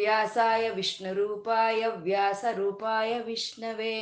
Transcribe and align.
ವ್ಯಾಸಾಯ 0.00 0.64
ವಿಷ್ಣುರೂಪಾಯ 0.78 1.82
ವ್ಯಾಸರೂಪಾಯ 2.06 3.12
ವಿಷ್ಣವೇ 3.28 3.94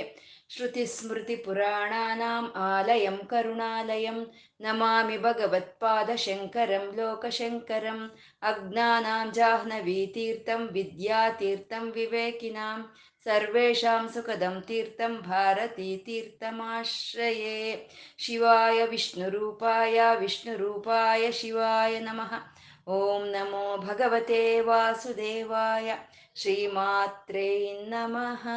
श्रुतिस्मृतिपुराणानाम् 0.50 2.46
आलयं 2.66 3.16
करुणालयं 3.30 4.18
नमामि 4.60 5.16
भगवत्पादशङ्करं 5.24 6.87
लोकशङ्करम् 6.98 8.00
अज्ञानां 8.50 9.27
जाह्नवीतीर्थं 9.38 10.62
विद्यातीर्थं 10.77 11.84
विवेकिनां 11.96 12.78
सर्वेषां 13.27 14.02
सुखदं 14.14 14.56
तीर्थं 14.68 15.12
भारतीतीर्थमाश्रये 15.28 17.59
शिवाय 18.27 18.78
विष्णुरूपाय 18.91 19.98
विष्णुरूपाय 20.20 21.24
शिवाय 21.41 21.95
नमः 22.09 22.32
ಓಂ 22.87 23.27
ನಮೋ 23.27 23.77
ಭಗವತೆ 23.77 24.59
ವಾಸುದೇವಾಯ. 24.59 25.93
ಶ್ರೀಮಾತ್ರೇ 26.35 27.84
ನಮಃ. 27.84 28.48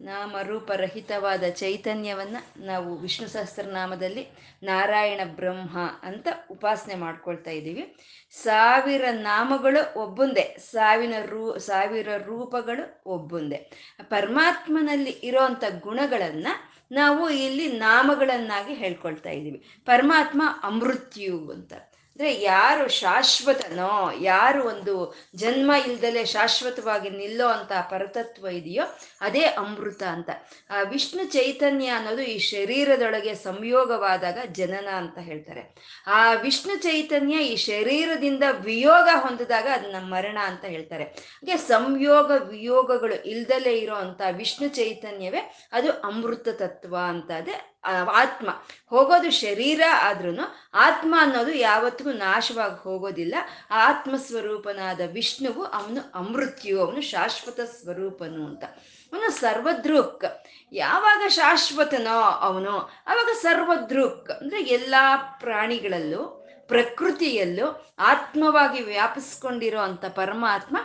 ನಾಮರೂಪರಹಿತವಾದ 0.00 1.42
ಚೈತನ್ಯವನ್ನ 1.50 2.36
ನಾವು 2.56 2.96
ವಿಷ್ಣು 2.96 3.28
ಸಹಸ್ರನಾಮದಲ್ಲಿ 3.28 4.28
ನಾರಾಯಣ 4.62 5.20
ಬ್ರಹ್ಮ 5.24 5.78
ಅಂತ 6.02 6.28
ಉಪಾಸನೆ 6.50 6.94
ಮಾಡ್ಕೊಳ್ತಾ 6.94 7.50
ಇದ್ದೀವಿ. 7.50 7.96
ಸಾವಿರ 8.30 9.04
ನಾಮಗಳು 9.10 9.98
ಒಬ್ಬುಂದೆ, 10.00 10.56
ಸಾವಿನ 10.58 11.14
ರೂ, 11.26 11.58
ಸಾವಿರ 11.58 12.08
ರೂಪಗಳು 12.16 13.02
ಒಬ್ಬೊಂದೇ. 13.06 13.70
ಪರಮಾತ್ಮನಲ್ಲಿ 14.02 15.10
ಇರೋಂಥ 15.10 15.64
ಗುಣಗಳನ್ನು 15.80 16.69
ನಾವು 16.92 17.30
ಇಲ್ಲಿ 17.30 17.72
ನಾಮಗಳನ್ನಾಗಿ 17.72 18.74
ಹೇಳ್ಕೊಳ್ತಾ 18.74 19.30
ಇದ್ದೀವಿ. 19.30 19.64
ಪರಮಾತ್ಮ 19.84 20.42
ಅಮೃತ್ಯು 20.62 21.50
ಅಂತ. 21.50 21.72
ಅಂದ್ರೆ 22.20 22.40
ಯಾರು 22.42 22.88
ಶಾಶ್ವತನೋ, 22.88 24.10
ಯಾರು 24.20 24.68
ಒಂದು 24.68 25.14
ಜನ್ಮ 25.36 25.72
ಇಲ್ದಲೆ 25.86 26.24
ಶಾಶ್ವತವಾಗಿ 26.24 27.10
ನಿಲ್ಲೋ 27.10 27.46
ಅಂತ 27.48 27.72
ಪರತತ್ವ 27.72 28.46
ಇದೆಯೋ 28.46 28.84
ಅದೇ 29.20 29.42
ಅಮೃತ 29.42 30.02
ಅಂತ. 30.02 30.30
ಆ 30.70 30.82
ವಿಷ್ಣು 30.82 31.24
ಚೈತನ್ಯ 31.24 31.86
ಅನ್ನೋದು 31.86 32.22
ಈ 32.22 32.38
ಶರೀರದೊಳಗೆ 32.38 33.34
ಸಂಯೋಗವಾದಾಗ 33.34 34.38
ಜನನ 34.52 34.88
ಅಂತ 34.88 35.18
ಹೇಳ್ತಾರೆ. 35.18 35.62
ಆ 36.06 36.34
ವಿಷ್ಣು 36.34 36.76
ಚೈತನ್ಯ 36.76 37.34
ಈ 37.34 37.56
ಶರೀರದಿಂದ 37.56 38.42
ವಿಯೋಗ 38.50 39.08
ಹೊಂದಿದಾಗ 39.14 39.66
ಅದನ್ನ 39.72 39.96
ಮರಣ 40.00 40.38
ಅಂತ 40.44 40.64
ಹೇಳ್ತಾರೆ. 40.64 41.04
ಹಾಗೆ 41.04 41.56
ಸಂಯೋಗ 41.56 42.30
ವಿಯೋಗಗಳು 42.48 43.14
ಇಲ್ದಲೇ 43.28 43.72
ಇರೋ 43.72 43.96
ವಿಷ್ಣು 44.32 44.68
ಚೈತನ್ಯವೇ 44.68 45.56
ಅದು 45.72 45.90
ಅಮೃತ 45.92 46.48
ತತ್ವ 46.48 46.96
ಅಂತ 47.08 47.30
ಅದೇ 47.30 47.79
ಆತ್ಮ. 48.12 48.50
ಹೋಗೋದು 48.90 49.30
ಶರೀರ 49.30 49.80
ಆದ್ರೂ 50.02 50.40
ಆತ್ಮ 50.74 51.14
ಅನ್ನೋದು 51.18 51.52
ಯಾವತ್ತಿಗೂ 51.52 52.12
ನಾಶವಾಗಿ 52.12 52.82
ಹೋಗೋದಿಲ್ಲ. 52.82 53.34
ಆತ್ಮ 53.70 54.16
ಸ್ವರೂಪನಾದ 54.16 55.00
ವಿಷ್ಣುವು 55.12 55.64
ಅವನು 55.64 56.12
ಅಮೃತ್ಯು, 56.14 56.80
ಅವನು 56.80 57.00
ಶಾಶ್ವತ 57.00 57.60
ಸ್ವರೂಪನು 57.60 58.46
ಅಂತ. 58.46 58.64
ಅವನು 59.12 59.30
ಸರ್ವದೃಕ್ 59.30 60.24
ಯಾವಾಗ 60.72 61.28
ಶಾಶ್ವತನೋ 61.28 62.20
ಅವನು, 62.20 62.78
ಅವಾಗ 63.06 63.28
ಸರ್ವದೃಕ್ 63.42 64.30
ಅಂದ್ರೆ 64.30 64.62
ಎಲ್ಲಾ 64.62 65.16
ಪ್ರಾಣಿಗಳಲ್ಲೂ 65.16 66.39
ಪ್ರಕೃತಿಯಲ್ಲೂ 66.70 67.66
ಆತ್ಮವಾಗಿ 68.10 68.80
ವ್ಯಾಪಿಸ್ಕೊಂಡಿರೋ 68.82 69.80
ಅಂತ 69.80 70.04
ಪರಮಾತ್ಮ 70.04 70.76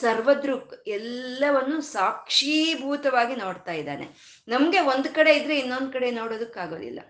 ಸರ್ವದೃಕ್ 0.00 0.72
ಎಲ್ಲವನ್ನು 0.88 1.78
ಸಾಕ್ಷೀಭೂತವಾಗಿ 1.96 3.36
ನೋಡ್ತಾ 3.36 3.72
ಇದ್ದಾನೆ. 3.72 4.06
ನಮಗೆ 4.48 4.80
ಒಂದು 4.94 5.10
ಕಡೆ 5.14 5.32
ಇದ್ರೆ 5.34 5.56
ಇನ್ನೊಂದು 5.58 5.92
ಕಡೆ 5.92 6.10
ನೋಡೋದಕ್ಕಾಗೋದಿಲ್ಲ. 6.10 7.00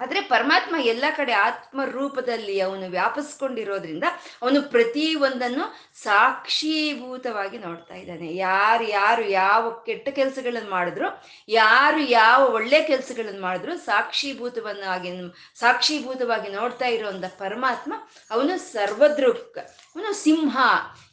ಆದರೆ 0.00 0.20
ಪರಮಾತ್ಮ 0.20 0.74
ಎಲ್ಲ 0.84 1.04
ಕಡೆ 1.16 1.32
ಆತ್ಮ 1.32 1.80
ರೂಪದಲ್ಲಿ 1.84 2.60
ಅವನು 2.60 2.86
ವ್ಯಾಪಿಸ್ಕೊಂಡಿರೋದ್ರಿಂದ 2.90 4.06
ಅವನು 4.42 4.58
ಪ್ರತಿ 4.70 5.14
ಒಂದನ್ನು 5.14 5.64
ಸಾಕ್ಷೀಭೂತವಾಗಿ 6.02 7.58
ನೋಡ್ತಾ 7.58 7.94
ಇದ್ದಾನೆ. 7.94 8.28
ಯಾರು 8.36 8.84
ಯಾರು 8.84 9.24
ಯಾವ 9.24 9.70
ಕೆಟ್ಟ 9.86 10.08
ಕೆಲಸಗಳನ್ನು 10.08 10.70
ಮಾಡಿದ್ರು, 10.70 11.08
ಯಾರು 11.48 11.98
ಯಾವ 11.98 12.40
ಒಳ್ಳೆ 12.48 12.80
ಕೆಲಸಗಳನ್ನು 12.82 13.40
ಮಾಡಿದ್ರು 13.40 13.76
ಸಾಕ್ಷೀಭೂತವನ್ನಾಗಿ, 13.78 15.12
ಸಾಕ್ಷೀಭೂತವಾಗಿ 15.60 16.48
ನೋಡ್ತಾ 16.52 16.86
ಇರೋಂಥ 16.86 17.24
ಪರಮಾತ್ಮ 17.38 17.92
ಅವನು 18.30 18.56
ಸರ್ವದೃಕ್ 18.72 19.58
ಅವನು 19.96 20.12
ಸಿಂಹ 20.22 20.58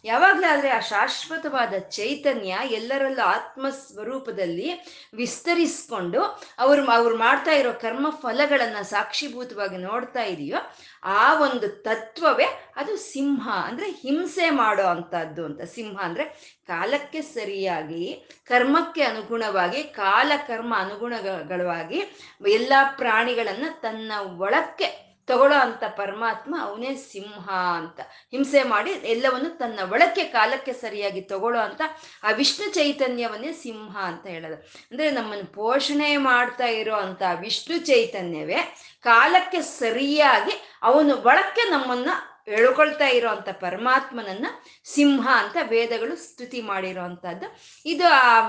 ಯಾವಾಗಲಾದ್ರೆ 0.06 0.70
ಆ 0.70 0.80
ಶಾಶ್ವತವಾದ 0.80 1.74
ಚೈತನ್ಯ 1.80 2.58
ಎಲ್ಲರಲ್ಲೂ 2.64 3.22
ಆತ್ಮ 3.22 3.70
ಸ್ವರೂಪದಲ್ಲಿ 3.70 4.70
ವಿಸ್ತರಿಸ್ಕೊಂಡು 5.14 6.22
ಅವ್ರು 6.60 6.92
ಅವ್ರು 6.92 7.18
ಮಾಡ್ತಾ 7.18 7.52
ಇರೋ 7.52 7.74
ಕರ್ಮ 7.74 8.10
ಫಲಗಳನ್ನ 8.10 8.82
ಸಾಕ್ಷಿಭೂತವಾಗಿ 8.82 9.78
ನೋಡ್ತಾ 9.78 10.24
ಇದೆಯೋ, 10.24 10.58
ಆ 11.04 11.40
ಒಂದು 11.40 11.68
ತತ್ವವೇ 11.68 12.46
ಅದು 12.76 12.98
ಸಿಂಹ 12.98 13.50
ಅಂದ್ರೆ 13.50 13.90
ಹಿಂಸೆ 13.90 14.50
ಮಾಡೋ 14.50 14.84
ಅಂತದ್ದು 14.84 15.46
ಅಂತ. 15.46 15.62
ಸಿಂಹ 15.62 16.02
ಅಂದ್ರೆ 16.02 16.56
ಕಾಲಕ್ಕೆ 16.68 17.22
ಸರಿಯಾಗಿ, 17.22 18.26
ಕರ್ಮಕ್ಕೆ 18.46 19.04
ಅನುಗುಣವಾಗಿ 19.04 19.84
ಕಾಲ 19.84 20.32
ಕರ್ಮ 20.48 20.76
ಅನುಗುಣಗಳವಾಗಿ 20.78 22.04
ಎಲ್ಲ 22.48 22.74
ಪ್ರಾಣಿಗಳನ್ನ 22.98 23.66
ತನ್ನ 23.82 24.12
ಒಳಕ್ಕೆ 24.38 25.05
ತಗೊಳ್ಳೋ 25.28 25.58
ಅಂತ 25.58 25.84
ಪರಮಾತ್ಮ, 25.84 26.56
ಅವನೇ 26.62 26.96
ಸಿಂಹ 26.96 27.50
ಅಂತ. 27.52 28.00
ಹಿಂಸೆ 28.32 28.64
ಮಾಡಿ 28.64 28.92
ಎಲ್ಲವನ್ನು 28.92 29.50
ತನ್ನ 29.58 29.80
ಒಳಕ್ಕೆ, 29.92 30.24
ಕಾಲಕ್ಕೆ 30.24 30.74
ಸರಿಯಾಗಿ 30.74 31.22
ತಗೊಳ್ಳೋ 31.22 31.62
ಅಂತ 31.62 31.82
ಆ 32.24 32.32
ವಿಷ್ಣು 32.32 32.74
ಚೈತನ್ಯವನ್ನೇ 32.74 33.52
ಸಿಂಹ 33.54 33.98
ಅಂತ 33.98 34.28
ಹೇಳೋದು. 34.28 34.56
ಅಂದ್ರೆ 34.92 35.12
ನಮ್ಮನ್ನು 35.12 35.54
ಪೋಷಣೆ 35.54 36.18
ಮಾಡ್ತಾ 36.18 36.66
ಇರೋ 36.66 36.96
ಅಂತ 36.96 37.22
ವಿಷ್ಣು 37.40 37.78
ಚೈತನ್ಯವೇ 37.78 38.78
ಕಾಲಕ್ಕೆ 39.04 39.62
ಸರಿಯಾಗಿ 39.62 40.52
ಅವನು 40.82 41.16
ಒಳಕ್ಕೆ 41.16 41.70
ನಮ್ಮನ್ನ 41.70 42.10
ಎಳ್ಕೊಳ್ತಾ 42.48 43.08
ಇರೋಂಥ 43.08 43.50
ಪರಮಾತ್ಮನನ್ನ 43.50 44.48
ಸಿಂಹ 44.84 45.30
ಅಂತ 45.32 45.58
ವೇದಗಳು 45.64 46.16
ಸ್ತುತಿ 46.16 46.62
ಮಾಡಿರೋ 46.62 47.02
ಅಂತದ್ದು 47.02 47.60
ಇದು 47.86 48.08
ಆ 48.08 48.42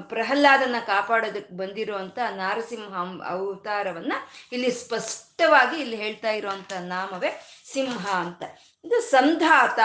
ಪ್ರಹ್ಲಾದನ 0.00 0.76
ಕಾಪಾಡೋದಕ್ಕೆ 0.86 1.54
ಬಂದಿರುವಂಥ 1.54 2.18
ನಾರಸಿಂಹ 2.30 3.24
ಅವತಾರವನ್ನ 3.28 4.12
ಇಲ್ಲಿ 4.52 4.70
ಸ್ಪಷ್ಟವಾಗಿ 4.70 5.80
ಇಲ್ಲಿ 5.80 5.96
ಹೇಳ್ತಾ 5.96 6.30
ಇರುವಂತ 6.30 6.72
ನಾಮವೇ 6.72 7.46
ಸಿಂಹ 7.72 8.08
ಅಂತ. 8.08 8.42
ಇದು 8.84 9.00
ಸಂಧಾತ. 9.00 9.78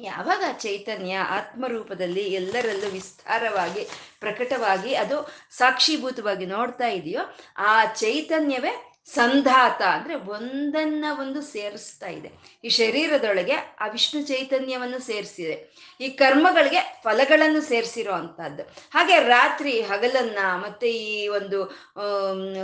ಯಾವಾಗ 0.00 0.44
ಚೈತನ್ಯ 0.52 1.16
ಆತ್ಮರೂಪದಲ್ಲಿ 1.18 2.20
ಎಲ್ಲರಲ್ಲೂ 2.20 2.90
ವಿಸ್ತಾರವಾಗಿ, 2.90 3.88
ಪ್ರಕಟವಾಗಿ 4.20 4.94
ಅದು 4.94 5.30
ಸಾಕ್ಷೀಭೂತವಾಗಿ 5.50 6.46
ನೋಡ್ತಾ 6.46 6.86
ಇದೆಯೋ 6.86 7.20
ಆ 7.56 7.84
ಚೈತನ್ಯವೇ 7.84 8.93
ಸಂಧಾತ 9.06 9.82
ಅಂದ್ರೆ 9.82 10.14
ಒಂದನ್ನ 10.14 11.04
ಒಂದು 11.20 11.42
ಸೇರಿಸ್ತಾ 11.42 12.08
ಇದೆ. 12.08 12.30
ಈ 12.64 12.68
ಶರೀರದೊಳಗೆ 12.68 13.52
ಆ 13.52 13.86
ವಿಷ್ಣು 13.86 14.22
ಚೈತನ್ಯವನ್ನು 14.22 14.98
ಸೇರಿಸಿದೆ. 14.98 15.74
ಈ 16.00 16.08
ಕರ್ಮಗಳಿಗೆ 16.08 17.00
ಫಲಗಳನ್ನು 17.04 17.60
ಸೇರಿಸಿರೋ 17.60 18.12
ಅಂತದ್ದು 18.12 18.62
ಹಾಗೆ 18.62 19.18
ರಾತ್ರಿ 19.18 19.80
ಹಗಲನ್ನ 19.80 20.38
ಮತ್ತೆ 20.56 20.92
ಈ 20.92 21.28
ಒಂದು 21.28 21.72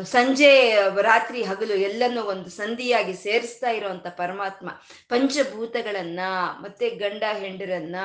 ಸಂಜೆ 0.05 0.75
ರಾತ್ರಿ 1.03 1.43
ಹಗಲು 1.43 1.75
ಎಲ್ಲನೂ 1.75 2.23
ಒಂದು 2.23 2.51
ಸಂಧಿಯಾಗಿ 2.51 3.15
ಸೇರಿಸ್ತಾ 3.15 3.71
ಇರುವಂತ 3.71 4.07
ಪರಮಾತ್ಮ 4.07 4.71
ಪಂಚಭೂತಗಳನ್ನ 5.09 6.21
ಮತ್ತೆ 6.61 6.91
ಗಂಡ 6.91 7.23
ಹೆಂಡರನ್ನ 7.33 7.97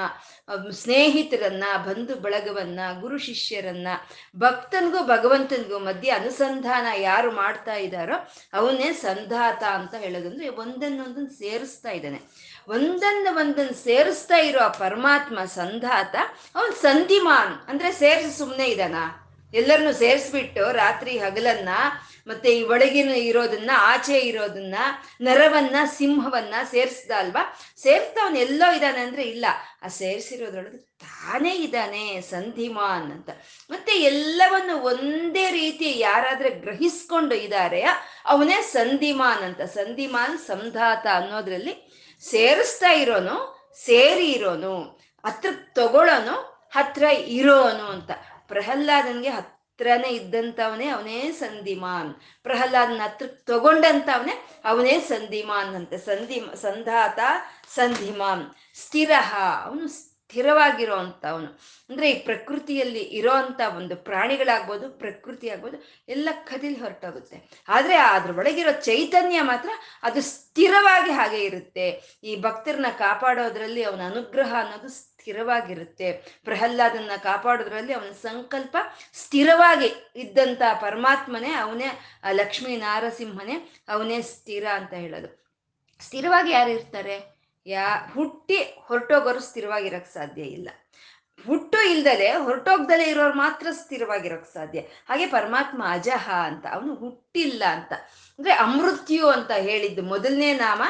ಸ್ನೇಹಿತರನ್ನ, 0.71 1.63
ಬಂಧು 1.77 2.15
ಬಳಗವನ್ನ, 2.15 2.79
ಗುರು 2.99 3.17
ಶಿಷ್ಯರನ್ನ, 3.17 3.87
ಭಕ್ತನಿಗೂ 4.37 5.03
ಭಗವಂತನಿಗೂ 5.03 5.79
ಮಧ್ಯೆ 5.79 6.11
ಅನುಸಂಧಾನ 6.11 6.85
ಯಾರು 6.97 7.31
ಮಾಡ್ತಾ 7.31 7.75
ಇದ್ದಾರೋ 7.75 8.24
ಅವನೇ 8.53 8.93
ಸಂಧಾತ 8.93 9.63
ಅಂತ 9.63 9.95
ಹೇಳೋದಂದ್ರೆ 9.95 10.49
ಒಂದನ್ನೊಂದನ್ನು 10.49 11.29
ಸೇರಿಸ್ತಾ 11.29 11.91
ಇದ್ದಾನೆ. 11.91 12.21
ಒಂದನ್ನು 12.67 13.35
ಒಂದನ್ನು 13.35 13.83
ಸೇರಿಸ್ತಾ 13.83 14.37
ಇರೋ 14.37 14.69
ಪರಮಾತ್ಮ 14.79 15.39
ಸಂಧಾತ, 15.45 16.15
ಅವನ್ 16.55 16.75
ಸಂಧಿಮಾನ್. 16.75 17.69
ಅಂದ್ರೆ 17.69 17.91
ಸೇರಿಸಿ 17.91 18.37
ಸುಮ್ಮನೆ 18.37 18.65
ಇದ್ದಾನ? 18.65 18.95
ಎಲ್ಲರನ್ನು 19.53 19.93
ಸೇರಿಸ್ಬಿಟ್ಟು 19.93 20.71
ರಾತ್ರಿ 20.71 21.17
ಹಗಲನ್ನ 21.17 21.69
ಮತ್ತೆ 22.27 22.57
ಈ 22.57 22.63
ಒಳಗಿನ 22.63 23.09
ಇರೋದನ್ನ, 23.09 23.71
ಆಚೆ 23.77 24.19
ಇರೋದನ್ನ, 24.19 24.75
ನರವನ್ನ, 25.21 25.75
ಸಿಂಹವನ್ನ 25.85 26.53
ಸೇರಿಸ್ದ 26.71 27.11
ಅಲ್ವಾ? 27.17 27.59
ಸೇರ್ತವನ್ 27.77 28.37
ಎಲ್ಲೋ 28.37 28.73
ಇದ್ದಾನೆ 28.73 28.99
ಅಂದ್ರೆ 28.99 29.23
ಇಲ್ಲ. 29.23 29.45
ಆ 29.83 29.87
ಸೇರಿಸಿರೋದ್ರೊಳಗೆ 29.87 30.77
ತಾನೇ 30.77 31.55
ಇದ್ದಾನೆ 31.55 32.21
ಸಂಧಿಮಾನ್ 32.21 33.11
ಅಂತ. 33.11 33.29
ಮತ್ತೆ 33.69 33.91
ಎಲ್ಲವನ್ನು 33.91 34.77
ಒಂದೇ 34.77 35.51
ರೀತಿ 35.51 35.99
ಯಾರಾದ್ರೆ 35.99 36.49
ಗ್ರಹಿಸ್ಕೊಂಡು 36.49 37.35
ಇದ್ದಾರೆ 37.35 37.81
ಅವನೇ 38.25 38.61
ಸಂಧಿಮಾನ್ 38.61 39.43
ಅಂತ. 39.43 39.61
ಸಂಧಿಮಾನ್ 39.61 40.39
ಸಂಧಾತ 40.39 41.07
ಅನ್ನೋದ್ರಲ್ಲಿ 41.13 41.91
ಸೇರಿಸ್ತಾ 42.21 42.91
ಇರೋನು, 42.91 43.55
ಸೇರಿ 43.85 44.31
ಇರೋನು 44.31 44.99
ಹತ್ರ 45.25 45.49
ತಗೊಳ್ಳೋನು 45.73 46.55
ಹತ್ರ 46.75 47.03
ಇರೋನು 47.27 47.83
ಅಂತ. 47.83 48.11
ಪ್ರಹ್ಲಾದನ್ಗೆ 48.47 49.29
ಹತ್ರನೇ 49.75 50.09
ಇದ್ದಂಥವನೇ 50.09 50.87
ಅವನೇ 50.87 51.31
ಸಂಧಿಮಾನ್. 51.31 52.11
ಪ್ರಹ್ಲಾದನ 52.43 53.01
ಹತ್ರ 53.03 53.25
ತಗೊಂಡಂಥವನೇ 53.45 54.35
ಅವನೇ 54.65 54.99
ಸಂಧಿಮಾನ್ 54.99 55.71
ಅಂತೆ. 55.75 55.97
ಸಂಧಿ 55.97 56.37
ಸಂಧಾತ 56.61 57.19
ಸಂಧಿಮಾನ್. 57.75 58.45
ಸ್ಥಿರ 58.73 59.11
ಅವನು 59.63 59.87
ಸ್ಥಿರವಾಗಿರೋ 60.29 60.95
ಅಂಥವನು 60.95 61.49
ಅಂದರೆ 61.89 62.11
ಈ 62.11 62.15
ಪ್ರಕೃತಿಯಲ್ಲಿ 62.25 62.99
ಇರೋ 63.17 63.31
ಅಂಥ 63.31 63.61
ಒಂದು 63.77 63.95
ಪ್ರಾಣಿಗಳಾಗ್ಬೋದು 63.95 64.89
ಪ್ರಕೃತಿ 65.01 65.47
ಆಗ್ಬೋದು 65.49 65.77
ಎಲ್ಲ 66.09 66.29
ಕದಿಲಿ 66.47 66.79
ಹೊರಟೋಗುತ್ತೆ. 66.79 67.37
ಆದರೆ 67.67 67.95
ಅದ್ರ 67.95 68.31
ಒಳಗಿರೋ 68.37 68.71
ಚೈತನ್ಯ 68.81 69.41
ಮಾತ್ರ 69.41 69.69
ಅದು 70.03 70.21
ಸ್ಥಿರವಾಗಿ 70.21 71.11
ಹಾಗೆ 71.11 71.41
ಇರುತ್ತೆ. 71.45 71.87
ಈ 72.23 72.31
ಭಕ್ತರನ್ನ 72.35 72.91
ಕಾಪಾಡೋದ್ರಲ್ಲಿ 72.97 73.83
ಅವನ 73.83 74.01
ಅನುಗ್ರಹ 74.11 74.51
ಅನ್ನೋದು 74.63 74.89
ಸ್ಥಿರವಾಗಿರುತ್ತೆ. 74.97 76.09
ಪ್ರಹ್ಲಾದನ್ನ 76.43 77.11
ಕಾಪಾಡೋದ್ರಲ್ಲಿ 77.23 77.93
ಅವನ 77.93 78.11
ಸಂಕಲ್ಪ 78.21 78.75
ಸ್ಥಿರವಾಗಿ 79.13 79.91
ಇದ್ದಂಥ 80.15 80.61
ಪರಮಾತ್ಮನೇ 80.81 81.53
ಅವನೇ 81.53 81.91
ಲಕ್ಷ್ಮೀ 82.41 82.75
ನಾರಸಿಂಹನೇ 82.77 83.57
ಅವನೇ 83.89 84.21
ಸ್ಥಿರ 84.33 84.65
ಅಂತ 84.79 84.93
ಹೇಳೋದು. 84.93 85.31
ಸ್ಥಿರವಾಗಿ 86.01 86.51
ಯಾರು 86.51 86.69
ಇರ್ತಾರೆ? 86.69 87.34
ಯಾ, 87.67 88.07
ಹುಟ್ಟಿ 88.13 88.57
ಹೊರಟೋಗೋರು 88.87 89.39
ಸ್ಥಿರವಾಗಿರಕ್ 89.39 90.13
ಸಾಧ್ಯ 90.13 90.41
ಇಲ್ಲ. 90.41 90.69
ಹುಟ್ಟು 91.45 91.89
ಇಲ್ದಲೆ 91.91 92.31
ಹೊರಟೋಗ್ದಲೆ 92.31 93.03
ಇರೋರು 93.09 93.33
ಮಾತ್ರ 93.33 93.67
ಸ್ಥಿರವಾಗಿರೋಕ್ಕೆ 93.71 94.53
ಸಾಧ್ಯ. 94.53 94.79
ಹಾಗೆ 94.79 95.27
ಪರಮಾತ್ಮ 95.27 95.83
ಅಜಹ 95.87 96.29
ಅಂತ, 96.31 96.65
ಅವನು 96.71 96.95
ಹುಟ್ಟಿಲ್ಲ 96.95 97.63
ಅಂತ. 97.65 97.93
ಅಂದ್ರೆ 98.39 98.53
ಅಮೃತ್ಯು 98.53 99.27
ಅಂತ 99.27 99.51
ಹೇಳಿದ್ದು 99.51 100.01
ಮೊದಲನೇ 100.01 100.53
ನಾಮ 100.53 100.83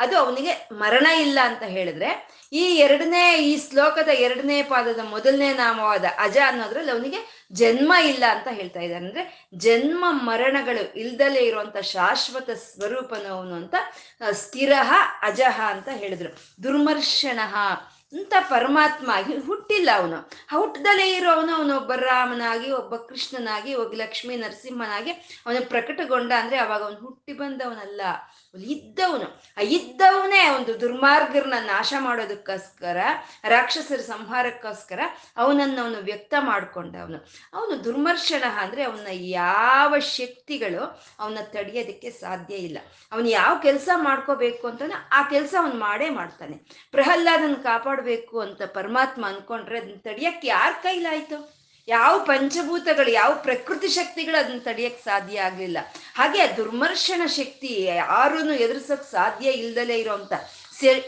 ಅದು 0.00 0.18
ಅವನಿಗೆ 0.18 0.68
ಮರಣ 0.72 1.06
ಇಲ್ಲ 1.06 1.38
ಅಂತ 1.42 1.62
ಹೇಳಿದ್ರೆ, 1.62 2.10
ಈ 2.52 2.62
ಎರಡನೇ, 2.76 3.38
ಈ 3.38 3.70
ಶ್ಲೋಕದ 3.70 4.08
ಎರಡನೇ 4.08 4.62
ಪಾದದ 4.62 5.00
ಮೊದಲನೇ 5.02 5.52
ನಾಮವಾದ 5.54 6.04
ಅಜ 6.18 6.38
ಅನ್ನೋದ್ರಲ್ಲಿ 6.46 6.92
ಅವನಿಗೆ 6.92 7.46
ಜನ್ಮ 7.52 7.92
ಇಲ್ಲ 7.92 8.24
ಅಂತ 8.28 8.48
ಹೇಳ್ತಾ 8.50 8.80
ಇದ್ದಾರೆ. 8.80 9.04
ಅಂದ್ರೆ 9.04 9.48
ಜನ್ಮ 9.54 10.04
ಮರಣಗಳು 10.10 10.98
ಇಲ್ದಲೇ 10.98 11.40
ಇರುವಂತ 11.40 11.76
ಶಾಶ್ವತ 11.76 12.50
ಸ್ವರೂಪನವನು 12.50 13.54
ಅಂತ 13.54 13.74
ಸ್ಥಿರಹ 14.30 14.92
ಅಜಹ 15.22 15.60
ಅಂತ 15.66 15.88
ಹೇಳಿದ್ರು. 15.88 16.62
ದುರ್ಮರ್ಶನಃ 16.62 17.56
ಅಂತ 18.12 18.34
ಪರಮಾತ್ಮ 18.40 19.10
ಆಗಿ 19.10 19.36
ಹುಟ್ಟಿಲ್ಲ 19.46 19.90
ಅವನು. 19.96 20.30
ಹುಟ್ಟದಲ್ಲೇ 20.56 21.16
ಇರೋವನು, 21.16 21.52
ಅವನು 21.54 21.76
ಒಬ್ಬ 21.76 21.92
ರಾಮನಾಗಿ, 21.92 22.70
ಒಬ್ಬ 22.72 22.96
ಕೃಷ್ಣನಾಗಿ, 22.96 23.74
ಒಬ್ಬ 23.74 23.94
ಲಕ್ಷ್ಮೀ 23.94 24.36
ನರಸಿಂಹನಾಗಿ 24.36 25.10
ಅವನು 25.46 25.68
ಪ್ರಕಟಗೊಂಡ 25.68 26.32
ಅಂದ್ರೆ 26.32 26.56
ಅವಾಗ 26.56 26.82
ಅವನು 26.82 26.96
ಹುಟ್ಟಿ 26.96 27.32
ಬಂದವನಲ್ಲ. 27.32 28.00
ಇದ್ದವನು. 28.54 29.42
ಆ 29.56 29.60
ಇದ್ದವನೇ 29.60 30.48
ಒಂದು 30.48 30.80
ದುರ್ಮಾರ್ಗರನ್ನ 30.80 31.54
ನಾಶ 31.66 31.94
ಮಾಡೋದಕ್ಕೋಸ್ಕರ, 31.98 32.96
ರಾಕ್ಷಸರ 33.48 34.00
ಸಂಹಾರಕ್ಕೋಸ್ಕರ 34.00 35.00
ಅವನನ್ನ 35.36 35.80
ಅವನು 35.82 35.98
ವ್ಯಕ್ತ 35.98 36.34
ಮಾಡ್ಕೊಂಡ 36.38 36.96
ಅವನು 36.96 37.28
ಅವನು 37.54 37.84
ದುರ್ಮರ್ಶನ 37.84 38.44
ಅಂದ್ರೆ 38.56 38.82
ಅವನ 38.82 39.06
ಯಾವ 39.12 39.98
ಶಕ್ತಿಗಳು 39.98 41.06
ಅವನ 41.18 41.38
ತಡೆಯೋದಕ್ಕೆ 41.42 42.10
ಸಾಧ್ಯ 42.10 42.54
ಇಲ್ಲ. 42.54 42.78
ಅವನು 43.12 43.28
ಯಾವ 43.28 43.58
ಕೆಲಸ 43.62 43.88
ಮಾಡ್ಕೋಬೇಕು 43.96 44.68
ಅಂತಾನೆ 44.68 44.94
ಆ 45.12 45.22
ಕೆಲಸ 45.22 45.54
ಅವನು 45.58 45.74
ಮಾಡೇ 45.74 46.08
ಮಾಡ್ತಾನೆ. 46.08 46.56
ಪ್ರಹ್ಲಾದನ್ 46.90 47.56
ಕಾಪಾಡಬೇಕು 47.56 48.40
ಅಂತ 48.40 48.62
ಪರಮಾತ್ಮ 48.62 49.28
ಅನ್ಕೊಂಡ್ರೆ 49.28 49.78
ಅದನ್ನ 49.78 49.98
ತಡಿಯಕ್ಕೆ 49.98 50.48
ಯಾರ 50.48 50.72
ಕೈಲಾಯ್ತು? 50.82 51.59
ಯಾವ 51.90 52.14
ಪಂಚಭೂತಗಳು, 52.24 53.10
ಯಾವ 53.10 53.32
ಪ್ರಕೃತಿ 53.42 53.88
ಶಕ್ತಿಗಳು 53.88 54.38
ಅದನ್ನ 54.44 54.58
ತಡೆಯಕ್ 54.58 55.00
ಸಾಧ್ಯ 55.04 55.40
ಆಗ್ಲಿಲ್ಲ. 55.40 55.78
ಹಾಗೆ 56.14 56.56
ದುರ್ಮರ್ಶನ 56.56 57.22
ಶಕ್ತಿ 57.26 57.70
ಯಾರೂ 57.82 58.38
ಎದುರಿಸಕ್ 58.64 59.10
ಸಾಧ್ಯ 59.10 59.50
ಇಲ್ದಲೇ 59.50 59.96
ಇರೋಂಥ 59.98 60.32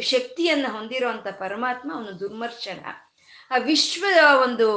ಶಕ್ತಿಯನ್ನ 0.00 0.66
ಹೊಂದಿರುವಂತ 0.70 1.26
ಪರಮಾತ್ಮ 1.38 1.94
ಅವನು 1.94 2.20
ದುರ್ಮರ್ಶನ 2.20 2.80
ಆ 3.50 3.56
ವಿಶ್ವದ 3.56 4.20
ಒಂದು 4.42 4.68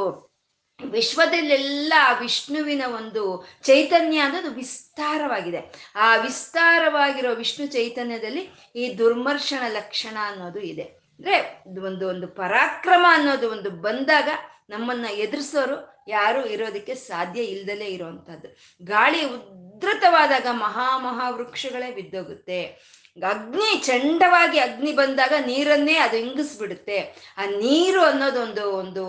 ವಿಶ್ವದಲ್ಲೆಲ್ಲ 0.91 1.93
ವಿಷ್ಣುವಿನ 2.19 2.83
ಒಂದು 2.95 3.23
ಚೈತನ್ಯ 3.63 4.17
ಅನ್ನೋದು 4.19 4.49
ವಿಸ್ತಾರವಾಗಿದೆ. 4.51 5.61
ಆ 5.95 6.15
ವಿಸ್ತಾರವಾಗಿರೋ 6.15 7.31
ವಿಷ್ಣು 7.35 7.65
ಚೈತನ್ಯದಲ್ಲಿ 7.67 8.43
ಈ 8.75 8.83
ದುರ್ಮರ್ಶನ 8.97 9.63
ಲಕ್ಷಣ 9.67 10.17
ಅನ್ನೋದು 10.21 10.59
ಇದೆ. 10.59 10.81
ಅಂದ್ರೆ 10.81 11.37
ಒಂದು 11.85 12.07
ಒಂದು 12.07 12.27
ಪರಾಕ್ರಮ 12.27 13.05
ಅನ್ನೋದು 13.09 13.51
ಒಂದು 13.51 13.69
ಬಂದಾಗ 13.69 14.29
ನಮ್ಮನ್ನ 14.69 15.06
ಎದುರಿಸೋರು 15.06 16.06
ಯಾರು 16.07 16.45
ಇರೋದಕ್ಕೆ 16.45 16.95
ಸಾಧ್ಯ 16.95 17.41
ಇಲ್ದಲೇ 17.41 17.85
ಇರುವಂತಹದ್ದು 17.85 18.50
ಗಾಳಿ 18.85 19.25
ಉದ್ರತವಾದಾಗ 19.25 20.47
ಮಹಾ 20.51 20.97
ಮಹಾ 20.97 21.29
ವೃಕ್ಷಗಳೇ 21.29 21.91
ಬಿದ್ದೋಗುತ್ತೆ. 21.91 22.95
ಅಗ್ನಿ 23.27 23.83
ಚಂಡವಾಗಿ 23.85 24.59
ಅಗ್ನಿ 24.59 24.91
ಬಂದಾಗ 24.94 25.33
ನೀರನ್ನೇ 25.45 25.94
ಅದು 25.94 26.17
ಇಂಗಿಸ್ಬಿಡುತ್ತೆ. 26.17 26.97
ಆ 27.38 27.45
ನೀರು 27.45 28.01
ಅನ್ನೋದೊಂದು 28.01 28.71
ಒಂದು 28.71 29.03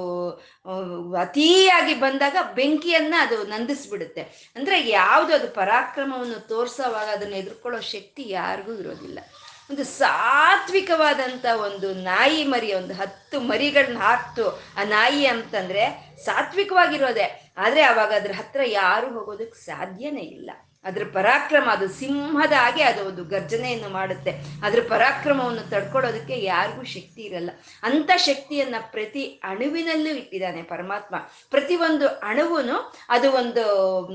ಅತಿಯಾಗಿ 1.14 1.94
ಬಂದಾಗ 1.94 2.36
ಬೆಂಕಿಯನ್ನ 2.54 3.14
ಅದು 3.18 3.42
ನಂದಿಸ್ಬಿಡುತ್ತೆ. 3.42 4.52
ಅಂದ್ರೆ 4.56 4.88
ಯಾವುದು 4.88 5.34
ಅದು 5.34 5.48
ಪರಾಕ್ರಮವನ್ನು 5.48 6.48
ತೋರ್ಸೋವಾಗ 6.48 7.08
ಅದನ್ನ 7.08 7.32
ಎದುರ್ಕೊಳ್ಳೋ 7.32 7.80
ಶಕ್ತಿ 7.80 8.28
ಯಾರಿಗೂ 8.28 8.74
ಇರೋದಿಲ್ಲ. 8.74 9.18
ಒಂದು 9.70 9.84
ಸಾತ್ವಿಕವಾದಂಥ 9.84 11.46
ಒಂದು 11.46 11.94
ನಾಯಿ 11.94 12.44
ಮರಿ, 12.44 12.74
ಒಂದು 12.74 12.94
ಹತ್ತು 12.94 13.40
ಮರಿಗಳನ್ನ 13.40 13.98
ಹಾಕ್ತು. 13.98 14.50
ಆ 14.76 14.84
ನಾಯಿ 14.84 15.26
ಅಂತಂದ್ರೆ 15.26 16.14
ಸಾತ್ವಿಕವಾಗಿರೋದೆ. 16.24 17.52
ಆದರೆ 17.56 17.82
ಅವಾಗ 17.82 18.12
ಅದ್ರ 18.12 18.32
ಹತ್ರ 18.32 18.60
ಯಾರು 18.66 19.12
ಹೋಗೋದಕ್ಕೆ 19.12 19.58
ಸಾಧ್ಯನೇ 19.58 20.20
ಇಲ್ಲ. 20.20 20.50
ಅದ್ರ 20.86 21.02
ಪರಾಕ್ರಮ 21.12 21.68
ಅದು 21.72 21.88
ಸಿಂಹದ 21.88 22.52
ಹಾಗೆ 22.52 22.82
ಅದು 22.82 23.04
ಒಂದು 23.04 23.24
ಗರ್ಜನೆಯನ್ನು 23.24 23.88
ಮಾಡುತ್ತೆ. 23.88 24.30
ಅದ್ರ 24.62 24.78
ಪರಾಕ್ರಮವನ್ನು 24.88 25.70
ತಡ್ಕೊಳ್ಳೋದಕ್ಕೆ 25.70 26.44
ಯಾರಿಗೂ 26.44 26.84
ಶಕ್ತಿ 26.84 27.22
ಇರಲ್ಲ. 27.22 27.50
ಅಂತ 27.82 28.10
ಶಕ್ತಿಯನ್ನ 28.16 28.74
ಪ್ರತಿ 28.90 29.40
ಅಣುವಿನಲ್ಲೂ 29.44 30.14
ಇಟ್ಟಿದ್ದಾನೆ 30.14 30.62
ಪರಮಾತ್ಮ. 30.62 31.16
ಪ್ರತಿ 31.50 31.76
ಒಂದು 31.76 32.06
ಅದು 33.08 33.32
ಒಂದು, 33.32 33.64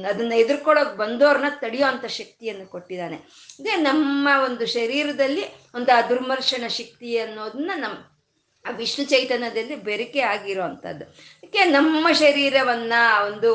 ಅದನ್ನ 0.09 0.33
ಎದುರ್ಕೊಳ್ಳೋಕೆ 0.33 0.97
ಬಂದವ್ರನ್ನ 0.97 1.45
ತಡೆಯೋ 1.49 1.87
ಅಂತ 1.87 2.05
ಶಕ್ತಿಯನ್ನು 2.05 2.65
ಕೊಟ್ಟಿದ್ದಾನೆ. 2.65 3.15
ಇದೇ 3.59 3.75
ನಮ್ಮ 3.75 4.29
ಒಂದು 4.45 4.65
ಶರೀರದಲ್ಲಿ 4.65 5.43
ಒಂದು 5.75 5.97
ಆ 5.97 6.01
ದುರ್ಮರ್ಶನ 6.01 6.67
ಶಕ್ತಿ 6.67 7.17
ಅನ್ನೋದನ್ನ 7.17 7.71
ನಮ್ಮ 7.75 8.10
ಆ 8.65 8.71
ವಿಷ್ಣು 8.71 9.05
ಚೈತನ್ಯದಲ್ಲಿ 9.05 9.75
ಬೆರಕೆ 9.75 10.19
ಆಗಿರೋ 10.19 10.63
ಅಂಥದ್ದು 10.63 11.05
ಅದಕ್ಕೆ 11.05 11.65
ನಮ್ಮ 11.65 12.07
ಶರೀರವನ್ನ 12.11 12.93
ಒಂದು 13.31 13.51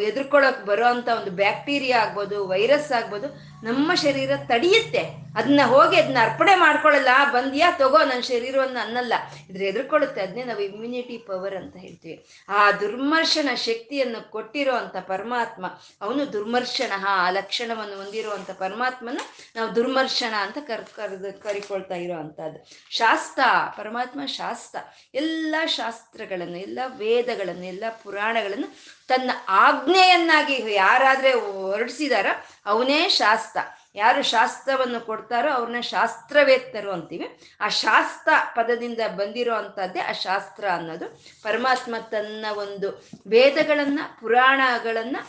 ಎದುರ್ಕೊಳ್ಳೋಕೆ 0.00 0.64
ಬರೋ 0.66 0.86
ಒಂದು 0.90 1.30
ಬ್ಯಾಕ್ಟೀರಿಯಾ 1.30 1.98
ಆಗ್ಬೋದು, 1.98 2.48
ವೈರಸ್ 2.48 2.92
ಆಗ್ಬೋದು, 2.92 3.28
ನಮ್ಮ 3.62 3.94
ಶರೀರ 3.94 4.30
ತಡೆಯುತ್ತೆ. 4.48 5.02
ಅದನ್ನ 5.38 5.62
ಹೋಗಿ 5.72 5.96
ಅದನ್ನ 6.00 6.20
ಅರ್ಪಣೆ 6.26 6.54
ಮಾಡ್ಕೊಳ್ಳಲ್ಲ, 6.54 7.12
ಬಂದ್ಯಾ 7.34 7.68
ತಗೋ 7.80 7.98
ನನ್ನ 8.10 8.22
ಶರೀರವನ್ನು 8.30 8.80
ಅನ್ನಲ್ಲ. 8.84 9.14
ಇದ್ರೆ 9.50 9.64
ಎದುರ್ಕೊಳ್ಳುತ್ತೆ 9.64 10.20
ಅದನ್ನೇ 10.22 10.44
ನಾವು 10.44 10.62
ಇಮ್ಯುನಿಟಿ 10.68 11.16
ಪವರ್ 11.28 11.56
ಅಂತ 11.62 11.76
ಹೇಳ್ತೀವಿ. 11.76 12.16
ಆ 12.48 12.70
ದುರ್ಮರ್ಶನ 12.82 13.50
ಶಕ್ತಿಯನ್ನು 13.66 14.20
ಕೊಟ್ಟಿರೋ 14.30 14.74
ಅಂತ 14.74 14.96
ಪರಮಾತ್ಮ, 15.12 15.66
ಅವನು 16.02 16.32
ದುರ್ಮರ್ಶನ, 16.32 16.92
ಆ 17.06 17.30
ಲಕ್ಷಣವನ್ನು 17.30 17.96
ಹೊಂದಿರುವಂತ 17.96 18.50
ಪರಮಾತ್ಮನ 18.64 19.20
ನಾವು 19.56 19.68
ದುರ್ಮರ್ಶನ 19.76 20.34
ಅಂತ 20.46 20.58
ಕರ್ 20.68 20.84
ಕರೆದು 20.96 21.32
ಕರಿಕೊಳ್ತಾ 21.42 21.94
ಇರೋ 21.94 22.16
ಅಂಥದ್ದು 22.18 22.60
ಶಾಸ್ತ್ರ, 22.90 23.42
ಪರಮಾತ್ಮ 23.76 24.20
ಶಾಸ್ತ್ರ, 24.38 24.78
ಎಲ್ಲ 25.14 25.54
ಶಾಸ್ತ್ರಗಳನ್ನು, 25.78 26.58
ಎಲ್ಲ 26.58 26.78
ವೇದಗಳನ್ನು, 27.02 27.66
ಎಲ್ಲ 27.74 27.84
ಪುರಾಣಗಳನ್ನು 28.02 28.70
ತನ್ನ 29.08 29.30
ಆಜ್ಞೆಯನ್ನಾಗಿ 29.48 30.56
ಯಾರಾದ್ರೆ 30.74 31.30
ಹೊರಡಿಸಿದಾರ 31.32 32.26
ಅವನೇ 32.66 33.08
ಶಾಸ್ತ್ರ. 33.20 33.60
ಯಾರು 33.98 34.22
ಶಾಸ್ತ್ರವನ್ನು 34.22 35.00
ಕೊಡ್ತಾರೋ 35.06 35.50
ಅವ್ರನ್ನ 35.52 35.80
ಶಾಸ್ತ್ರವೇತ್ತರು 35.80 36.90
ಅಂತೀವಿ. 36.92 37.26
ಆ 37.60 37.68
ಶಾಸ್ತ್ರ 37.68 38.32
ಪದದಿಂದ 38.54 39.00
ಬಂದಿರೋ 39.16 39.54
ಅಂಥದ್ದೇ 39.54 40.00
ಆ 40.00 40.12
ಶಾಸ್ತ್ರ 40.12 40.64
ಅನ್ನೋದು. 40.70 41.06
ಪರಮಾತ್ಮ 41.42 41.94
ತನ್ನ 42.10 42.46
ಒಂದು 42.52 42.88
ವೇದಗಳನ್ನು, 43.28 44.20
ಪುರಾಣಗಳನ್ನು 44.20 45.20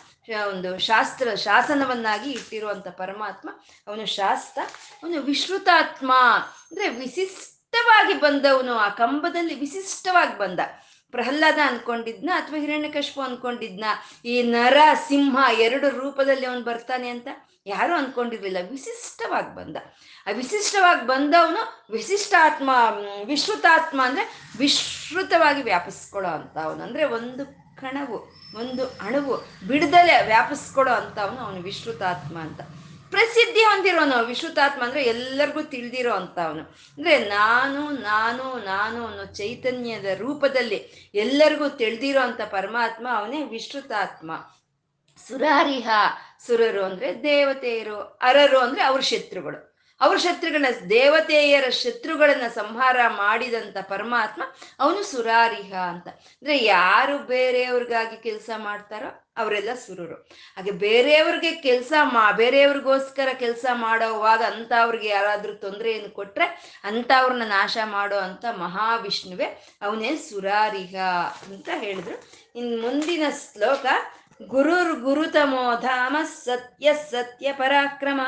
ಒಂದು 0.50 0.70
ಶಾಸ್ತ್ರ, 0.80 1.28
ಶಾಸನವನ್ನಾಗಿ 1.36 2.32
ಇಟ್ಟಿರುವಂಥ 2.32 2.88
ಪರಮಾತ್ಮ 2.88 3.50
ಅವನು 3.88 4.06
ಶಾಸ್ತ್ರ. 4.06 4.62
ಅವನು 5.04 5.22
ವಿಶ್ರುತಾತ್ಮ 5.22 6.12
ಅಂದರೆ 6.72 6.90
ವಿಶಿಷ್ಟವಾಗಿ 6.90 8.14
ಬಂದವನು. 8.14 8.74
ಆ 8.74 8.90
ಕಂಬದಲ್ಲಿ 8.90 9.56
ವಿಶಿಷ್ಟವಾಗಿ 9.60 10.38
ಬಂದ. 10.38 10.60
ಪ್ರಹ್ಲಾದ 11.12 11.60
ಅನ್ಕೊಂಡಿದ್ನ 11.66 12.30
ಅಥವಾ 12.36 12.60
ಹಿರಣ್ಯಕಶ್ಪು 12.60 13.22
ಅನ್ಕೊಂಡಿದ್ನ? 13.22 13.86
ಈ 14.26 14.36
ನರ 14.44 14.78
ಸಿಂಹ 15.08 15.38
ಎರಡು 15.60 15.88
ರೂಪದಲ್ಲಿ 15.90 16.46
ಅವನು 16.46 16.64
ಬರ್ತಾನೆ 16.64 17.10
ಅಂತ? 17.10 17.28
ಯಾರು 17.70 17.96
ಅನ್ಕೊಂಡಿರ್ಲಿಲ್ಲ. 17.96 18.58
ವಿಶಿಷ್ಟವಾಗಿ 18.70 19.56
ಬಂದ. 19.56 19.78
ಆ 20.28 20.32
ವಿಶಿಷ್ಟವಾಗಿ 20.32 21.08
ಬಂದವನು 21.08 21.86
ವಿಶಿಷ್ಟಾತ್ಮ 21.92 22.70
ವಿಶ್ರುತಾತ್ಮ 23.26 24.02
ಅಂದ್ರೆ 24.06 24.52
ವಿಶ್ರುತವಾಗಿ 24.58 25.62
ವ್ಯಾಪಿಸ್ಕೊಳ್ಳೋ 25.62 26.30
ಅಂತ 26.30 26.58
ಅವನು 26.58 26.84
ಅಂದ್ರೆ 26.84 27.04
ಒಂದು 27.04 27.46
ಕಣವು, 27.82 28.18
ಒಂದು 28.58 28.88
ಅಣುವು 28.88 29.68
ಬಿಡದಲೆ 29.68 30.26
ವ್ಯಾಪಿಸ್ಕೊಳ್ಳೋ 30.26 30.94
ಅಂತ 30.94 31.20
ಅವನು 31.20 31.62
ವಿಶ್ರುತಾತ್ಮ 31.62 32.40
ಅಂತ. 32.40 32.62
ಪ್ರಸಿದ್ಧಿ 33.10 33.64
ಹೊಂದಿರೋನು 33.64 34.26
ವಿಶ್ರುತಾತ್ಮ 34.26 34.84
ಅಂದ್ರೆ 34.84 35.04
ಎಲ್ಲರಿಗೂ 35.04 35.62
ತಿಳಿದಿರೋ 35.62 36.14
ಅಂತ 36.14 36.40
ಅವನು 36.40 36.62
ಅಂದ್ರೆ 36.62 37.18
ನಾನು 37.18 37.92
ನಾನು 37.92 38.66
ನಾನು 38.66 39.08
ಅನ್ನೋ 39.08 39.26
ಚೈತನ್ಯದ 39.26 40.06
ರೂಪದಲ್ಲಿ 40.18 41.12
ಎಲ್ಲರಿಗೂ 41.16 41.70
ತಿಳಿದಿರೋ 41.70 42.22
ಅಂತ 42.22 42.42
ಪರಮಾತ್ಮ 42.42 43.08
ಅವನೇ 43.16 43.44
ವಿಶ್ರುತಾತ್ಮ. 43.44 44.32
ಸುರಾರಿಹ. 45.28 45.90
ಸುರರು 46.46 46.84
ಅಂದ್ರೆ 46.84 47.24
ದೇವತೆಯರು, 47.24 48.01
ಅರರು 48.01 48.60
ಅಂದ್ರೆ 48.60 48.81
ಅವ್ರ 48.81 49.01
ಶತ್ರುಗಳು. 49.01 49.69
ಅವ್ರ 50.01 50.17
ಶತ್ರುಗಳನ್ನ, 50.17 50.86
ದೇವತೆಯರ 50.89 51.69
ಶತ್ರುಗಳನ್ನ 51.69 52.48
ಸಂಹಾರ 52.48 52.98
ಮಾಡಿದಂತ 53.08 53.77
ಪರಮಾತ್ಮ 53.81 54.43
ಅವನು 54.79 55.03
ಸುರಾರಿಹ 55.03 55.75
ಅಂತ. 55.75 56.08
ಅಂದ್ರೆ 56.08 56.58
ಯಾರು 56.58 57.17
ಬೇರೆಯವ್ರಿಗಾಗಿ 57.17 58.24
ಕೆಲಸ 58.24 58.50
ಮಾಡ್ತಾರೋ 58.58 59.25
ಅವರೆಲ್ಲ 59.38 59.74
ಸುರರು. 59.74 60.15
ಹಾಗೆ 60.58 60.72
ಬೇರೆಯವ್ರಿಗೆ 60.72 61.51
ಕೆಲಸ 61.51 61.93
ಮಾ, 62.01 62.31
ಬೇರೆಯವ್ರಿಗೋಸ್ಕರ 62.31 63.27
ಕೆಲಸ 63.34 63.65
ಮಾಡೋವಾಗ 63.74 64.41
ಅಂಥವ್ರಿಗೆ 64.41 65.08
ಯಾರಾದ್ರೂ 65.08 65.53
ತೊಂದರೆಯನ್ನು 65.53 66.10
ಕೊಟ್ರೆ 66.10 66.79
ಅಂಥವ್ರನ್ನ 66.84 67.43
ನಾಶ 67.46 67.77
ಮಾಡೋ 67.86 68.17
ಅಂತ 68.17 68.46
ಮಹಾವಿಷ್ಣುವೆ 68.58 69.77
ಅವನೇ 69.81 70.15
ಸುರಾರಿಹ 70.15 70.96
ಅಂತ 71.48 71.69
ಹೇಳಿದ್ರು. 71.74 72.24
ಇನ್ 72.55 72.81
ಮುಂದಿನ 72.81 73.24
ಶ್ಲೋಕ 73.29 73.86
ಗುರುರ್ 74.48 75.00
ಗುರುತಮೋ 75.00 75.79
ಧಾಮ 75.81 76.17
ಸತ್ಯ 76.24 76.93
ಸತ್ಯ 76.93 77.53
ಪರಾಕ್ರಮ. 77.53 78.22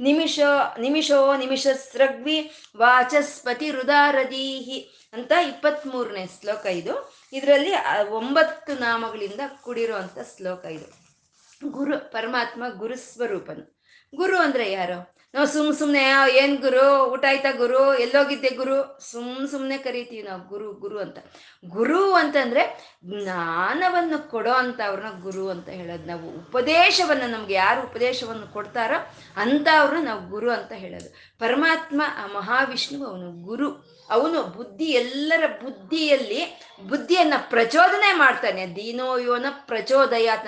ನಿಮಿಷೋ 0.00 0.76
ನಿಮಿಷೋ 0.80 1.36
ನಿಮಿಷ 1.36 1.66
ಸೃಗ್ವಿ 1.66 2.52
ವಾಚಸ್ಪತಿ 2.76 3.70
ಹೃದಾರದೀಹಿ 3.70 5.10
ಅಂತ 5.12 5.32
ಇಪ್ಪತ್ತ್ಮೂರನೇ 5.48 6.26
ಶ್ಲೋಕ 6.26 6.66
ಇದು. 6.66 7.14
ಇದರಲ್ಲಿ 7.32 7.72
ಒಂಬತ್ತು 8.08 8.74
ನಾಮಗಳಿಂದ 8.74 9.40
ಕೂಡಿರುವಂಥ 9.62 10.18
ಶ್ಲೋಕ 10.36 10.64
ಇದು. 10.64 11.06
ಗುರು, 11.70 12.12
ಪರಮಾತ್ಮ 12.12 12.64
ಗುರುಸ್ವರೂಪನು. 12.68 13.78
ಗುರು 14.14 14.38
ಅಂದರೆ 14.38 14.72
ಯಾರು? 14.72 15.15
ನಾವು 15.36 15.48
ಸುಮ್ 15.48 15.74
ಸುಮ್ನೆ 15.74 16.02
ಏನ್ 16.30 16.58
ಗುರು? 16.58 17.12
ಊಟ 17.12 17.24
ಆಯ್ತಾ 17.28 17.50
ಗುರು? 17.50 17.94
ಎಲ್ಲೋಗಿದ್ದೆ 17.94 18.48
ಗುರು? 18.48 18.98
ಸುಮ್ 19.10 19.48
ಸುಮ್ನೆ 19.48 19.78
ಕರಿತೀವಿ 19.78 20.22
ನಾವು, 20.22 20.48
ಗುರು 20.48 20.72
ಗುರು 20.72 20.98
ಅಂತ. 20.98 21.18
ಗುರು 21.68 22.12
ಅಂತಂದ್ರೆ 22.12 22.94
ಜ್ಞಾನವನ್ನು 23.04 24.30
ಕೊಡೋ 24.30 24.50
ಅಂತ 24.50 24.80
ಅವ್ರನ್ನ 24.86 25.22
ಗುರು 25.22 25.48
ಅಂತ 25.48 25.68
ಹೇಳೋದು. 25.68 26.04
ನಾವು 26.04 26.28
ಉಪದೇಶವನ್ನ, 26.28 27.34
ನಮ್ಗೆ 27.34 27.54
ಯಾರು 27.54 27.80
ಉಪದೇಶವನ್ನು 27.80 28.52
ಕೊಡ್ತಾರೋ 28.52 29.14
ಅಂಥವ್ರನ್ನ 29.36 30.04
ನಾವು 30.04 30.28
ಗುರು 30.28 30.50
ಅಂತ 30.50 30.72
ಹೇಳೋದು. 30.72 31.38
ಪರಮಾತ್ಮ, 31.38 32.02
ಆ 32.18 32.26
ಮಹಾವಿಷ್ಣು 32.26 33.06
ಅವನು 33.06 33.32
ಗುರು. 33.32 33.95
ಅವನು 34.10 34.42
ಬುದ್ಧಿ, 34.42 34.84
ಎಲ್ಲರ 34.84 35.46
ಬುದ್ಧಿಯಲ್ಲಿ 35.46 36.60
ಬುದ್ಧಿಯನ್ನ 36.88 37.34
ಪ್ರಚೋದನೆ 37.50 38.12
ಮಾಡ್ತಾನೆ. 38.12 38.66
ದೀನೋ 38.66 39.16
ಯೋನ 39.18 39.46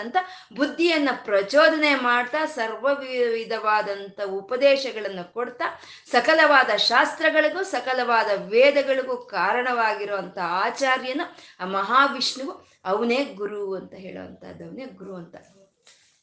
ಅಂತ 0.01 0.17
ಬುದ್ಧಿಯನ್ನ 0.57 1.09
ಪ್ರಚೋದನೆ 1.25 1.95
ಮಾಡ್ತಾ 1.95 2.47
ಸರ್ವ 2.47 2.87
ವಿಧವಾದಂಥ 3.33 4.21
ಉಪದೇಶಗಳನ್ನು 4.21 5.33
ಕೊಡ್ತಾ 5.33 5.81
ಸಕಲವಾದ 6.11 6.77
ಶಾಸ್ತ್ರಗಳಿಗೂ, 6.77 7.63
ಸಕಲವಾದ 7.63 8.31
ವೇದಗಳಿಗೂ 8.49 9.17
ಕಾರಣವಾಗಿರುವಂಥ 9.17 10.39
ಆಚಾರ್ಯನ 10.39 11.21
ಆ 11.61 11.65
ಮಹಾವಿಷ್ಣುವು 11.65 12.69
ಅವನೇ 12.85 13.25
ಗುರು 13.25 13.75
ಅಂತ 13.75 13.95
ಹೇಳುವಂಥದ್ದು 13.95 14.65
ಅವನೇ 14.65 14.85
ಗುರು 14.85 15.15
ಅಂತ. 15.15 15.37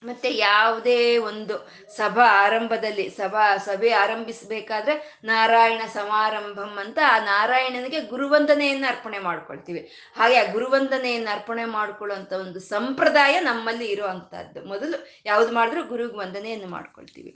ಮತ್ತೆ 0.06 0.30
ಯಾವುದೇ 0.38 1.18
ಒಂದು 1.18 1.56
ಸಭಾ 1.98 2.26
ಆರಂಭದಲ್ಲಿ, 2.46 3.10
ಸಭಾ 3.10 3.58
ಸಭೆ 3.58 3.92
ಆರಂಭಿಸಬೇಕಾದ್ರೆ 3.92 5.20
ನಾರಾಯಣ 5.24 5.82
ಸಮಾರಂಭಂ 5.94 6.78
ಅಂತ 6.80 7.00
ಆ 7.08 7.20
ನಾರಾಯಣನಿಗೆ 7.26 8.02
ಗುರುವಂದನೆಯನ್ನು 8.02 8.88
ಅರ್ಪಣೆ 8.88 9.20
ಮಾಡ್ಕೊಳ್ತೀವಿ. 9.20 9.92
ಹಾಗೆ 10.16 10.38
ಆ 10.38 10.52
ಗುರುವಂದನೆಯನ್ನು 10.52 11.34
ಅರ್ಪಣೆ 11.34 11.66
ಮಾಡ್ಕೊಳ್ಳುವಂಥ 11.66 12.34
ಒಂದು 12.34 12.60
ಸಂಪ್ರದಾಯ 12.60 13.40
ನಮ್ಮಲ್ಲಿ 13.40 13.86
ಇರುವಂತಹದ್ದು. 13.86 14.66
ಮೊದಲು 14.68 15.00
ಯಾವ್ದು 15.26 15.54
ಮಾಡಿದ್ರು 15.54 15.84
ಗುರುಗೆ 15.84 16.18
ವಂದನೆಯನ್ನು 16.18 16.68
ಮಾಡ್ಕೊಳ್ತೀವಿ. 16.68 17.32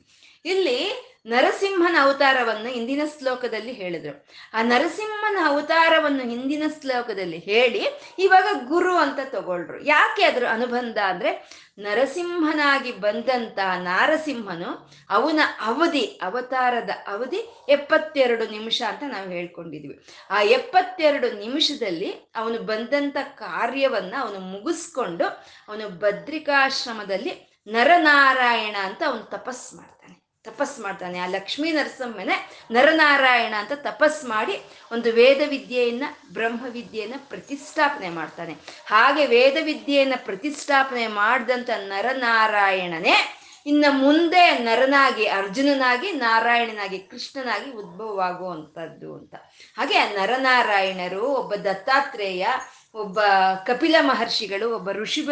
ಇಲ್ಲಿ 0.46 1.06
ನರಸಿಂಹನ 1.26 1.96
ಅವತಾರವನ್ನು 2.02 2.70
ಹಿಂದಿನ 2.70 3.02
ಶ್ಲೋಕದಲ್ಲಿ 3.20 3.72
ಹೇಳಿದ್ರು. 3.72 4.28
ಆ 4.54 4.62
ನರಸಿಂಹನ 4.62 5.38
ಅವತಾರವನ್ನು 5.46 6.24
ಹಿಂದಿನ 6.24 6.64
ಶ್ಲೋಕದಲ್ಲಿ 6.82 7.38
ಹೇಳಿ 7.38 7.86
ಇವಾಗ 8.20 8.48
ಗುರು 8.68 8.98
ಅಂತ 8.98 9.20
ತಗೊಳ್ರು. 9.26 9.84
ಯಾಕೆ 9.84 10.24
ಅದ್ರ 10.24 10.48
ಅನುಬಂಧ 10.50 10.98
ಅಂದ್ರೆ 10.98 11.32
ನರಸಿಂಹನಾಗಿ 11.80 12.92
ಬಂದಂತ 12.92 13.60
ನಾರಸಿಂಹನು 13.60 14.90
ಅವನ 15.10 15.40
ಅವಧಿ, 15.62 16.20
ಅವತಾರದ 16.24 16.90
ಅವಧಿ 17.08 17.66
ಎಪ್ಪತ್ತೆರಡು 17.70 18.46
ನಿಮಿಷ 18.48 18.82
ಅಂತ 18.88 19.04
ನಾವು 19.08 19.30
ಹೇಳ್ಕೊಂಡಿದ್ವಿ. 19.30 20.00
ಆ 20.30 20.42
ಎಪ್ಪತ್ತೆರಡು 20.42 21.32
ನಿಮಿಷದಲ್ಲಿ 21.32 22.32
ಅವನು 22.36 22.60
ಬಂದಂತ 22.62 23.18
ಕಾರ್ಯವನ್ನ 23.36 24.14
ಅವನು 24.20 24.40
ಮುಗಿಸ್ಕೊಂಡು 24.40 25.26
ಅವನು 25.70 25.90
ಭದ್ರಿಕಾಶ್ರಮದಲ್ಲಿ 25.90 27.50
ನರನಾರಾಯಣ 27.68 28.76
ಅಂತ 28.84 29.04
ಅವನು 29.08 29.24
ತಪಸ್ 29.24 29.74
ಮಾಡ್ತಾನೆ. 29.74 29.99
ತಪಸ್ 30.44 30.80
ಮಾಡ್ತಾನೆ. 30.80 31.20
ಆ 31.20 31.28
ಲಕ್ಷ್ಮೀ 31.28 31.72
ನರಸಿಂಹನೇ 31.72 32.50
ನರನಾರಾಯಣ 32.72 33.54
ಅಂತ 33.58 33.72
ತಪಸ್ 33.76 34.26
ಮಾಡಿ 34.26 34.62
ಒಂದು 34.92 35.12
ವೇದ 35.12 35.42
ವಿದ್ಯೆಯನ್ನ, 35.50 36.04
ಬ್ರಹ್ಮ 36.34 36.66
ವಿದ್ಯೆಯನ್ನ 36.70 37.14
ಪ್ರತಿಷ್ಠಾಪನೆ 37.30 38.10
ಮಾಡ್ತಾನೆ. 38.10 38.56
ಹಾಗೆ 38.86 39.26
ವೇದ 39.26 39.58
ವಿದ್ಯೆಯನ್ನ 39.62 40.14
ಪ್ರತಿಷ್ಠಾಪನೆ 40.18 41.08
ಮಾಡಿದಂಥ 41.08 41.70
ನರನಾರಾಯಣನೇ 41.76 43.36
ಇನ್ನ 43.66 43.86
ಮುಂದೆ 43.90 44.58
ನರನಾಗಿ, 44.58 45.28
ಅರ್ಜುನನಾಗಿ, 45.28 46.12
ನಾರಾಯಣನಾಗಿ, 46.12 47.00
ಕೃಷ್ಣನಾಗಿ 47.00 47.72
ಉದ್ಭವವಾಗುವಂಥದ್ದು 47.72 49.16
ಅಂತ. 49.16 49.36
ಹಾಗೆ 49.78 49.98
ಆ 49.98 50.12
ನರನಾರಾಯಣರು 50.12 51.28
ಒಬ್ಬ 51.28 51.56
ದತ್ತಾತ್ರೇಯ, 51.56 52.48
ಒಬ್ಬ 52.94 53.20
ಕಪಿಲ 53.66 53.96
ಮಹರ್ಷಿಗಳು, 54.02 54.76
ಒಬ್ಬ 54.76 54.92
ಋಷಿಭ 54.92 55.32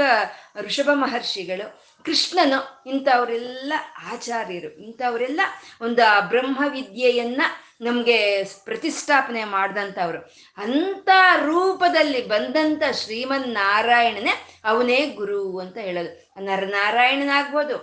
ಋಷಭ 0.61 0.89
ಮಹರ್ಷಿಗಳು 0.93 1.87
ಕೃಷ್ಣನು 2.07 2.59
ಇಂಥವರೆಲ್ಲ 2.89 3.73
ಆಚಾರ್ಯರು, 4.11 4.69
ಇಂಥವರೆಲ್ಲ 4.85 5.41
ಒಂದು 5.81 6.01
ಆ 6.11 6.19
ಬ್ರಹ್ಮ 6.19 6.59
ವಿದ್ಯೆಯನ್ನ 6.71 7.41
ನಮಗೆ 7.81 8.43
ಪ್ರತಿಷ್ಠಾಪನೆ 8.43 9.43
ಮಾಡಿದಂಥವ್ರು. 9.43 10.19
ಅಂಥ 10.57 11.09
ರೂಪದಲ್ಲಿ 11.45 12.27
ಬಂದಂಥ 12.27 12.83
ಶ್ರೀಮನ್ 12.91 13.49
ನಾರಾಯಣನೇ 13.49 14.33
ಅವನೇ 14.63 14.99
ಗುರು 15.19 15.59
ಅಂತ 15.59 15.77
ಹೇಳೋದು. 15.77 16.11
ನರನಾರಾಯಣನಾಗ್ಬೋದು, 16.45 17.77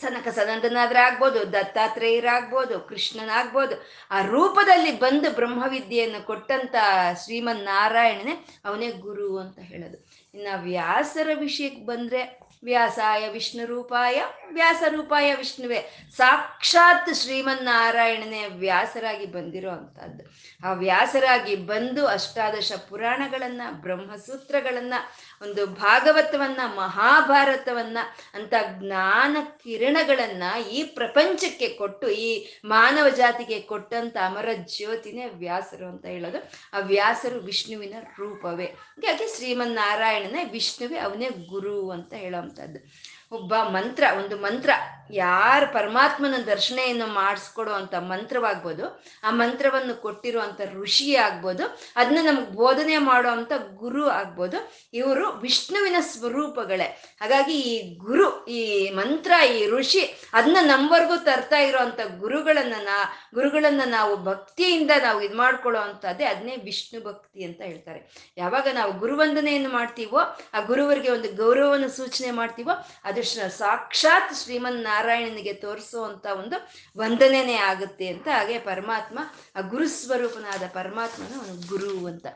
ಸನಕ 0.00 0.28
ಸನಂದನಾದ್ರಾಗ್ಬೋದು, 0.28 1.52
ದತ್ತಾತ್ರೇಯರಾಗ್ಬೋದು, 1.52 2.80
ಕೃಷ್ಣನಾಗ್ಬೋದು. 2.80 3.74
ಆ 4.10 4.22
ರೂಪದಲ್ಲಿ 4.22 4.92
ಬಂದು 4.98 5.30
ಬ್ರಹ್ಮವಿದ್ಯೆಯನ್ನು 5.30 6.20
ಕೊಟ್ಟಂತ 6.26 6.76
ಶ್ರೀಮನ್ 7.24 7.64
ನಾರಾಯಣನೇ 7.64 8.34
ಅವನೇ 8.64 8.90
ಗುರು 9.06 9.38
ಅಂತ 9.38 9.58
ಹೇಳೋದು. 9.58 9.98
ಇನ್ನು 10.34 10.62
ವ್ಯಾಸರ 10.62 11.28
ವಿಷಯಕ್ಕೆ 11.34 11.84
ಬಂದ್ರೆ 11.86 12.22
ವ್ಯಾಸಾಯ 12.64 13.28
ವಿಷ್ಣು 13.28 13.66
ರೂಪಾಯ 13.66 14.22
ವ್ಯಾಸ 14.52 14.82
ರೂಪಾಯ 14.88 15.34
ವಿಷ್ಣುವೇ. 15.34 16.10
ಸಾಕ್ಷಾತ್ 16.16 17.14
ಶ್ರೀಮನ್ನಾರಾಯಣನೇ 17.14 18.46
ವ್ಯಾಸರಾಗಿ 18.46 19.26
ಬಂದಿರೋ 19.26 19.70
ಅಂಥದ್ದು. 19.70 20.24
ಆ 20.68 20.72
ವ್ಯಾಸರಾಗಿ 20.72 21.56
ಬಂದು 21.56 22.06
ಅಷ್ಟಾದಶ 22.06 22.72
ಪುರಾಣಗಳನ್ನ, 22.88 23.62
ಬ್ರಹ್ಮಸೂತ್ರಗಳನ್ನ 23.70 24.94
ಒಂದು 25.42 25.66
ಭಾಗವತವನ್ನ, 25.66 26.60
ಮಹಾಭಾರತವನ್ನ, 26.76 27.98
ಅಂತ 28.34 28.54
ಜ್ಞಾನ 28.78 29.36
ಕಿರಣಗಳನ್ನ 29.64 30.42
ಈ 30.70 30.82
ಪ್ರಪಂಚಕ್ಕೆ 30.82 31.68
ಕೊಟ್ಟು, 31.68 32.08
ಈ 32.08 32.46
ಮಾನವ 32.64 33.08
ಜಾತಿಗೆ 33.08 33.60
ಕೊಟ್ಟಂತ 33.60 34.16
ಅಮರ 34.16 34.48
ಜ್ಯೋತಿನೇ 34.54 35.26
ವ್ಯಾಸರು 35.26 35.86
ಅಂತ 35.86 36.06
ಹೇಳೋದು. 36.06 36.52
ಆ 36.72 36.78
ವ್ಯಾಸರು 36.78 37.38
ವಿಷ್ಣುವಿನ 37.38 37.94
ರೂಪವೇ. 38.18 38.64
ಹೀಗಾಗಿ 38.64 39.36
ಶ್ರೀಮನ್ನಾರಾಯಣನೇ 39.36 40.44
ವಿಷ್ಣುವೇ 40.44 40.98
ಅವನೇ 40.98 41.28
ಗುರು 41.48 41.90
ಅಂತ 41.90 42.14
ಹೇಳೋವಂಥದ್ದು 42.14 43.16
ಒಬ್ಬ 43.36 43.54
ಮಂತ್ರ, 43.56 44.04
ಒಂದು 44.18 44.36
ಮಂತ್ರ. 44.36 44.70
ಯಾರು 45.10 45.72
ಪರಮಾತ್ಮನ 45.72 46.34
ದರ್ಶನೆಯನ್ನು 46.46 47.06
ಮಾಡಿಸ್ಕೊಡುವಂಥ 47.06 47.94
ಮಂತ್ರವಾಗ್ಬೋದು, 47.94 49.02
ಆ 49.24 49.30
ಮಂತ್ರವನ್ನು 49.30 50.02
ಕೊಟ್ಟಿರುವಂತ 50.02 50.60
ಋಷಿ 50.74 51.14
ಆಗ್ಬೋದು 51.14 51.78
ಅದನ್ನ 51.96 52.18
ನಮ್ಗೆ 52.22 52.50
ಬೋಧನೆ 52.50 52.94
ಅಂತ 52.94 53.52
ಗುರು 53.56 54.08
ಆಗ್ಬೋದು, 54.08 54.72
ಇವರು 54.94 55.32
ವಿಷ್ಣುವಿನ 55.32 55.96
ಸ್ವರೂಪಗಳೇ. 56.00 57.16
ಹಾಗಾಗಿ 57.20 57.60
ಈ 57.60 57.96
ಗುರು, 57.96 58.46
ಈ 58.46 58.90
ಮಂತ್ರ, 58.90 59.32
ಈ 59.54 59.66
ಋಷಿ 59.66 60.00
ಅದನ್ನ 60.32 60.56
ನಮ್ವರೆಗೂ 60.60 61.16
ತರ್ತಾ 61.16 61.58
ಇರೋವಂಥ 61.58 62.00
ಗುರುಗಳನ್ನ 62.18 62.74
ನಾ, 62.82 63.14
ಗುರುಗಳನ್ನ 63.34 63.80
ನಾವು 63.86 64.16
ಭಕ್ತಿಯಿಂದ 64.16 64.90
ನಾವು 65.02 65.20
ಇದು 65.20 65.36
ಮಾಡ್ಕೊಳ್ಳೋ 65.36 65.80
ಅಂತದ್ದೇ 65.80 66.24
ಅದನ್ನೇ 66.24 66.56
ವಿಷ್ಣು 66.56 67.04
ಭಕ್ತಿ 67.04 67.44
ಅಂತ 67.44 67.62
ಹೇಳ್ತಾರೆ. 67.62 68.32
ಯಾವಾಗ 68.36 68.68
ನಾವು 68.72 68.92
ಗುರುವಂದನೆಯನ್ನು 68.92 69.68
ಮಾಡ್ತೀವೋ, 69.68 70.18
ಆ 70.54 70.60
ಗುರುವರಿಗೆ 70.60 71.10
ಒಂದು 71.10 71.36
ಗೌರವವನ್ನು 71.36 71.88
ಸೂಚನೆ 71.88 72.30
ಮಾಡ್ತೀವೋ 72.30 72.70
ಅದು 73.04 73.22
ಸಾಕ್ಷಾತ್ 73.58 74.34
ಶ್ರೀಮನ್ 74.44 74.82
ನಾರಾಯಣನಿಗೆ 74.96 75.52
ತೋರಿಸುವಂತ 75.52 76.26
ಒಂದು 76.26 76.56
ವಂದನೆನೇ 76.98 77.54
ಆಗುತ್ತೆ 77.54 78.08
ಅಂತ. 78.08 78.28
ಹಾಗೆ 78.28 78.58
ಪರಮಾತ್ಮ, 78.58 79.18
ಆ 79.56 79.60
ಗುರು 79.60 79.88
ಸ್ವರೂಪನಾದ 79.88 80.62
ಪರಮಾತ್ಮನ 80.72 81.50
ಒಂದು 81.50 81.68
ಗುರು 81.68 82.06
ಅಂತ. 82.06 82.26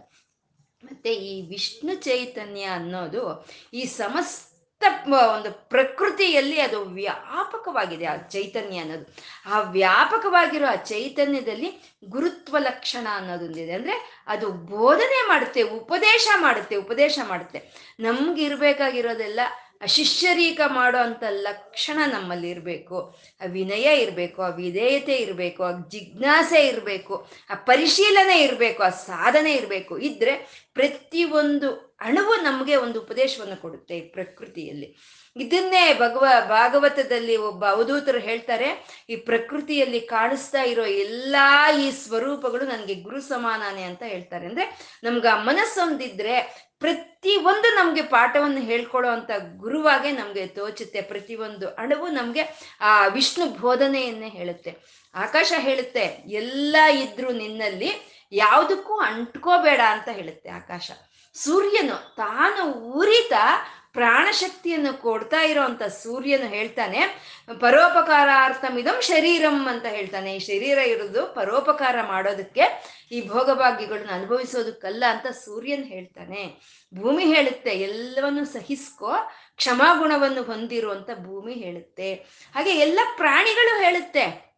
ಮತ್ತೆ 0.84 1.14
ಈ 1.14 1.48
ವಿಷ್ಣು 1.48 1.94
ಚೈತನ್ಯ 1.94 2.62
ಅನ್ನೋದು 2.62 3.48
ಈ 3.74 3.84
ಸಮಸ್ತ 3.84 4.84
ಒಂದು 5.30 5.68
ಪ್ರಕೃತಿಯಲ್ಲಿ 5.68 6.60
ಅದು 6.60 6.84
ವ್ಯಾಪಕವಾಗಿದೆ, 6.84 8.04
ಆ 8.04 8.16
ಚೈತನ್ಯ 8.16 8.78
ಅನ್ನೋದು. 8.78 9.06
ಆ 9.52 9.60
ವ್ಯಾಪಕವಾಗಿರೋ 9.60 10.66
ಆ 10.66 10.74
ಚೈತನ್ಯದಲ್ಲಿ 10.74 11.98
ಗುರುತ್ವ 12.08 12.58
ಲಕ್ಷಣ 12.58 13.06
ಅನ್ನೋದೊಂದಿದೆ. 13.12 13.72
ಅಂದ್ರೆ 13.72 14.24
ಅದು 14.26 14.50
ಬೋಧನೆ 14.50 15.28
ಮಾಡುತ್ತೆ, 15.28 15.62
ಉಪದೇಶ 15.62 16.28
ಮಾಡುತ್ತೆ 16.36 16.76
ಉಪದೇಶ 16.76 17.18
ಮಾಡುತ್ತೆ. 17.28 17.60
ನಮ್ಗಿರ್ಬೇಕಾಗಿರೋದೆಲ್ಲ 18.00 19.40
ಶಿಷ್ಯರೀಕ 19.86 20.60
ಮಾಡೋ 20.66 20.98
ಅಂಥ 20.98 21.22
ಲಕ್ಷಣ 21.30 21.98
ನಮ್ಮಲ್ಲಿ 22.06 22.50
ಇರಬೇಕು. 22.50 23.18
ಆ 23.40 23.44
ವಿನಯ 23.44 24.02
ಇರಬೇಕು, 24.02 24.42
ಆ 24.42 24.48
ವಿಧೇಯತೆ 24.48 25.14
ಇರಬೇಕು, 25.14 25.62
ಆ 25.62 25.70
ಜಿಜ್ಞಾಸೆ 25.88 26.66
ಇರಬೇಕು, 26.66 27.28
ಆ 27.50 27.54
ಪರಿಶೀಲನೆ 27.54 28.40
ಇರಬೇಕು, 28.40 28.82
ಆ 28.82 28.88
ಸಾಧನೆ 28.88 29.52
ಇರಬೇಕು. 29.52 29.98
ಇದ್ರೆ 29.98 30.66
ಪ್ರತಿಯೊಂದು 30.74 31.98
ಅಣುವು 32.00 32.34
ನಮಗೆ 32.34 32.76
ಒಂದು 32.76 33.00
ಉಪದೇಶವನ್ನು 33.00 33.56
ಕೊಡುತ್ತೆ 33.56 33.98
ಈ 33.98 34.00
ಪ್ರಕೃತಿಯಲ್ಲಿ. 34.00 34.96
ಇದನ್ನೇ 35.36 35.94
ಭಗವ, 35.94 36.26
ಭಾಗವತದಲ್ಲಿ 36.48 37.36
ಒಬ್ಬ 37.36 37.66
ಅವಧೂತರು 37.66 38.18
ಹೇಳ್ತಾರೆ, 38.18 38.86
ಈ 39.10 39.16
ಪ್ರಕೃತಿಯಲ್ಲಿ 39.16 40.00
ಕಾಣಿಸ್ತಾ 40.00 40.62
ಇರೋ 40.62 40.84
ಎಲ್ಲಾ 40.84 41.78
ಈ 41.78 41.90
ಸ್ವರೂಪಗಳು 41.90 42.64
ನನಗೆ 42.64 42.94
ಗುರು 42.94 43.20
ಸಮಾನಾನೆ 43.20 43.82
ಅಂತ 43.82 44.02
ಹೇಳ್ತಾರೆ. 44.02 44.46
ಅಂದ್ರೆ 44.46 44.98
ನಮ್ಗೆ 45.04 45.28
ಆ 45.28 45.42
ಮನಸ್ಸೊಂದಿದ್ರೆ 45.42 46.69
ಪ್ರತಿ 46.80 47.36
ಒಂದು 47.36 47.74
ನಮ್ಗೆ 47.74 48.02
ಪಾಠವನ್ನು 48.02 48.60
ಹೇಳ್ಕೊಳ್ಳೋ 48.60 49.10
ಅಂತ 49.10 49.30
ಗುರುವಾಗೆ 49.56 50.10
ನಮ್ಗೆ 50.12 50.46
ತೋಚುತ್ತೆ. 50.46 51.00
ಪ್ರತಿಯೊಂದು 51.02 51.68
ಅಣುವು 51.74 52.08
ನಮ್ಗೆ 52.08 52.42
ಆ 52.80 53.06
ವಿಷ್ಣು 53.06 53.46
ಬೋಧನೆಯನ್ನೇ 53.46 54.28
ಹೇಳುತ್ತೆ. 54.28 54.76
ಆಕಾಶ 55.14 55.52
ಹೇಳುತ್ತೆ, 55.58 56.04
ಎಲ್ಲ 56.26 56.76
ಇದ್ರು 56.92 57.32
ನಿನ್ನಲ್ಲಿ 57.32 57.90
ಯಾವುದಕ್ಕೂ 58.32 58.94
ಅಂಟ್ಕೋಬೇಡ 58.98 59.80
ಅಂತ 59.88 60.08
ಹೇಳುತ್ತೆ 60.08 60.50
ಆಕಾಶ. 60.50 60.90
ಸೂರ್ಯನು 61.34 62.14
ತಾನು 62.16 62.62
ಉರಿತಾ 62.72 63.44
ಪ್ರಾಣಶಕ್ತಿಯನ್ನು 63.92 65.02
ಕೊಡ್ತಾ 65.02 65.42
ಇರೋಂಥ 65.42 65.82
ಸೂರ್ಯನು 65.82 66.46
ಹೇಳ್ತಾನೆ 66.46 67.00
ಪರೋಪಕಾರಾರ್ಥಮಿದಂ 67.60 69.00
ಶರೀರಂ 69.00 69.68
ಅಂತ 69.68 69.86
ಹೇಳ್ತಾನೆ. 69.86 70.36
ಈ 70.36 70.38
ಶರೀರ 70.38 70.78
ಇರೋದು 70.78 71.34
ಪರೋಪಕಾರ 71.34 71.96
ಮಾಡೋದಕ್ಕೆ 72.02 72.82
ಈ 73.12 73.28
ಭೋಗಭಾಗ್ಯಗಳನ್ನ 73.28 74.10
ಅನುಭವಿಸೋದಕ್ಕಲ್ಲ 74.10 75.04
ಅಂತ 75.08 75.26
ಸೂರ್ಯನ್ 75.26 75.84
ಹೇಳ್ತಾನೆ. 75.84 76.60
ಭೂಮಿ 76.94 77.24
ಹೇಳುತ್ತೆ, 77.24 77.70
ಎಲ್ಲವನ್ನು 77.70 78.44
ಸಹಿಸ್ಕೋ 78.44 79.12
ಕ್ಷಮಾಗುಣವನ್ನು 79.56 80.42
ಹೊಂದಿರು 80.42 80.90
ಅಂತ 80.90 81.10
ಭೂಮಿ 81.10 81.52
ಹೇಳುತ್ತೆ. 81.52 82.14
ಹಾಗೆ 82.54 82.70
ಎಲ್ಲ 82.70 82.98
ಪ್ರಾಣಿಗಳು 83.16 83.82
ಹೇಳುತ್ತೆ. 83.82 84.49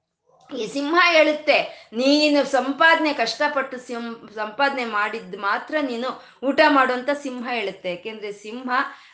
ಈ 0.59 0.67
ಸಿಂಹ 0.67 0.95
ಹೇಳುತ್ತೆ, 1.13 1.57
ನೀನು 1.93 2.45
ಸಂಪಾದನೆ 2.45 3.13
ಕಷ್ಟಪಟ್ಟು 3.13 3.77
ಸಿಂ, 3.79 4.31
ಸಂಪಾದನೆ 4.35 4.85
ಮಾಡಿದ್ದು 4.85 5.39
ಮಾತ್ರ 5.39 5.75
ನೀನು 5.81 6.09
ಊಟ 6.47 6.61
ಮಾಡುವಂತ 6.69 7.11
ಸಿಂಹ 7.23 7.45
ಹೇಳುತ್ತೆ. 7.51 7.91
ಯಾಕೆಂದ್ರೆ 7.91 8.33
ಸಿಂಹ 8.33 8.71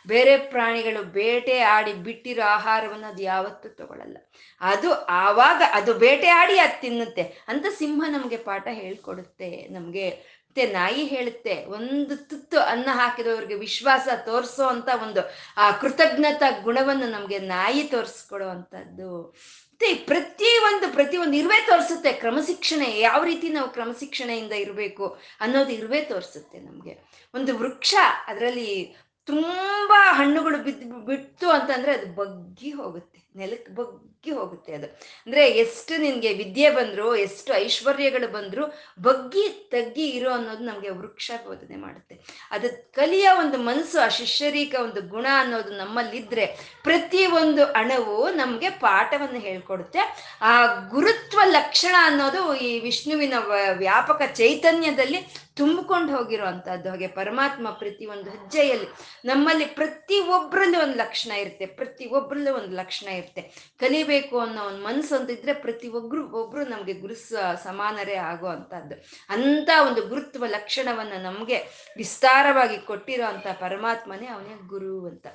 ಬೇರೆ 0.06 0.36
ಪ್ರಾಣಿಗಳು 0.36 1.02
ಬೇಟೆ 1.02 1.58
ಆಡಿ 1.58 1.92
ಬಿಟ್ಟಿರೋ 1.92 2.44
ಆಹಾರವನ್ನು 2.46 3.06
ಅದು 3.06 3.22
ಯಾವತ್ತೂ 3.22 3.68
ತಗೊಳ್ಳಲ್ಲ 3.68 4.16
ಅದು 4.60 4.92
ಆವಾಗ 4.94 5.62
ಅದು 5.72 5.94
ಬೇಟೆ 5.94 6.28
ಆಡಿ 6.28 6.58
ಅದು 6.58 6.80
ತಿನ್ನುತ್ತೆ 6.80 7.44
ಅಂತ 7.48 7.66
ಸಿಂಹ 7.78 8.04
ನಮಗೆ 8.08 8.36
ಪಾಠ 8.36 8.66
ಹೇಳ್ಕೊಡುತ್ತೆ. 8.70 9.50
ನಮಗೆ 9.70 10.38
ಮತ್ತೆ 10.48 10.72
ನಾಯಿ 10.72 11.04
ಹೇಳುತ್ತೆ, 11.04 11.54
ಒಂದು 11.66 12.14
ತುತ್ತು 12.16 12.60
ಅನ್ನ 12.60 12.88
ಹಾಕಿದವ್ರಿಗೆ 12.92 13.54
ವಿಶ್ವಾಸ 13.54 14.08
ತೋರಿಸೋ 14.26 14.64
ಅಂತ 14.66 14.88
ಒಂದು 15.02 15.22
ಆ 15.56 15.70
ಕೃತಜ್ಞತಾ 15.70 16.48
ಗುಣವನ್ನು 16.62 17.08
ನಮಗೆ 17.10 17.38
ನಾಯಿ 17.38 17.82
ತೋರಿಸ್ಕೊಡೋ 17.82 18.48
ಅಂಥದ್ದು 18.48 19.10
ಮತ್ತೆ 19.26 19.67
ಪ್ರತಿ 20.06 20.58
ಒಂದು 20.58 20.92
ಪ್ರತಿ 20.92 21.16
ಒಂದು 21.16 21.36
ಇರುವೆ 21.36 21.66
ತೋರಿಸುತ್ತೆ. 21.66 22.12
ಕ್ರಮಶಿಕ್ಷಣೆ, 22.12 22.98
ಯಾವ 22.98 23.24
ರೀತಿ 23.24 23.48
ನಾವು 23.48 23.68
ಕ್ರಮಶಿಕ್ಷಣೆಯಿಂದ 23.68 24.52
ಇರಬೇಕು 24.52 25.18
ಅನ್ನೋದು 25.40 25.70
ಇರುವೆ 25.70 26.00
ತೋರಿಸುತ್ತೆ 26.00 26.58
ನಮಗೆ. 26.58 26.94
ಒಂದು 27.34 27.58
ವೃಕ್ಷ, 27.58 27.94
ಅದರಲ್ಲಿ 28.26 28.96
ತುಂಬಾ 29.28 30.00
ಹಣ್ಣುಗಳು 30.12 30.58
ಬಿದ್ದು 30.58 30.98
ಬಿಟ್ಟು 31.06 31.46
ಅಂತಂದ್ರೆ 31.50 31.92
ಅದು 31.92 32.06
ಬಗ್ಗಿ 32.14 32.70
ಹೋಗುತ್ತೆ. 32.70 33.18
ನೆಲಕ್ಕೆ 33.36 33.72
ಬಗ್ಗಿ 33.72 34.30
ಹೋಗುತ್ತೆ 34.30 34.72
ಅದು. 34.74 34.86
ಅಂದ್ರೆ 35.26 35.42
ಎಷ್ಟು 35.62 35.92
ನಿನ್ಗೆ 36.00 36.30
ವಿದ್ಯೆ 36.34 36.70
ಬಂದ್ರು, 36.70 37.08
ಎಷ್ಟು 37.16 37.50
ಐಶ್ವರ್ಯಗಳು 37.54 38.28
ಬಂದ್ರು 38.28 38.64
ಬಗ್ಗಿ 39.02 39.44
ತಗ್ಗಿ 39.72 40.06
ಇರೋ 40.08 40.30
ಅನ್ನೋದು 40.32 40.64
ನಮ್ಗೆ 40.64 40.90
ವೃಕ್ಷ 40.90 41.30
ಬೋಧನೆ 41.46 41.76
ಮಾಡುತ್ತೆ. 41.76 42.14
ಅದು 42.50 42.68
ಕಲಿಯ 42.92 43.28
ಒಂದು 43.38 43.58
ಮನಸ್ಸು, 43.58 43.98
ಆ 44.04 44.08
ಶಿಷ್ಯರೀಕ 44.08 44.74
ಒಂದು 44.84 45.02
ಗುಣ 45.02 45.26
ಅನ್ನೋದು 45.38 45.72
ನಮ್ಮಲ್ಲಿದ್ರೆ 45.76 46.46
ಪ್ರತಿ 46.84 47.22
ಒಂದು 47.26 47.64
ಅಣವು 47.66 48.16
ನಮ್ಗೆ 48.30 48.70
ಪಾಠವನ್ನು 48.70 49.40
ಹೇಳ್ಕೊಡುತ್ತೆ. 49.40 50.00
ಆ 50.42 50.52
ಗುರುತ್ವ 50.88 51.40
ಲಕ್ಷಣ 51.44 51.94
ಅನ್ನೋದು 51.98 52.42
ಈ 52.54 52.80
ವಿಷ್ಣುವಿನ 52.80 53.34
ವ್ಯಾಪಕ 53.72 54.22
ಚೈತನ್ಯದಲ್ಲಿ 54.34 55.20
ತುಂಬಿಕೊಂಡು 55.58 56.10
ಹೋಗಿರುವಂತಹದ್ದು 56.16 56.88
ಹಾಗೆ 56.90 57.08
ಪರಮಾತ್ಮ 57.18 57.70
ಪ್ರತಿ 57.80 58.06
ಒಂದು 58.06 58.28
ಹೆಜ್ಜೆಯಲ್ಲಿ 58.30 58.88
ನಮ್ಮಲ್ಲಿ 59.24 59.66
ಪ್ರತಿ 59.78 60.18
ಒಬ್ಬರಲ್ಲೂ 60.28 60.78
ಒಂದು 60.82 60.96
ಲಕ್ಷಣ 60.98 61.30
ಇರುತ್ತೆ, 61.42 61.66
ಪ್ರತಿ 61.78 62.06
ಒಬ್ಬರಲ್ಲೂ 62.08 62.52
ಒಂದು 62.54 62.72
ಲಕ್ಷಣ 62.76 63.08
ಇರುತ್ತೆ. 63.10 63.42
ಕಲಿಬೇಕು 63.80 64.36
ಅನ್ನೋ 64.38 64.62
ಒಂದು 64.62 64.82
ಮನಸ್ಸು 64.84 65.14
ಅಂತಿದ್ರೆ 65.16 65.54
ಪ್ರತಿ 65.64 65.88
ಒಬ್ರು 65.90 66.22
ಒಬ್ರು 66.40 66.64
ನಮ್ಗೆ 66.68 66.94
ಗುರು 66.94 67.16
ಸಮಾನರೇ 67.64 68.16
ಆಗೋ 68.30 68.48
ಅಂತದ್ದು 68.48 68.96
ಅಂತ 69.30 69.70
ಒಂದು 69.86 70.02
ಗುರುತ್ವ 70.06 70.46
ಲಕ್ಷಣವನ್ನ 70.48 71.14
ನಮ್ಗೆ 71.22 71.58
ವಿಸ್ತಾರವಾಗಿ 71.96 72.78
ಕೊಟ್ಟಿರೋ 72.86 73.26
ಅಂತ 73.26 73.46
ಪರಮಾತ್ಮನೇ 73.60 74.26
ಅವನೇ 74.26 74.56
ಗುರು 74.66 74.94
ಅಂತ. 75.06 75.26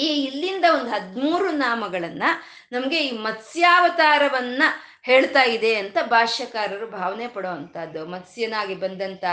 ಈ 0.00 0.08
ಇಲ್ಲಿಂದ 0.24 0.66
ಒಂದು 0.74 0.90
ಹದಿಮೂರು 0.90 1.50
ನಾಮಗಳನ್ನ 1.58 2.24
ನಮ್ಗೆ 2.72 2.98
ಈ 3.06 3.12
ಮತ್ಸ್ಯಾವತಾರವನ್ನ 3.18 4.62
ಹೇಳ್ತಾ 5.04 5.42
ಇದೆ 5.42 5.74
ಅಂತ 5.74 5.98
ಭಾಷ್ಯಕಾರರು 6.04 6.90
ಭಾವನೆ 6.90 7.26
ಪಡೋ 7.26 7.48
ಅಂಥದ್ದು 7.48 8.06
ಮತ್ಸ್ಯನಾಗಿ 8.06 8.74
ಬಂದಂತ, 8.74 9.24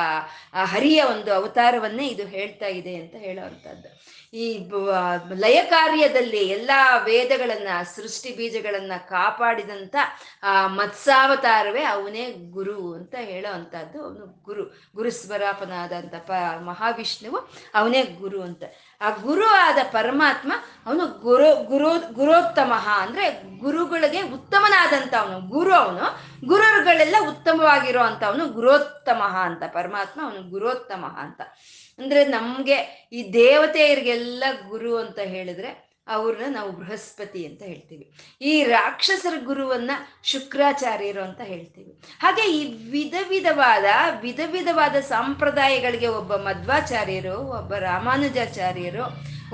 ಆ 0.53 0.65
ಹರಿಯ 0.65 1.03
ಒಂದು 1.03 1.34
ಅವತಾರವನ್ನೇ 1.34 2.08
ಇದು 2.08 2.27
ಹೇಳ್ತಾ 2.27 2.65
ಇದೆ 2.65 2.95
ಅಂತ 2.95 3.15
ಹೇಳೋ 3.15 3.45
ಅಂಥದ್ದು 3.45 4.19
ಈ 4.34 4.69
ಲಯ 5.34 5.63
ಕಾರ್ಯದಲ್ಲಿ 5.63 6.38
ಎಲ್ಲಾ 6.38 6.97
ವೇದಗಳನ್ನ, 6.97 7.67
ಸೃಷ್ಟಿ 7.95 8.36
ಬೀಜಗಳನ್ನ 8.36 8.91
ಕಾಪಾಡಿದಂತ, 9.10 9.95
ಆ 10.43 10.67
ಮತ್ಸಾವತಾರವೇ 10.67 11.84
ಅವನೇ 11.84 12.32
ಗುರು 12.32 12.93
ಅಂತ 12.93 13.15
ಹೇಳೋ 13.15 13.53
ಅಂಥದ್ದು 13.53 14.03
ಅವನು 14.03 14.41
ಗುರು 14.43 14.63
ಗುರುಸ್ವರಾಪನಾದಂಥ 14.95 16.15
ಪ, 16.15 16.32
ಮಹಾವಿಷ್ಣುವು 16.60 17.38
ಅವನೇ 17.73 18.03
ಗುರು 18.03 18.41
ಅಂತ. 18.41 18.63
ಆ 19.01 19.09
ಗುರು 19.09 19.45
ಆದ 19.45 19.77
ಪರಮಾತ್ಮ 19.91 20.53
ಅವನು 20.85 21.05
ಗುರು 21.05 21.63
ಗುರು, 21.63 22.13
ಗುರೋತ್ತಮ 22.13 22.73
ಅಂದ್ರೆ 23.01 23.57
ಗುರುಗಳಿಗೆ 23.59 24.21
ಉತ್ತಮನಾದಂತ 24.21 25.13
ಅವನು. 25.15 25.41
ಗುರು 25.41 25.73
ಅವನು. 25.73 26.19
ಗುರುಗಳೆಲ್ಲ 26.47 27.15
ಉತ್ತಮವಾಗಿರೋ 27.29 28.01
ಅಂತ 28.01 28.23
ಅವನು 28.23 28.47
ಗುರೋತ್ತಮ 28.47 29.21
ಅಂತ. 29.23 29.63
ಪರಮಾತ್ಮ 29.63 30.23
ಅವನು 30.23 30.49
ಗುರೋತ್ತಮ 30.49 31.05
ಅಂತ. 31.19 31.41
ಅಂದ್ರೆ 31.99 32.25
ನಮ್ಗೆ 32.25 33.09
ಈ 33.13 33.33
ದೇವತೆಯರಿಗೆಲ್ಲ 33.33 34.43
ಗುರು 34.67 34.97
ಅಂತ 34.97 35.19
ಹೇಳಿದ್ರೆ 35.19 35.88
ಅವ್ರನ್ನ 36.10 36.56
ನಾವು 36.56 36.72
ಬೃಹಸ್ಪತಿ 36.72 37.45
ಅಂತ 37.45 37.62
ಹೇಳ್ತೀವಿ. 37.63 38.12
ಈ 38.41 38.63
ರಾಕ್ಷಸರ 38.63 39.34
ಗುರುವನ್ನ 39.45 39.91
ಶುಕ್ರಾಚಾರ್ಯರು 40.24 41.22
ಅಂತ 41.22 41.41
ಹೇಳ್ತೀವಿ. 41.41 42.02
ಹಾಗೆ 42.19 42.52
ಈ 42.52 42.89
ವಿಧ 42.89 43.15
ವಿಧವಾದ 43.30 43.86
ವಿಧ 44.22 44.39
ವಿಧವಾದ 44.52 44.95
ಸಂಪ್ರದಾಯಗಳಿಗೆ 44.95 46.08
ಒಬ್ಬ 46.08 46.36
ಮಧ್ವಾಚಾರ್ಯರು, 46.36 47.38
ಒಬ್ಬ 47.38 47.76
ರಾಮಾನುಜಾಚಾರ್ಯರು, 47.76 49.04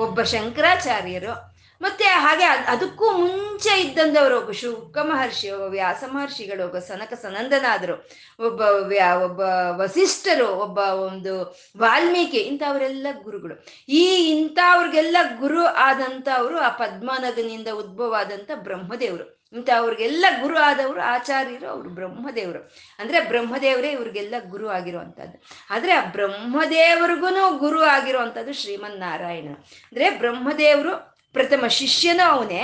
ಒಬ್ಬ 0.02 0.22
ಶಂಕರಾಚಾರ್ಯರು 0.22 1.55
ಮತ್ತೆ 1.86 2.04
ಹಾಗೆ 2.04 2.44
ಅದಕ್ಕೂ 2.44 3.12
ಮುಂಚೆ 3.12 3.82
ಇದ್ದಂದವರು 3.82 4.38
ಒಬ್ಬ 4.38 4.52
ಶುಕ 4.52 4.98
ಮಹರ್ಷಿ, 4.98 5.52
ಒಬ್ಬ 5.52 5.64
ವ್ಯಾಸ 5.64 6.04
ಮಹರ್ಷಿಗಳು, 6.08 6.66
ಒಬ್ಬ 6.66 6.78
ಸನಕ 6.78 7.14
ಸನಂದನಾದರು, 7.14 8.10
ಒಬ್ಬ 8.46 8.62
ವ್ಯಾ, 8.62 9.16
ಒಬ್ಬ 9.16 9.40
ವಸಿಷ್ಠರು, 9.82 10.48
ಒಬ್ಬ 10.48 10.78
ಒಂದು 10.78 11.60
ವಾಲ್ಮೀಕಿ, 11.78 12.38
ಇಂಥವರೆಲ್ಲ 12.38 13.08
ಗುರುಗಳು. 13.24 13.66
ಈ 13.90 14.06
ಇಂಥವ್ರಿಗೆಲ್ಲ 14.40 15.18
ಗುರು 15.40 15.66
ಆದಂಥ 15.66 16.28
ಅವರು 16.36 16.60
ಆ 16.60 16.70
ಪದ್ಮನಗನಿಂದ 16.70 17.68
ಉದ್ಭವ 17.74 18.16
ಆದಂಥ 18.20 18.52
ಬ್ರಹ್ಮದೇವರು. 18.56 19.46
ಇಂಥವ್ರಿಗೆಲ್ಲ 19.54 20.26
ಗುರು 20.42 20.58
ಆದವರು 20.58 21.02
ಆಚಾರ್ಯರು 21.02 21.68
ಅವರು 21.68 21.90
ಬ್ರಹ್ಮದೇವರು. 21.90 22.72
ಅಂದ್ರೆ 23.00 23.20
ಬ್ರಹ್ಮದೇವರೇ 23.20 23.92
ಇವ್ರಿಗೆಲ್ಲ 23.92 24.36
ಗುರು 24.50 24.68
ಆಗಿರುವಂಥದ್ದು. 24.68 25.44
ಆದರೆ 25.70 25.94
ಆ 25.94 26.06
ಬ್ರಹ್ಮದೇವ್ರಿಗೂ 26.06 27.58
ಗುರು 27.58 27.84
ಆಗಿರುವಂಥದ್ದು 27.84 28.54
ಶ್ರೀಮನ್ನಾರಾಯಣ. 28.54 29.48
ಅಂದ್ರೆ 29.60 30.10
ಬ್ರಹ್ಮದೇವರು 30.10 31.15
ಪ್ರಥಮ 31.36 31.68
ಶಿಷ್ಯನೂ 31.68 32.30
ಅವನೇ 32.30 32.64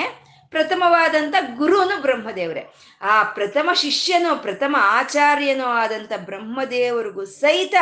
ಪ್ರಥಮವಾದಂಥ 0.49 1.35
ಗುರುನು 1.55 2.01
ಬ್ರಹ್ಮದೇವರೇ. 2.01 2.63
ಆ 3.01 3.23
ಪ್ರಥಮ 3.23 3.69
ಶಿಷ್ಯನೋ, 3.73 4.35
ಪ್ರಥಮ 4.35 4.75
ಆಚಾರ್ಯನೋ 4.79 5.65
ಆದಂಥ 5.65 6.11
ಬ್ರಹ್ಮದೇವರಿಗೂ 6.17 7.25
ಸಹಿತ 7.25 7.75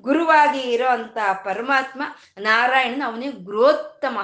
ಗುರುವಾಗಿ 0.00 0.58
ಇರೋ 0.58 0.88
ಅಂತ 0.88 1.16
ಪರಮಾತ್ಮ 1.44 2.02
ನಾರಾಯಣನ 2.38 3.02
ಅವನೇ 3.06 3.30
ಗುರೋತ್ತಮ 3.30 4.18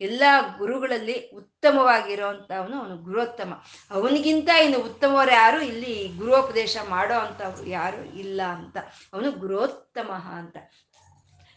ಎಲ್ಲ 0.00 0.22
ಗುರುಗಳಲ್ಲಿ 0.58 1.30
ಉತ್ತಮವಾಗಿರೋ 1.34 2.26
ಅವನು 2.26 2.76
ಅವನು 2.80 2.96
ಗುರೋತ್ತಮ 2.96 3.62
ಅವನಿಗಿಂತ 3.90 4.48
ಇನ್ನು 4.48 4.78
ಉತ್ತಮವರು 4.78 5.32
ಯಾರು? 5.32 5.60
ಇಲ್ಲಿ 5.60 6.08
ಗುರೋಪದೇಶ 6.08 6.76
ಮಾಡೋ 6.88 7.14
ಅಂಥವ್ರು 7.14 7.66
ಯಾರು 7.66 8.18
ಇಲ್ಲ 8.18 8.40
ಅಂತ. 8.42 8.76
ಅವನು 9.12 9.30
ಗುರೋತ್ತಮ 9.30 10.10
ಅಂತ. 10.38 10.56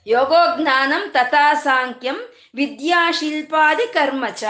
ಯೋಗೋಜ್ಞಾನಂ 0.08 1.10
ತಥಾ 1.10 1.54
ಸಾಂಖ್ಯಂ 1.54 2.18
ವಿದ್ಯಾಶಿಲ್ಪಾದಿ 2.56 3.94
ಕರ್ಮ 3.94 4.26
ಚ 4.30 4.44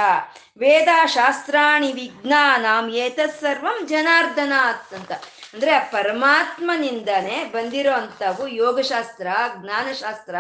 ವೇದ 0.58 0.88
ಶಾಸ್ತ್ರಾಣಿ 1.06 1.92
ವಿಜ್ಞಾನಂ 1.92 2.90
ಏತತ್ಸರ್ವಂ 2.90 3.88
ಜನಾರ್ದನಾತ್ 3.88 4.94
ಅಂತ 4.94 5.12
ಅಂದ್ರೆ 5.54 5.72
ಆ 5.72 5.80
ಪರಮಾತ್ಮನಿಂದಾನೆ 5.80 7.44
ಬಂದಿರೋ 7.44 7.92
ಅಂಥವು 7.92 8.48
ಯೋಗಶಾಸ್ತ್ರ, 8.48 9.28
ಜ್ಞಾನಶಾಸ್ತ್ರ, 9.62 10.36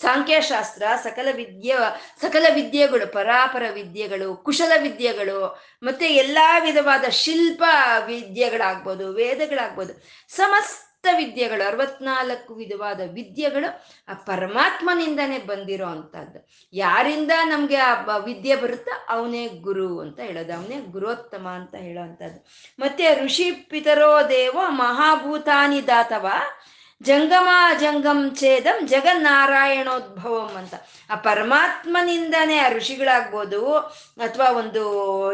ಸಾಂಖ್ಯಶಾಸ್ತ್ರ, 0.00 0.82
ಸಕಲ 1.02 1.28
ವಿದ್ಯೆ, 1.32 1.74
ಸಕಲ 2.20 2.46
ವಿದ್ಯೆಗಳು, 2.54 3.12
ಪರಾಪರ 3.12 3.62
ವಿದ್ಯೆಗಳು, 3.72 4.36
ಕುಶಲ 4.36 4.72
ವಿದ್ಯೆಗಳು, 4.82 5.62
ಮತ್ತೆ 5.82 6.06
ಎಲ್ಲಾ 6.14 6.58
ವಿಧವಾದ 6.58 7.04
ಶಿಲ್ಪ 7.10 7.62
ವಿದ್ಯೆಗಳಾಗ್ಬೋದು, 8.06 9.12
ವೇದಗಳಾಗ್ಬೋದು, 9.12 9.94
ಸಮಸ್ತ 10.36 10.85
ವಿದ್ಯೆಗಳು, 11.12 11.68
ಅರವತ್ನಾಲ್ಕು 11.68 12.54
ವಿಧವಾದ 12.54 13.00
ವಿದ್ಯೆಗಳು 13.12 13.86
ಆ 14.08 14.14
ಪರಮಾತ್ಮನಿಂದನೇ 14.14 15.38
ಬಂದಿರೋ 15.38 15.86
ಅಂಥದ್ದು. 15.86 16.48
ಯಾರಿಂದ 16.72 17.30
ನಮಗೆ 17.44 17.76
ಆ 17.76 18.16
ವಿದ್ಯೆ 18.16 18.56
ಬರುತ್ತೋ 18.56 19.06
ಅವನೇ 19.08 19.48
ಗುರು 19.48 20.00
ಅಂತ 20.00 20.20
ಹೇಳೋದು, 20.20 20.54
ಅವನೇ 20.54 20.80
ಗುರೋತ್ತಮ 20.80 21.48
ಅಂತ 21.48 21.74
ಹೇಳೋ 21.74 22.02
ಅಂಥದ್ದು. 22.02 22.46
ಮತ್ತೆ 22.78 23.24
ಋಷಿ 23.24 23.50
ಪಿತರೋ 23.50 24.28
ದೇವ 24.28 24.58
ಮಹಾಭೂತಾನಿ 24.68 25.86
ದಾತವ 25.86 26.26
ಜಂಗಮ 27.00 27.48
ಜಂಗಂ 27.80 28.34
ಛೇದಂ 28.34 28.86
ಜಗನ್ನಾರಾಯಣೋದ್ಭವಂ 28.86 30.56
ಅಂತ. 30.56 30.74
ಆ 31.10 31.14
ಪರಮಾತ್ಮನಿಂದನೇ 31.14 32.58
ಆ 32.58 32.68
ಋಷಿಗಳಾಗ್ಬೋದು 32.68 33.76
ಅಥವಾ 34.26 34.50
ಒಂದು 34.50 34.82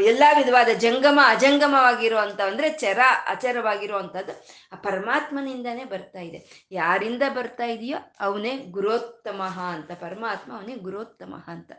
ಎಲ್ಲ 0.01 0.23
ವಿಧವಾದ 0.37 0.69
ಜಂಗಮ 0.79 1.19
ಅಜಂಗಮವಾಗಿರುವಂಥ 1.27 2.41
ಅಂದರೆ 2.41 2.71
ಚರ 2.71 3.01
ಅಚರವಾಗಿರುವಂಥದ್ದು 3.27 4.33
ಆ 4.73 4.77
ಪರಮಾತ್ಮನಿಂದನೇ 4.77 5.85
ಬರ್ತಾ 5.85 6.21
ಇದೆ. 6.21 6.69
ಯಾರಿಂದ 6.73 7.23
ಬರ್ತಾ 7.35 7.65
ಇದೆಯೋ 7.65 7.99
ಅವನೇ 8.21 8.57
ಗುರೋತ್ತಮ 8.71 9.43
ಅಂತ, 9.43 9.91
ಪರಮಾತ್ಮ 10.01 10.57
ಅವನೇ 10.57 10.77
ಗುರೋತ್ತಮ 10.77 11.35
ಅಂತ. 11.47 11.73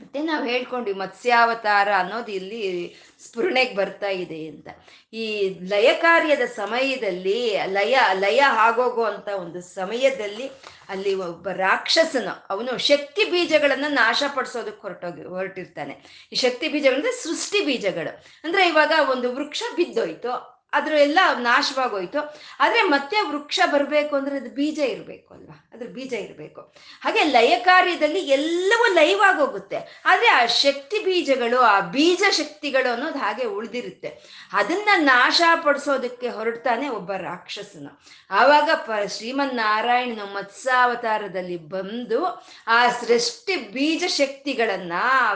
ಮತ್ತೆ 0.00 0.22
ನಾವು 0.22 0.44
ಹೇಳ್ಕೊಂಡ್ವಿ 0.44 0.92
ಮತ್ಸ್ಯಾವತಾರ 0.92 1.88
ಅನ್ನೋದು 1.98 2.32
ಇಲ್ಲಿ 2.32 2.96
ಸ್ಫುರಣೆಗೆ 3.26 3.74
ಬರ್ತಾ 3.74 4.08
ಇದೆ 4.08 4.46
ಅಂತ. 4.46 4.68
ಈ 5.12 5.48
ಲಯ 5.48 5.92
ಕಾರ್ಯದ 5.92 6.40
ಸಮಯದಲ್ಲಿ, 6.40 7.56
ಲಯ 7.66 7.98
ಲಯ 8.12 8.40
ಆಗೋಗುವಂತ 8.40 9.28
ಒಂದು 9.28 9.60
ಸಮಯದಲ್ಲಿ 9.60 10.48
ಅಲ್ಲಿ 10.88 11.14
ಒಬ್ಬ 11.14 11.48
ರಾಕ್ಷಸನು, 11.48 12.46
ಅವನು 12.50 12.78
ಶಕ್ತಿ 12.78 13.24
ಬೀಜಗಳನ್ನ 13.24 13.84
ನಾಶ 13.88 14.22
ಪಡಿಸೋದಕ್ಕೆ 14.34 14.82
ಹೊರಟೋಗಿ, 14.82 15.24
ಹೊರಟಿರ್ತಾನೆ. 15.24 16.26
ಈ 16.32 16.36
ಶಕ್ತಿ 16.36 16.68
ಬೀಜಗಳಂದ್ರೆ 16.68 17.12
ಸೃಷ್ಟಿ 17.12 17.64
ಬೀಜಗಳು. 17.64 18.24
ಅಂದ್ರೆ 18.44 18.68
ಇವಾಗ 18.68 18.92
ಒಂದು 19.10 19.34
ವೃಕ್ಷ 19.34 19.62
ಬಿದ್ದೋಯ್ತು. 19.76 20.59
ಅದ್ರ 20.72 20.92
ಎಲ್ಲ 20.92 21.18
ನಾಶವಾಗೋಯ್ತು. 21.38 22.40
ಆದ್ರೆ 22.60 22.82
ಮತ್ತೆ 22.82 23.20
ವೃಕ್ಷ 23.20 23.60
ಬರಬೇಕು 23.66 24.16
ಅಂದ್ರೆ 24.16 24.36
ಅದು 24.36 24.50
ಬೀಜ 24.50 24.78
ಇರಬೇಕು 24.78 25.34
ಅಲ್ವಾ? 25.34 25.70
ಅದ್ರ 25.74 25.86
ಬೀಜ 25.86 26.12
ಇರಬೇಕು. 26.12 26.60
ಹಾಗೆ 27.00 27.24
ಲಯ 27.24 27.58
ಕಾರ್ಯದಲ್ಲಿ 27.58 28.20
ಎಲ್ಲವೂ 28.20 28.94
ಲಯವಾಗೋಗುತ್ತೆ. 28.94 30.02
ಆದ್ರೆ 30.04 30.26
ಆ 30.26 30.46
ಶಕ್ತಿ 30.46 30.98
ಬೀಜಗಳು, 30.98 31.60
ಆ 31.60 31.80
ಬೀಜ 31.80 32.22
ಶಕ್ತಿಗಳು 32.30 32.92
ಅನ್ನೋದು 32.92 33.18
ಹಾಗೆ 33.18 33.44
ಉಳಿದಿರುತ್ತೆ. 33.44 34.10
ಅದನ್ನ 34.52 34.88
ನಾಶ 34.96 35.40
ಪಡಿಸೋದಕ್ಕೆ 35.64 36.28
ಹೊರಡ್ತಾನೆ 36.28 36.88
ಒಬ್ಬ 36.88 37.12
ರಾಕ್ಷಸನು. 37.12 38.02
ಆವಾಗ 38.30 38.70
ಪ 38.74 38.90
ಶ್ರೀಮನ್ನಾರಾಯಣನು 39.16 40.34
ಮತ್ಸಾವತಾರದಲ್ಲಿ 40.34 41.56
ಬಂದು 41.56 42.46
ಆ 42.66 42.88
ಸೃಷ್ಟಿ 42.88 43.56
ಬೀಜ 43.56 44.04
ಶಕ್ತಿಗಳನ್ನ 44.06 44.92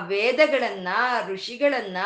ವೇದಗಳನ್ನ, 0.07 0.89
ಋಷಿಗಳನ್ನ 1.29 1.97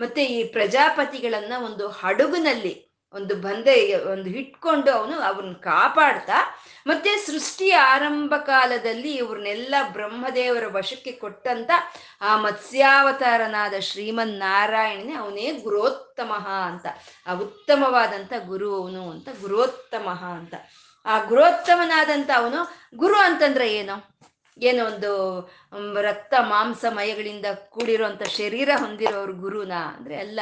ಮತ್ತೆ 0.00 0.24
ಈ 0.24 0.44
ಪ್ರಜಾಪತಿಗಳನ್ನ 0.44 1.52
ಒಂದು 1.64 1.88
ಹಡಗುನಲ್ಲಿ 1.88 2.90
ಒಂದು 3.14 3.34
ಬಂದೆ, 3.34 3.94
ಒಂದು 3.94 4.30
ಇಟ್ಕೊಂಡು 4.30 4.90
ಅವನು 4.90 5.20
ಅವ್ರನ್ನ 5.20 5.52
ಕಾಪಾಡ್ತಾ, 5.52 6.60
ಮತ್ತೆ 6.86 7.16
ಸೃಷ್ಟಿಯ 7.16 7.74
ಆರಂಭ 7.74 8.34
ಕಾಲದಲ್ಲಿ 8.36 9.14
ಇವ್ರನ್ನೆಲ್ಲ 9.14 9.74
ಬ್ರಹ್ಮದೇವರ 9.92 10.62
ವಶಕ್ಕೆ 10.66 11.12
ಕೊಟ್ಟಂತ 11.12 11.70
ಆ 12.20 12.36
ಮತ್ಸ್ಯಾವತಾರನಾದ 12.36 13.74
ಶ್ರೀಮನ್ 13.80 14.38
ನಾರಾಯಣನೇ 14.38 15.12
ಅವನೇ 15.12 15.52
ಗುರೋತ್ತಮ 15.52 16.32
ಅಂತ, 16.48 16.86
ಆ 17.26 17.34
ಉತ್ತಮವಾದಂತ 17.34 18.32
ಗುರು 18.46 18.82
ಅವನು 18.82 19.10
ಅಂತ, 19.10 19.28
ಗುರೋತ್ತಮ 19.40 20.08
ಅಂತ. 20.08 20.54
ಆ 21.06 21.24
ಗುರೋತ್ತಮನಾದಂಥ 21.24 22.30
ಅವನು 22.36 22.88
ಗುರು 22.96 23.14
ಅಂತಂದ್ರೆ 23.14 23.74
ಏನು? 23.74 24.09
ಏನೋ 24.60 24.84
ಒಂದು 24.86 26.00
ರಕ್ತ 26.02 26.34
ಮಾಂಸ 26.52 26.84
ಮಯಗಳಿಂದ 26.98 27.46
ಕೂಡಿರುವಂಥ 27.70 28.22
ಶರೀರ 28.38 28.70
ಹೊಂದಿರೋರು 28.76 29.32
ಗುರುನ 29.32 29.72
ಅಂದರೆ 29.72 30.16
ಅಲ್ಲ, 30.16 30.40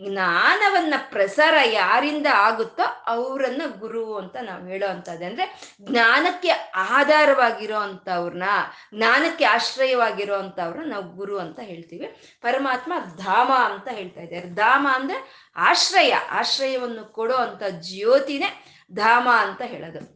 ಜ್ಞಾನವನ್ನು 0.00 0.98
ಪ್ರಸಾರ 1.10 1.56
ಯಾರಿಂದ 1.72 2.26
ಆಗುತ್ತೋ 2.36 2.84
ಅವರನ್ನ 3.06 3.62
ಗುರು 3.78 4.16
ಅಂತ 4.16 4.36
ನಾವು 4.42 4.64
ಹೇಳೋ 4.66 4.86
ಅಂಥದ್ದು. 4.86 5.24
ಅಂದ್ರೆ 5.24 5.44
ಜ್ಞಾನಕ್ಕೆ 5.90 6.50
ಆಧಾರವಾಗಿರೋ 6.94 7.78
ಅಂಥವ್ರನ್ನ 7.78 8.48
ಜ್ಞಾನಕ್ಕೆ 8.94 9.44
ಆಶ್ರಯವಾಗಿರೋ 9.44 10.34
ಅಂಥವ್ರನ್ನ 10.34 10.92
ನಾವು 10.92 11.06
ಗುರು 11.10 11.38
ಅಂತ 11.38 11.60
ಹೇಳ್ತೀವಿ. 11.60 12.08
ಪರಮಾತ್ಮ 12.40 12.92
ಧಾಮ 13.16 13.50
ಅಂತ 13.68 13.88
ಹೇಳ್ತಾ 13.92 14.20
ಇದ್ದಾರೆ. 14.20 14.50
ಧಾಮ 14.54 14.86
ಅಂದರೆ 14.94 15.20
ಆಶ್ರಯ, 15.56 16.12
ಆಶ್ರಯವನ್ನು 16.30 17.04
ಕೊಡೋ 17.12 17.34
ಅಂಥ 17.36 17.62
ಜ್ಯೋತಿನೇ 17.88 18.50
ಧಾಮ 18.92 19.28
ಅಂತ 19.46 19.62
ಹೇಳೋದು. 19.64 20.13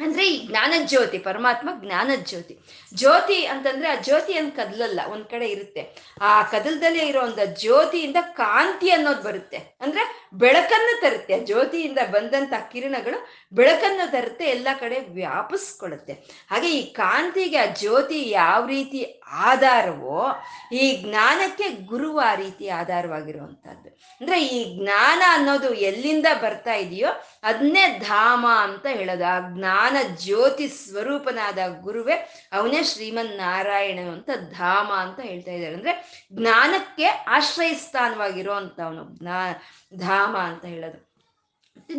ಅಂದ್ರೆ 0.00 0.26
ಈ 0.28 0.46
ಜ್ಞಾನ 0.46 0.72
ಜ್ಯೋತಿ 0.84 1.18
ಪರಮಾತ್ಮ 1.18 1.68
ಜ್ಞಾನ 1.82 2.10
ಜ್ಯೋತಿ 2.28 2.54
ಜ್ಯೋತಿ 2.94 3.44
ಅಂತಂದ್ರೆ 3.44 3.88
ಆ 3.88 3.94
ಜ್ಯೋತಿ 4.00 4.34
ಅಂತ 4.38 4.56
ಕದಲಲ್ಲ, 4.56 5.00
ಒಂದ್ 5.12 5.24
ಕಡೆ 5.24 5.46
ಇರುತ್ತೆ. 5.46 5.82
ಆ 6.20 6.42
ಕದಲ್ದಲ್ಲೇ 6.42 7.06
ಇರೋ 7.06 7.20
ಒಂದು 7.20 7.60
ಜ್ಯೋತಿಯಿಂದ 7.60 8.16
ಕಾಂತಿ 8.22 8.90
ಅನ್ನೋದು 8.90 9.22
ಬರುತ್ತೆ. 9.22 9.56
ಅಂದ್ರೆ 9.56 10.02
ಬೆಳಕನ್ನು 10.34 11.00
ತರುತ್ತೆ. 11.00 11.40
ಜ್ಯೋತಿಯಿಂದ 11.40 11.98
ಬಂದಂತ 12.10 12.52
ಕಿರಣಗಳು 12.72 13.18
ಬೆಳಕನ್ನು 13.52 14.12
ತರುತ್ತೆ, 14.12 14.44
ಎಲ್ಲ 14.44 14.68
ಕಡೆ 14.80 14.98
ವ್ಯಾಪಿಸ್ಕೊಳ್ಳುತ್ತೆ. 15.00 16.12
ಹಾಗೆ 16.50 16.68
ಈ 16.68 16.82
ಕಾಂತಿಗೆ 16.92 17.56
ಆ 17.56 17.66
ಜ್ಯೋತಿ 17.66 18.30
ಯಾವ 18.30 18.66
ರೀತಿ 18.66 19.20
ಆಧಾರವೋ 19.32 20.42
ಈ 20.72 20.96
ಜ್ಞಾನಕ್ಕೆ 20.96 21.68
ಗುರು 21.70 22.18
ಆ 22.18 22.34
ರೀತಿ 22.34 22.68
ಆಧಾರವಾಗಿರುವಂತಹದ್ದು 22.68 23.88
ಅಂದ್ರೆ 24.20 24.46
ಈ 24.46 24.82
ಜ್ಞಾನ 24.82 25.22
ಅನ್ನೋದು 25.28 25.74
ಎಲ್ಲಿಂದ 25.74 26.26
ಬರ್ತಾ 26.42 26.72
ಇದೆಯೋ 26.72 27.08
ಅದನ್ನೇ 27.42 27.98
ಧಾಮ 27.98 28.46
ಅಂತ 28.50 28.86
ಹೇಳೋದು. 28.86 29.24
ಆ 29.24 29.40
ಜ್ಞಾನ 29.40 29.96
ಜ್ಯೋತಿ 30.16 30.68
ಸ್ವರೂಪನಾದ 30.68 31.58
ಗುರುವೇ 31.80 32.12
ಅವನೇ 32.52 32.82
ಶ್ರೀಮನ್ 32.82 33.36
ನಾರಾಯಣ 33.36 33.98
ಅಂತ 34.08 34.30
ಧಾಮ 34.50 34.92
ಅಂತ 34.92 35.20
ಹೇಳ್ತಾ 35.20 35.50
ಇದ್ದಾರೆ. 35.50 35.74
ಅಂದ್ರೆ 35.74 36.26
ಜ್ಞಾನಕ್ಕೆ 36.32 37.04
ಆಶ್ರಯ 37.06 37.74
ಸ್ಥಾನವಾಗಿರೋ 37.74 38.52
ಅವನು 38.52 39.18
ಜ್ಞಾ, 39.18 39.62
ಧಾಮ 39.98 40.38
ಅಂತ 40.38 40.64
ಹೇಳೋದು. 40.64 41.06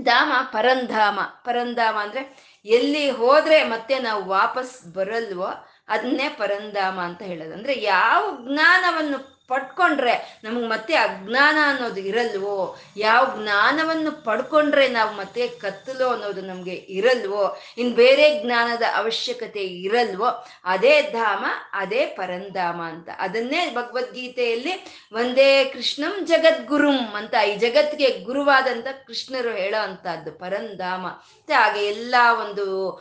ಧಾಮ 0.04 0.32
ಪರಂಧಾಮ. 0.52 1.20
ಪರಂಧಾಮ 1.22 1.98
ಅಂದ್ರೆ 1.98 2.48
ಎಲ್ಲಿ 2.66 3.12
ಹೋದ್ರೆ 3.12 3.64
ಮತ್ತೆ 3.64 4.00
ನಾವು 4.00 4.26
ವಾಪಸ್ 4.26 4.88
ಬರಲ್ವೋ 4.94 5.67
ಅದನ್ನೇ 5.88 6.30
ಪರಂಧಾಮ 6.30 7.00
ಅಂತ 7.00 7.22
ಹೇಳೋದು. 7.22 7.54
ಅಂದ್ರೆ 7.54 7.82
ಯಾವ 7.82 8.38
ಜ್ಞಾನವನ್ನು 8.52 9.38
ಪಡ್ಕೊಂಡ್ರೆ 9.48 10.42
ನಮಗೆ 10.44 10.68
ಮತ್ತೆ 10.68 10.96
ಅಜ್ಞಾನ 10.96 11.58
ಅನ್ನೋದು 11.64 12.00
ಇರಲ್ವೋ? 12.00 12.80
ಯಾವ 12.98 13.40
ಜ್ಞಾನವನ್ನು 13.44 14.24
ಪಡ್ಕೊಂಡ್ರೆ 14.26 14.88
ನಾವು 14.88 15.16
ಮತ್ತೆ 15.16 15.48
ಕತ್ತಲು 15.48 16.08
ಅನ್ನೋದು 16.08 16.42
ನಮಗೆ 16.42 16.74
ಇರಲ್ವೋ? 16.74 17.60
ಇನ್ 17.78 17.96
ಬೇರೆ 17.96 18.44
ಜ್ಞಾನದ 18.44 18.82
ಅವಶ್ಯಕತೆ 18.96 19.60
ಇರಲ್ವೋ? 19.60 20.46
ಅದೇ 20.64 21.02
ಧಾಮ, 21.02 21.46
ಅದೇ 21.74 22.06
ಪರಂಧಾಮ 22.06 22.82
ಅಂತ. 22.82 23.10
ಅದನ್ನೇ 23.18 23.70
ಭಗವದ್ಗೀತೆಯಲ್ಲಿ 23.76 24.86
ಒಂದೇ 25.14 25.66
ಕೃಷ್ಣಂ 25.66 26.26
ಜಗದ್ಗುರುಂ 26.26 27.14
ಅಂತ 27.16 27.34
ಈ 27.34 27.56
ಜಗತ್ತಿಗೆ 27.56 28.20
ಗುರುವಾದಂತ 28.20 28.88
ಕೃಷ್ಣರು 29.08 29.50
ಹೇಳೋ 29.50 29.84
ಅಂತದ್ದು 29.84 30.32
ಪರಂಧಾಮ. 30.32 31.06
ಮತ್ತೆ 31.08 31.54
ಹಾಗೆ 31.54 31.86
ಎಲ್ಲ 31.86 32.16
ಒಂದು 32.42 32.92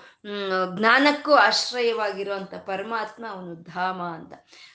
ಜ್ಞಾನಕ್ಕೂ 0.78 1.32
ಆಶ್ರಯವಾಗಿರುವಂತ 1.32 2.54
ಪರಮಾತ್ಮ 2.54 3.26
ಅವನು 3.30 3.54
ಧಾಮ 3.54 4.02
ಅಂತ. 4.02 4.32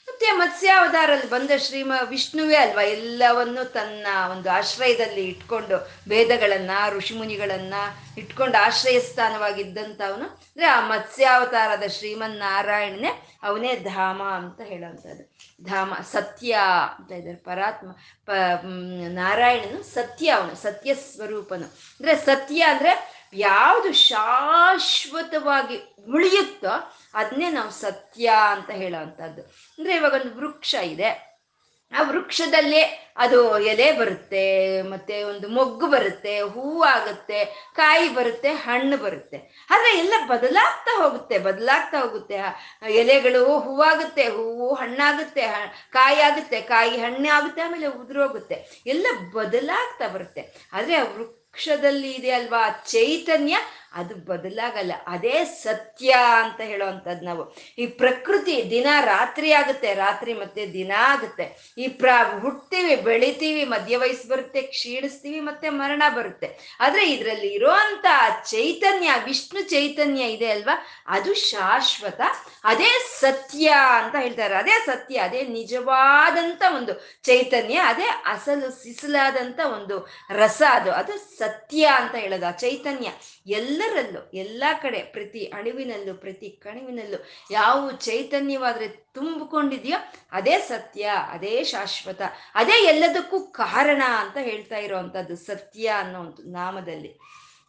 ಮತ್ತೆ 0.08 0.32
ಮತ್ಸ್ಯಾವತಾರಲ್ಲಿ 0.32 1.30
ಬಂದ 1.30 1.52
ಶ್ರೀಮ 1.58 1.94
ವಿಷ್ಣುವೇ 2.06 2.56
ಅಲ್ವಾ? 2.56 2.82
ಎಲ್ಲವನ್ನು 2.82 3.72
ತನ್ನ 3.72 4.08
ಒಂದು 4.32 4.52
ಆಶ್ರಯದಲ್ಲಿ 4.52 5.26
ಇಟ್ಕೊಂಡು, 5.26 5.90
ವೇದಗಳನ್ನ, 6.10 6.72
ಋಷಿಮುನಿಗಳನ್ನ 6.90 7.74
ಇಟ್ಕೊಂಡು 8.18 8.64
ಆಶ್ರಯ 8.64 9.00
ಸ್ಥಾನವಾಗಿದ್ದಂಥವನು. 9.00 10.26
ಅಂದ್ರೆ 10.26 10.66
ಆ 10.66 10.88
ಮತ್ಸ್ಯಾವತಾರದ 10.88 11.88
ಶ್ರೀಮನ್ 11.88 12.38
ನಾರಾಯಣನೇ 12.38 13.38
ಅವನೇ 13.44 13.76
ಧಾಮ 13.76 14.24
ಅಂತ 14.24 14.62
ಹೇಳುವಂಥದ್ದು. 14.62 15.38
ಧಾಮ, 15.66 15.94
ಸತ್ಯ 16.12 16.58
ಅಂತ 17.00 17.12
ಇದ್ದಾರೆ. 17.12 17.36
ಪರಾತ್ಮ, 17.36 17.92
ಪ 18.26 18.32
ನಾರಾಯಣನು 19.08 19.84
ಸತ್ಯ 19.84 20.30
ಅವನು 20.30 20.56
ಸತ್ಯ 20.56 20.96
ಸ್ವರೂಪನು 20.96 21.66
ಅಂದ್ರೆ 21.66 22.16
ಸತ್ಯ 22.16 22.62
ಅಂದ್ರೆ 22.62 23.21
ಯಾವುದು 23.34 23.90
ಶಾಶ್ವತವಾಗಿ 23.94 25.78
ಉಳಿಯುತ್ತೋ 26.14 26.74
ಅದನ್ನೇ 27.16 27.50
ನಾವು 27.50 27.72
ಸತ್ಯ 27.72 28.30
ಅಂತ 28.56 28.72
ಹೇಳೋವಂಥದ್ದು. 28.72 29.42
ಅಂದರೆ 29.78 29.94
ಇವಾಗ 29.96 30.16
ಒಂದು 30.22 30.34
ವೃಕ್ಷ 30.40 30.74
ಇದೆ. 30.94 31.12
ಆ 31.94 32.02
ವೃಕ್ಷದಲ್ಲೇ 32.10 32.82
ಅದು 33.24 33.40
ಎಲೆ 33.72 33.88
ಬರುತ್ತೆ, 33.92 34.44
ಮತ್ತೆ 34.92 35.16
ಒಂದು 35.24 35.48
ಮೊಗ್ಗು 35.56 35.88
ಬರುತ್ತೆ 35.88 36.34
ಹೂವು 36.54 36.84
ಆಗುತ್ತೆ, 36.84 37.40
ಕಾಯಿ 37.76 38.08
ಬರುತ್ತೆ, 38.18 38.52
ಹಣ್ಣು 38.54 38.98
ಬರುತ್ತೆ. 38.98 39.38
ಆದರೆ 39.74 39.90
ಎಲ್ಲ 39.98 40.14
ಬದಲಾಗ್ತಾ 40.30 40.94
ಹೋಗುತ್ತೆ 41.02 41.38
ಬದಲಾಗ್ತಾ 41.48 42.00
ಹೋಗುತ್ತೆ. 42.00 42.38
ಎಲೆಗಳು 43.02 43.44
ಹೂವಾಗುತ್ತೆ 43.66 44.26
ಹೂವು 44.38 44.74
ಹಣ್ಣಾಗುತ್ತೆ 44.74 45.44
ಕಾಯಿ 45.98 46.22
ಆಗುತ್ತೆ, 46.30 46.62
ಕಾಯಿ 46.62 46.96
ಹಣ್ಣು 47.06 47.30
ಆಗುತ್ತೆ, 47.38 47.62
ಆಮೇಲೆ 47.62 47.88
ಉದುರೋಗುತ್ತೆ. 47.88 48.58
ಎಲ್ಲ 48.94 49.08
ಬದಲಾಗ್ತಾ 49.36 50.08
ಬರುತ್ತೆ. 50.08 50.44
ಆದರೆ 50.74 50.96
ಆ 50.96 51.06
ವೃಕ್ಷದಲ್ಲಿ 51.54 52.12
ಇದೆ 52.16 52.32
ಅಲ್ವಾ 52.32 52.62
ಚೈತನ್ಯ 52.86 53.56
ಅದು 53.94 54.16
ಬದಲಾಗಲ್ಲ. 54.16 54.92
ಅದೇ 55.08 55.46
ಸತ್ಯ 55.46 56.16
ಅಂತ 56.44 56.62
ಹೇಳುವಂಥದ್ದು 56.62 57.26
ನಾವು. 57.26 57.56
ಈ 57.78 57.86
ಪ್ರಕೃತಿ 57.88 58.70
ದಿನ 58.70 58.88
ರಾತ್ರಿ 59.02 59.52
ಆಗುತ್ತೆ, 59.52 59.94
ರಾತ್ರಿ 59.94 60.34
ಮತ್ತೆ 60.34 60.74
ದಿನ 60.74 60.92
ಆಗುತ್ತೆ. 60.98 61.76
ಈ 61.78 61.88
ಪ್ರ 61.88 62.10
ಹುಟ್ತೀವಿ 62.40 62.96
ಬೆಳಿತೀವಿ, 62.96 63.64
ಮಧ್ಯ 63.64 63.98
ವಯಸ್ಸು 63.98 64.28
ಬರುತ್ತೆ, 64.28 64.62
ಕ್ಷೀಣಿಸ್ತೀವಿ, 64.62 65.40
ಮತ್ತೆ 65.40 65.70
ಮರಣ 65.70 66.04
ಬರುತ್ತೆ. 66.16 66.78
ಆದ್ರೆ 66.80 67.12
ಇದರಲ್ಲಿ 67.12 67.48
ಇರೋಂಥ 67.48 68.06
ಚೈತನ್ಯ, 68.50 69.12
ವಿಷ್ಣು 69.26 69.62
ಚೈತನ್ಯ 69.62 70.22
ಇದೆ 70.22 70.52
ಅಲ್ವಾ? 70.52 70.88
ಅದು 71.08 71.34
ಶಾಶ್ವತ, 71.34 72.22
ಅದೇ 72.64 72.92
ಸತ್ಯ 73.20 73.74
ಅಂತ 74.04 74.16
ಹೇಳ್ತಾರೆ. 74.16 74.56
ಅದೇ 74.56 74.78
ಸತ್ಯ, 74.86 75.18
ಅದೇ 75.18 75.42
ನಿಜವಾದಂತ 75.44 76.64
ಒಂದು 76.76 76.94
ಚೈತನ್ಯ, 77.24 77.76
ಅದೇ 77.76 78.04
ಅಸಲು 78.04 78.84
ಸಿಸಲಾದಂತ 78.84 79.60
ಒಂದು 79.74 80.08
ರಸ 80.32 80.62
ಅದು. 80.70 80.92
ಅದು 80.92 81.38
ಸತ್ಯ 81.38 81.86
ಅಂತ 81.86 82.16
ಹೇಳೋದು, 82.16 82.46
ಆ 82.46 82.52
ಚೈತನ್ಯ. 82.52 83.10
ಎಲ್ಲರಲ್ಲೂ, 83.82 84.32
ಎಲ್ಲ 84.34 84.64
ಕಡೆ, 84.82 85.00
ಪ್ರತಿ 85.00 85.46
ಅಣುವಿನಲ್ಲೂ, 85.46 86.14
ಪ್ರತಿ 86.14 86.50
ಕಣಿವಿನಲ್ಲೂ 86.50 87.24
ಯಾವ 87.52 87.92
ಚೈತನ್ಯವಾದ್ರೆ 87.92 88.88
ತುಂಬಿಕೊಂಡಿದೆಯೋ 88.88 89.98
ಅದೇ 90.32 90.58
ಸತ್ಯ, 90.58 91.10
ಅದೇ 91.30 91.64
ಶಾಶ್ವತ, 91.64 92.22
ಅದೇ 92.56 92.86
ಎಲ್ಲದಕ್ಕೂ 92.86 93.40
ಕಾರಣ 93.40 94.02
ಅಂತ 94.20 94.38
ಹೇಳ್ತಾ 94.42 94.78
ಇರೋವಂಥದ್ದು 94.78 95.36
ಸತ್ಯ 95.36 95.88
ಅನ್ನೋ 95.88 96.20
ಒಂದು 96.20 96.44
ನಾಮದಲ್ಲಿ. 96.44 97.20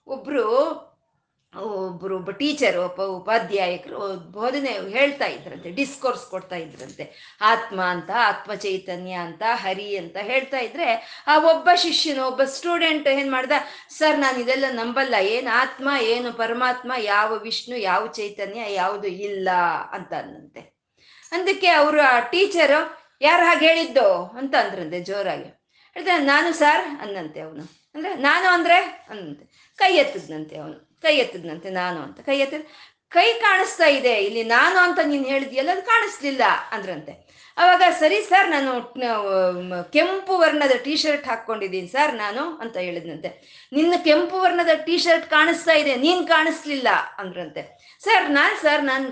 ಒಬ್ರು 0.07 0.91
ಒಬ್ರು 1.60 2.16
ಒಬ್ಬ 2.16 2.30
ಟೀಚರ್, 2.30 2.78
ಒಬ್ಬ 2.78 3.02
ಉಪಾಧ್ಯಾಯಕರು 3.02 4.14
ಬೋಧನೆ 4.16 4.70
ಹೇಳ್ತಾ 4.90 5.24
ಇದ್ರಂತೆ 5.24 5.70
ಡಿಸ್ಕೋರ್ಸ್ 5.70 6.26
ಕೊಡ್ತಾ 6.26 6.56
ಇದ್ರಂತೆ. 6.56 7.36
ಆತ್ಮ 7.40 7.82
ಅಂತ, 7.82 8.10
ಆತ್ಮ 8.18 8.54
ಚೈತನ್ಯ 8.54 9.12
ಅಂತ, 9.12 9.42
ಹರಿ 9.54 9.96
ಅಂತ 9.96 10.16
ಹೇಳ್ತಾ 10.16 10.58
ಇದ್ರೆ 10.58 11.24
ಆ 11.26 11.38
ಒಬ್ಬ 11.38 11.68
ಶಿಷ್ಯನು, 11.76 12.24
ಒಬ್ಬ 12.24 12.42
ಸ್ಟೂಡೆಂಟ್ 12.44 13.08
ಏನ್ 13.08 13.32
ಮಾಡ್ದ, 13.32 13.52
ಸರ್, 13.88 14.18
ನಾನು 14.18 14.40
ಇದೆಲ್ಲ 14.40 14.64
ನಂಬಲ್ಲ. 14.70 15.14
ಏನು 15.20 15.56
ಆತ್ಮ, 15.56 15.88
ಏನು 16.00 16.32
ಪರಮಾತ್ಮ, 16.32 16.92
ಯಾವ 16.98 17.34
ವಿಷ್ಣು, 17.34 17.76
ಯಾವ 17.76 18.06
ಚೈತನ್ಯ, 18.06 18.74
ಯಾವುದು 18.74 19.08
ಇಲ್ಲ 19.08 19.48
ಅಂತ 19.92 20.12
ಅಂದಂತೆ. 20.12 20.60
ಅದಕ್ಕೆ 21.32 21.66
ಅವರು 21.66 22.00
ಆ 22.00 22.20
ಟೀಚರು 22.20 23.10
ಯಾರು 23.20 23.46
ಹಾಗೆ 23.46 23.66
ಹೇಳಿದ್ದು 23.66 24.24
ಅಂತ 24.24 24.54
ಅಂದ್ರಂತೆ 24.54 25.00
ಜೋರಾಗಿ. 25.00 25.44
ಹೇಳ್ತಾರೆ 25.94 26.24
ನಾನು 26.24 26.52
ಸರ್ 26.52 27.00
ಅಂದಂತೆ 27.00 27.40
ಅವನು. 27.40 27.62
ಅಂದ್ರೆ, 27.94 28.14
ನಾನು 28.14 28.48
ಅಂದ್ರೆ 28.48 29.06
ಅಂದಂತೆ 29.10 29.72
ಕೈ 29.76 29.94
ಎತ್ತದ್ನಂತೆ 29.94 30.58
ಅವನು. 30.58 30.91
ಕೈ 31.04 31.14
ಎತ್ತದ್ನಂತೆ 31.24 31.70
ನಾನು 31.82 32.00
ಅಂತ. 32.06 32.18
ಕೈ 32.30 32.38
ಎತ್ತದ 32.44 32.64
ಕೈ 33.12 33.28
ಕಾಣಿಸ್ತಾ 33.44 33.86
ಇದೆ, 33.96 34.12
ಇಲ್ಲಿ 34.26 34.42
ನಾನು 34.56 34.76
ಅಂತ 34.86 35.00
ನೀನು 35.08 35.26
ಹೇಳಿದ್ಯಲ್ಲ, 35.32 35.70
ಅದು 35.76 35.82
ಕಾಣಿಸ್ಲಿಲ್ಲ 35.90 36.44
ಅಂದ್ರಂತೆ. 36.74 37.12
ಅವಾಗ, 37.62 37.82
ಸರಿ 38.00 38.18
ಸರ್, 38.28 38.48
ನಾನು 38.54 38.70
ಕೆಂಪು 39.96 40.34
ವರ್ಣದ 40.42 40.74
ಟೀ 40.84 40.94
ಶರ್ಟ್ 41.02 41.26
ಹಾಕ್ಕೊಂಡಿದ್ದೀನಿ 41.30 41.88
ಸರ್ 41.94 42.12
ನಾನು 42.22 42.42
ಅಂತ 42.62 42.76
ಹೇಳಿದ್ನಂತೆ. 42.86 43.30
ನಿನ್ನ 43.76 43.94
ಕೆಂಪು 44.06 44.36
ವರ್ಣದ 44.44 44.74
ಟೀ 44.86 44.94
ಶರ್ಟ್ 45.04 45.26
ಕಾಣಿಸ್ತಾ 45.34 45.74
ಇದೆ, 45.82 45.94
ನೀನ್ 46.04 46.22
ಕಾಣಿಸ್ಲಿಲ್ಲ 46.32 46.88
ಅಂದ್ರಂತೆ. 47.22 47.64
ಸರ್, 48.06 48.26
ನಾನು 48.38 48.56
ಸರ್, 48.64 48.82
ನಾನು 48.90 49.06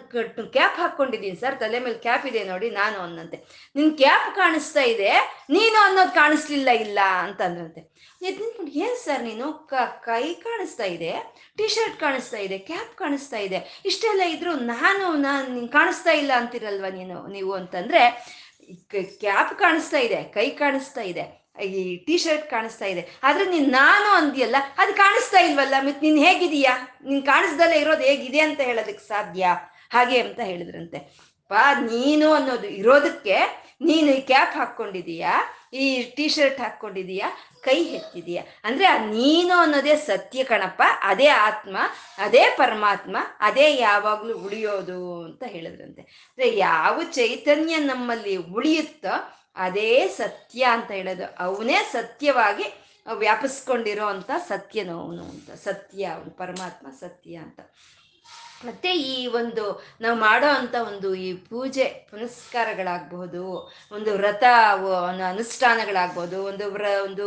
ಕ್ಯಾಪ್ 0.56 0.78
ಹಾಕ್ಕೊಂಡಿದ್ದೀನಿ 0.82 1.38
ಸರ್, 1.42 1.58
ತಲೆ 1.64 1.80
ಮೇಲೆ 1.86 1.98
ಕ್ಯಾಪ್ 2.06 2.26
ಇದೆ 2.30 2.44
ನೋಡಿ 2.52 2.70
ನಾನು 2.80 2.98
ಅನ್ನಂತೆ. 3.06 3.40
ನಿನ್ 3.76 3.92
ಕ್ಯಾಪ್ 4.02 4.28
ಕಾಣಿಸ್ತಾ 4.40 4.84
ಇದೆ, 4.94 5.12
ನೀನು 5.56 5.78
ಅನ್ನೋದು 5.86 6.14
ಕಾಣಿಸ್ಲಿಲ್ಲ 6.20 6.68
ಇಲ್ಲ 6.86 7.00
ಅಂತ 7.26 7.40
ಏನ್ 8.28 8.96
ಸರ್ 9.02 9.22
ನೀನು 9.28 9.46
ಕೈ 10.06 10.24
ಕಾಣಿಸ್ತಾ 10.46 10.86
ಇದೆ 10.94 11.12
ಟಿ 11.58 11.66
ಶರ್ಟ್ 11.74 11.96
ಕಾಣಿಸ್ತಾ 12.02 12.38
ಇದೆ 12.46 12.56
ಕ್ಯಾಪ್ 12.70 12.92
ಕಾಣಿಸ್ತಾ 13.00 13.38
ಇದೆ. 13.46 13.58
ಇಷ್ಟೆಲ್ಲ 13.90 14.22
ಇದ್ರು 14.34 14.52
ನಾನು 14.72 15.06
ನಾನು 15.26 15.66
ಕಾಣಿಸ್ತಾ 15.76 16.12
ಇಲ್ಲ 16.22 16.32
ಅಂತಿರಲ್ವ 16.40 16.88
ನೀನು, 16.98 17.16
ನೀವು 17.36 17.52
ಅಂತಂದ್ರೆ 17.60 18.02
ಕ್ಯಾಪ್ 19.24 19.52
ಕಾಣಿಸ್ತಾ 19.62 20.00
ಇದೆ, 20.06 20.18
ಕೈ 20.36 20.46
ಕಾಣಿಸ್ತಾ 20.62 21.04
ಇದೆ, 21.12 21.24
ಈ 21.68 21.80
ಟಿ 22.06 22.16
ಶರ್ಟ್ 22.24 22.46
ಕಾಣಿಸ್ತಾ 22.54 22.86
ಇದೆ. 22.92 23.02
ಆದ್ರೆ 23.28 23.44
ನೀನ್ 23.54 23.68
ನಾನು 23.80 24.08
ಅಂದಿಯಲ್ಲ, 24.18 24.58
ಅದು 24.82 24.92
ಕಾಣಿಸ್ತಾ 25.04 25.40
ಇಲ್ವಲ್ಲ 25.46 25.74
ಮತ್ತೆ 25.86 26.02
ನೀನ್ 26.06 26.20
ಹೇಗಿದೀಯಾ 26.26 26.74
ನೀನ್ 27.08 27.22
ಕಾಣಿಸ್ದಲ್ಲೇ 27.32 27.78
ಇರೋದು 27.84 28.04
ಹೇಗಿದೆ 28.10 28.42
ಅಂತ 28.48 28.60
ಹೇಳೋದಕ್ಕೆ 28.70 29.04
ಸಾಧ್ಯ? 29.12 29.54
ಹಾಗೆ 29.94 30.18
ಅಂತ 30.26 30.40
ಹೇಳಿದ್ರಂತೆ. 30.50 31.00
ಪಾ 31.50 31.62
ನೀನು 31.92 32.26
ಅನ್ನೋದು 32.38 32.68
ಇರೋದಕ್ಕೆ 32.80 33.38
ನೀನು 33.88 34.08
ಈ 34.18 34.20
ಕ್ಯಾಪ್ 34.30 34.54
ಹಾಕ್ಕೊಂಡಿದೀಯಾ 34.60 35.32
ಈ 35.72 36.02
ಟಿ 36.02 36.28
ಶರ್ಟ್ 36.28 36.60
ಹಾಕ್ಕೊಂಡಿದೀಯಾ 36.60 37.30
ಕೈ 37.60 37.84
ಎತ್ತಿದೀಯ 37.84 38.40
ಅಂದ್ರೆ 38.64 38.86
ಆ 38.86 38.98
ನೀನು 39.06 39.54
ಅನ್ನೋದೇ 39.54 39.96
ಸತ್ಯ 39.96 40.44
ಕಣಪ್ಪ. 40.44 40.82
ಅದೇ 41.02 41.26
ಆತ್ಮ, 41.26 41.76
ಅದೇ 42.18 42.44
ಪರಮಾತ್ಮ, 42.56 43.16
ಅದೇ 43.40 43.76
ಯಾವಾಗ್ಲೂ 43.76 44.38
ಉಳಿಯೋದು 44.38 45.24
ಅಂತ 45.24 45.42
ಹೇಳಿದ್ರಂತೆ. 45.46 46.02
ಅಂದ್ರೆ 46.02 46.56
ಯಾವ 46.56 47.02
ಚೈತನ್ಯ 47.02 47.76
ನಮ್ಮಲ್ಲಿ 47.76 48.36
ಉಳಿಯುತ್ತೋ 48.36 49.36
ಅದೇ 49.56 50.08
ಸತ್ಯ 50.08 50.66
ಅಂತ 50.70 50.90
ಹೇಳೋದು. 50.90 51.36
ಅವನೇ 51.38 51.76
ಸತ್ಯವಾಗಿ 51.92 52.64
ವ್ಯಾಪಿಸ್ಕೊಂಡಿರೋ 53.14 54.06
ಅಂತ 54.06 54.30
ಸತ್ಯನೋ 54.48 55.00
ಅವನು 55.00 55.22
ಅಂತ. 55.22 55.50
ಸತ್ಯ, 55.50 56.04
ಅವನು 56.04 56.30
ಪರಮಾತ್ಮ 56.30 56.86
ಸತ್ಯ 57.00 57.36
ಅಂತ. 57.36 57.60
ಮತ್ತೆ 58.64 58.90
ಈ 59.10 59.26
ಒಂದು 59.26 59.62
ನಾವು 60.00 60.16
ಮಾಡೋ 60.18 60.48
ಅಂತ 60.48 60.74
ಒಂದು 60.88 61.08
ಈ 61.14 61.28
ಪೂಜೆ 61.50 61.84
ಪುನಸ್ಕಾರಗಳಾಗಬಹುದು, 62.10 63.42
ಒಂದು 63.92 64.10
ವ್ರತ 64.16 64.44
ಅನುಷ್ಠಾನಗಳಾಗ್ಬೋದು 65.30 66.38
ಒಂದು 66.44 66.66
ವ್ರ, 66.70 66.84
ಒಂದು 67.06 67.26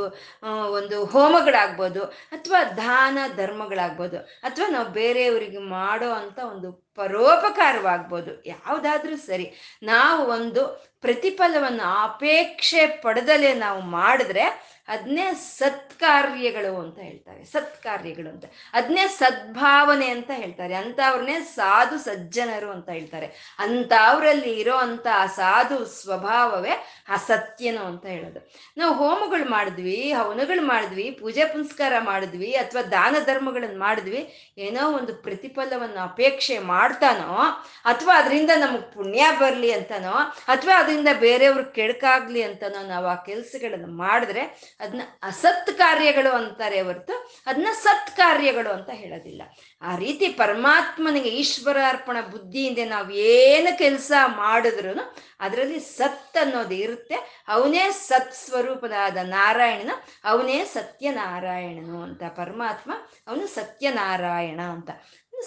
ಒಂದು 0.80 0.98
ಹೋಮಗಳಾಗ್ಬೋದು 1.06 2.04
ಅಥವಾ 2.36 2.62
ದಾನ 2.78 3.18
ಧರ್ಮಗಳಾಗ್ಬೋದು 3.36 4.18
ಅಥವಾ 4.44 4.68
ನಾವು 4.68 4.90
ಬೇರೆಯವರಿಗೆ 4.92 5.62
ಮಾಡೋ 5.78 6.12
ಅಂತ 6.14 6.40
ಒಂದು 6.54 6.70
ಪರೋಪಕಾರವಾಗ್ಬೋದು 6.96 8.32
ಯಾವುದಾದ್ರೂ 8.46 9.16
ಸರಿ. 9.30 9.46
ನಾವು 9.84 10.22
ಒಂದು 10.28 10.64
ಪ್ರತಿಫಲವನ್ನು 11.02 11.86
ಅಪೇಕ್ಷೆ 12.04 12.84
ಪಡೆದಲೇ 13.06 13.54
ನಾವು 13.54 13.82
ಮಾಡಿದ್ರೆ 13.98 14.46
ಅದನ್ನೇ 14.88 15.34
ಸತ್ಕಾರ್ಯಗಳು 15.34 16.82
ಅಂತ 16.82 17.00
ಹೇಳ್ತಾರೆ, 17.00 17.44
ಸತ್ಕಾರ್ಯಗಳು 17.44 18.30
ಅಂತ. 18.30 18.46
ಅದನ್ನೇ 18.74 19.08
ಸದ್ಭಾವನೆ 19.08 20.08
ಅಂತ 20.10 20.32
ಹೇಳ್ತಾರೆ. 20.34 20.74
ಅಂಥವ್ರನ್ನೇ 20.74 21.40
ಸಾಧು 21.40 21.98
ಸಜ್ಜನರು 21.98 22.72
ಅಂತ 22.72 22.90
ಹೇಳ್ತಾರೆ. 22.90 23.56
ಅಂಥವ್ರಲ್ಲಿ 23.60 24.52
ಇರೋ 24.60 24.76
ಅಂತ 24.76 25.08
ಸಾಧು 25.36 25.86
ಸ್ವಭಾವವೇ 25.86 26.88
ಆ 27.10 27.16
ಸತ್ಯನು 27.16 27.86
ಅಂತ 27.86 28.06
ಹೇಳೋದು. 28.06 28.52
ನಾವು 28.78 28.94
ಹೋಮಗಳು 28.96 29.50
ಮಾಡಿದ್ವಿ, 29.50 30.12
ಹವನಗಳು 30.12 30.62
ಮಾಡಿದ್ವಿ, 30.62 31.12
ಪೂಜೆ 31.12 31.46
ಪುನಸ್ಕಾರ 31.46 31.94
ಮಾಡಿದ್ವಿ, 32.00 32.52
ಅಥವಾ 32.56 32.82
ದಾನ 32.82 33.16
ಧರ್ಮಗಳನ್ನು 33.26 33.80
ಮಾಡಿದ್ವಿ, 33.80 34.54
ಏನೋ 34.58 34.92
ಒಂದು 34.92 35.16
ಪ್ರತಿಫಲವನ್ನು 35.16 36.00
ಅಪೇಕ್ಷೆ 36.00 36.60
ಮಾಡ್ತಾನೋ, 36.60 37.38
ಅಥವಾ 37.86 38.20
ಅದರಿಂದ 38.20 38.52
ನಮಗೆ 38.56 38.94
ಪುಣ್ಯ 38.94 39.26
ಬರಲಿ 39.40 39.72
ಅಂತನೋ, 39.72 40.14
ಅಥವಾ 40.48 40.80
ಅದರಿಂದ 40.80 41.08
ಬೇರೆಯವ್ರಿಗೆ 41.20 41.72
ಕೆಡಕಾಗ್ಲಿ 41.72 42.42
ಅಂತನೋ, 42.42 42.88
ನಾವು 42.88 43.08
ಆ 43.08 43.16
ಕೆಲಸಗಳನ್ನು 43.16 43.88
ಮಾಡಿದ್ರೆ 43.88 44.74
ಅದನ್ನ 44.84 45.02
ಅಸತ್ 45.24 45.72
ಕಾರ್ಯಗಳು 45.78 46.32
ಅಂತಾರೆ 46.36 46.82
ಹೊರತು 46.82 47.32
ಅದನ್ನ 47.46 47.68
ಸತ್ 47.84 48.12
ಕಾರ್ಯಗಳು 48.18 48.74
ಅಂತ 48.74 48.90
ಹೇಳೋದಿಲ್ಲ. 48.90 49.42
ಆ 49.82 49.96
ರೀತಿ 49.96 50.28
ಪರಮಾತ್ಮನಿಗೆ 50.28 51.30
ಈಶ್ವರಾರ್ಪಣ 51.30 52.22
ಬುದ್ಧಿಯಿಂದ 52.22 52.90
ನಾವು 52.90 53.12
ಏನು 53.12 53.78
ಕೆಲಸ 53.78 54.12
ಮಾಡಿದ್ರು 54.26 55.16
ಅದರಲ್ಲಿ 55.40 55.80
ಸತ್ 55.80 56.38
ಅನ್ನೋದು 56.38 56.74
ಇರುತ್ತೆ. 56.74 57.44
ಅವನೇ 57.48 57.92
ಸತ್ 57.92 58.34
ಸ್ವರೂಪದಾದ 58.34 59.18
ನಾರಾಯಣನು, 59.24 60.04
ಅವನೇ 60.24 60.66
ಸತ್ಯನಾರಾಯಣನು 60.66 62.04
ಅಂತ. 62.04 62.24
ಪರಮಾತ್ಮ 62.24 62.92
ಅವನು 63.28 63.48
ಸತ್ಯನಾರಾಯಣ 63.48 64.62
ಅಂತ. 64.62 64.90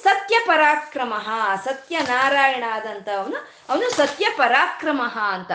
ಸತ್ಯ 0.03 0.37
ಪರಾಕ್ರಮ, 0.46 1.12
ಸತ್ಯನಾರಾಯಣ 1.64 2.64
ಆದಂತ 2.72 3.09
ಅವನು 3.18 3.37
ಅವನು 3.68 3.90
ಸತ್ಯ 3.90 4.27
ಪರಾಕ್ರಮ 4.37 5.03
ಅಂತ. 5.31 5.51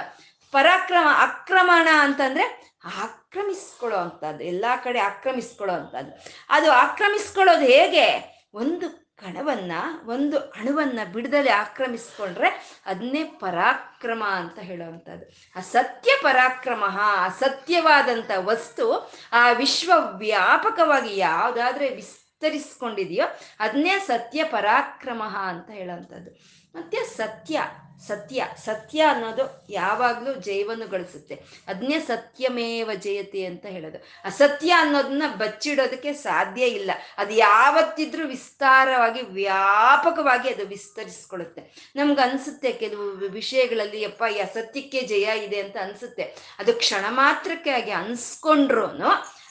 ಪರಾಕ್ರಮ 0.51 1.07
ಆಕ್ರಮಣ 1.09 1.87
ಅಂತಂದ್ರೆ 1.99 2.60
ಆಕ್ರಮಿಸ್ಕೊಳ್ಳೋ 2.83 3.97
ಅಂಥದ್ದು 3.97 4.43
ಎಲ್ಲ 4.43 4.65
ಕಡೆ 4.83 4.99
ಆಕ್ರಮಿಸ್ಕೊಳ್ಳೋ 4.99 5.75
ಅಂಥದ್ದು 5.75 6.11
ಅದು 6.49 6.71
ಆಕ್ರಮಿಸ್ಕೊಳ್ಳೋದು 6.71 7.61
ಹೇಗೆ? 7.61 8.07
ಒಂದು 8.53 9.01
ಕಣವನ್ನು, 9.17 10.07
ಒಂದು 10.07 10.37
ಅಣುವನ್ನು 10.37 11.11
ಬಿಡದಲ್ಲಿ 11.11 11.49
ಆಕ್ರಮಿಸ್ಕೊಂಡ್ರೆ 11.49 12.49
ಅದನ್ನೇ 12.85 13.23
ಪರಾಕ್ರಮ 13.23 14.23
ಅಂತ 14.25 14.59
ಹೇಳುವಂಥದ್ದು 14.59 15.25
ಅಸತ್ಯ 15.55 15.81
ಸತ್ಯ 15.81 16.11
ಪರಾಕ್ರಮ 16.21 16.83
ಅಸತ್ಯವಾದಂಥ 17.23 18.31
ವಸ್ತು 18.37 19.09
ಆ 19.31 19.51
ವಿಶ್ವ 19.51 19.91
ವ್ಯಾಪಕವಾಗಿ 19.97 21.17
ಯಾವುದಾದ್ರೆ 21.17 21.89
ವಿಸ್ತರಿಸ್ಕೊಂಡಿದೆಯೋ 21.89 23.25
ಅದನ್ನೇ 23.59 23.99
ಸತ್ಯ 23.99 24.43
ಪರಾಕ್ರಮ 24.43 25.23
ಅಂತ 25.23 25.71
ಹೇಳೋವಂಥದ್ದು 25.71 26.31
ಮತ್ತು 26.75 27.17
ಸತ್ಯ 27.17 27.61
ಸತ್ಯ 28.07 28.47
ಸತ್ಯ 28.65 29.01
ಅನ್ನೋದು 29.01 29.65
ಯಾವಾಗಲೂ 29.69 30.33
ಜೈವನ್ನು 30.33 30.87
ಗಳಿಸುತ್ತೆ. 30.87 31.39
ಅದನ್ನೇ 31.67 31.99
ಸತ್ಯಮೇವ 31.99 32.89
ಜಯತೆ 32.93 33.45
ಅಂತ 33.45 33.65
ಹೇಳೋದು. 33.65 33.97
ಅಸತ್ಯ 34.25 34.71
ಅನ್ನೋದನ್ನ 34.71 35.23
ಬಚ್ಚಿಡೋದಕ್ಕೆ 35.35 36.13
ಸಾಧ್ಯ 36.13 36.65
ಇಲ್ಲ. 36.65 36.91
ಅದು 37.17 37.33
ಯಾವತ್ತಿದ್ರೂ 37.33 38.27
ವಿಸ್ತಾರವಾಗಿ, 38.27 39.21
ವ್ಯಾಪಕವಾಗಿ 39.21 40.53
ಅದು 40.53 40.67
ವಿಸ್ತರಿಸ್ಕೊಳುತ್ತೆ 40.67 41.91
ನಮ್ಗೆ 41.95 42.29
ಅನ್ಸುತ್ತೆ 42.29 42.71
ಕೆಲವು 42.71 43.09
ವಿಷಯಗಳಲ್ಲಿ 43.09 44.05
ಅಪ್ಪ 44.05 44.23
ಈ 44.35 44.39
ಅಸತ್ಯಕ್ಕೆ 44.39 45.01
ಜಯ 45.01 45.29
ಇದೆ 45.43 45.59
ಅಂತ 45.59 45.77
ಅನ್ಸುತ್ತೆ. 45.81 46.55
ಅದು 46.59 46.73
ಕ್ಷಣ 46.73 47.05
ಮಾತ್ರಕ್ಕೆ 47.09 47.69
ಆಗಿ 47.69 47.91
ಅನ್ಸ್ಕೊಂಡ್ರು 47.91 48.87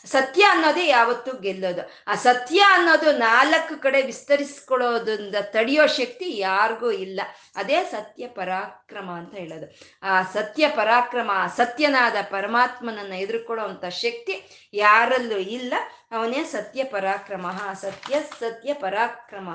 ಸತ್ಯ 0.07 0.43
ಅನ್ನೋದೇ 0.43 0.89
ಯಾವತ್ತೂ 0.89 1.39
ಗೆಲ್ಲೋದು. 1.39 1.91
ಆ 2.07 2.15
ಸತ್ಯ 2.15 2.59
ಅನ್ನೋದು 2.59 3.13
ನಾಲ್ಕು 3.13 3.83
ಕಡೆ 3.83 4.03
ವಿಸ್ತರಿಸ್ಕೊಳ್ಳೋದ್ರಿಂದ 4.03 5.35
ತಡೆಯೋ 5.43 5.87
ಶಕ್ತಿ 5.87 6.39
ಯಾರಿಗೂ 6.39 6.91
ಇಲ್ಲ. 6.91 7.21
ಅದೇ 7.57 7.85
ಸತ್ಯ 7.85 8.27
ಪರಾಕ್ರಮ 8.27 9.11
ಅಂತ 9.11 9.35
ಹೇಳೋದು. 9.35 9.79
ಆ 10.03 10.23
ಸತ್ಯ 10.23 10.69
ಪರಾಕ್ರಮ 10.69 11.31
ಸತ್ಯನಾದ 11.57 12.17
ಪರಮಾತ್ಮನನ್ನ 12.31 13.13
ಎದುರ್ಕೊಳ್ಳೋ 13.13 13.89
ಶಕ್ತಿ 13.89 14.69
ಯಾರಲ್ಲೂ 14.73 15.39
ಇಲ್ಲ. 15.39 15.75
ಅವನೇ 16.13 16.45
ಸತ್ಯ 16.45 16.85
ಪರಾಕ್ರಮ. 16.85 17.47
ಸತ್ಯ 17.81 18.21
ಸತ್ಯ 18.21 18.75
ಪರಾಕ್ರಮ. 18.75 19.49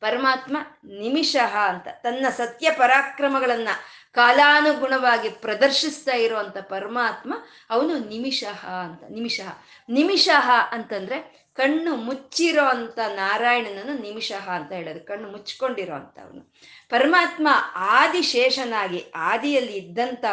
ಪರಮಾತ್ಮ 0.00 0.56
ನಿಮಿಷ 0.84 1.36
ಅಂತ 1.66 1.88
ತನ್ನ 1.88 2.26
ಸತ್ಯ 2.30 2.70
ಪರಾಕ್ರಮಗಳನ್ನ 2.70 3.68
ಕಾಲಾನುಗುಣವಾಗಿ 4.12 5.28
ಪ್ರದರ್ಶಿಸ್ತಾ 5.28 6.14
ಇರುವಂತ 6.16 6.58
ಪರಮಾತ್ಮ 6.58 7.34
ಅವನು 7.70 7.98
ನಿಮಿಷಃ 7.98 8.66
ಅಂತ, 8.66 9.02
ನಿಮಿಷಃ. 9.10 9.50
ನಿಮಿಷಃ 9.88 10.50
ಅಂತಂದ್ರೆ 10.70 11.42
ಕಣ್ಣು 11.54 11.96
ಮುಚ್ಚಿರೋ 11.96 12.66
ನಾರಾಯಣನನ್ನು 13.14 14.02
ನಿಮಿಷಃ 14.02 14.50
ಅಂತ 14.50 14.72
ಹೇಳೋದು, 14.72 15.00
ಕಣ್ಣು 15.06 15.30
ಮುಚ್ಕೊಂಡಿರೋ 15.30 15.92
ಅವನು. 15.92 16.52
ಪರಮಾತ್ಮ 16.88 17.48
ಆದಿಶೇಷನಾಗಿ, 17.74 19.00
ಆದಿಯಲ್ಲಿ 19.16 19.72
ಇದ್ದಂತ 19.72 20.24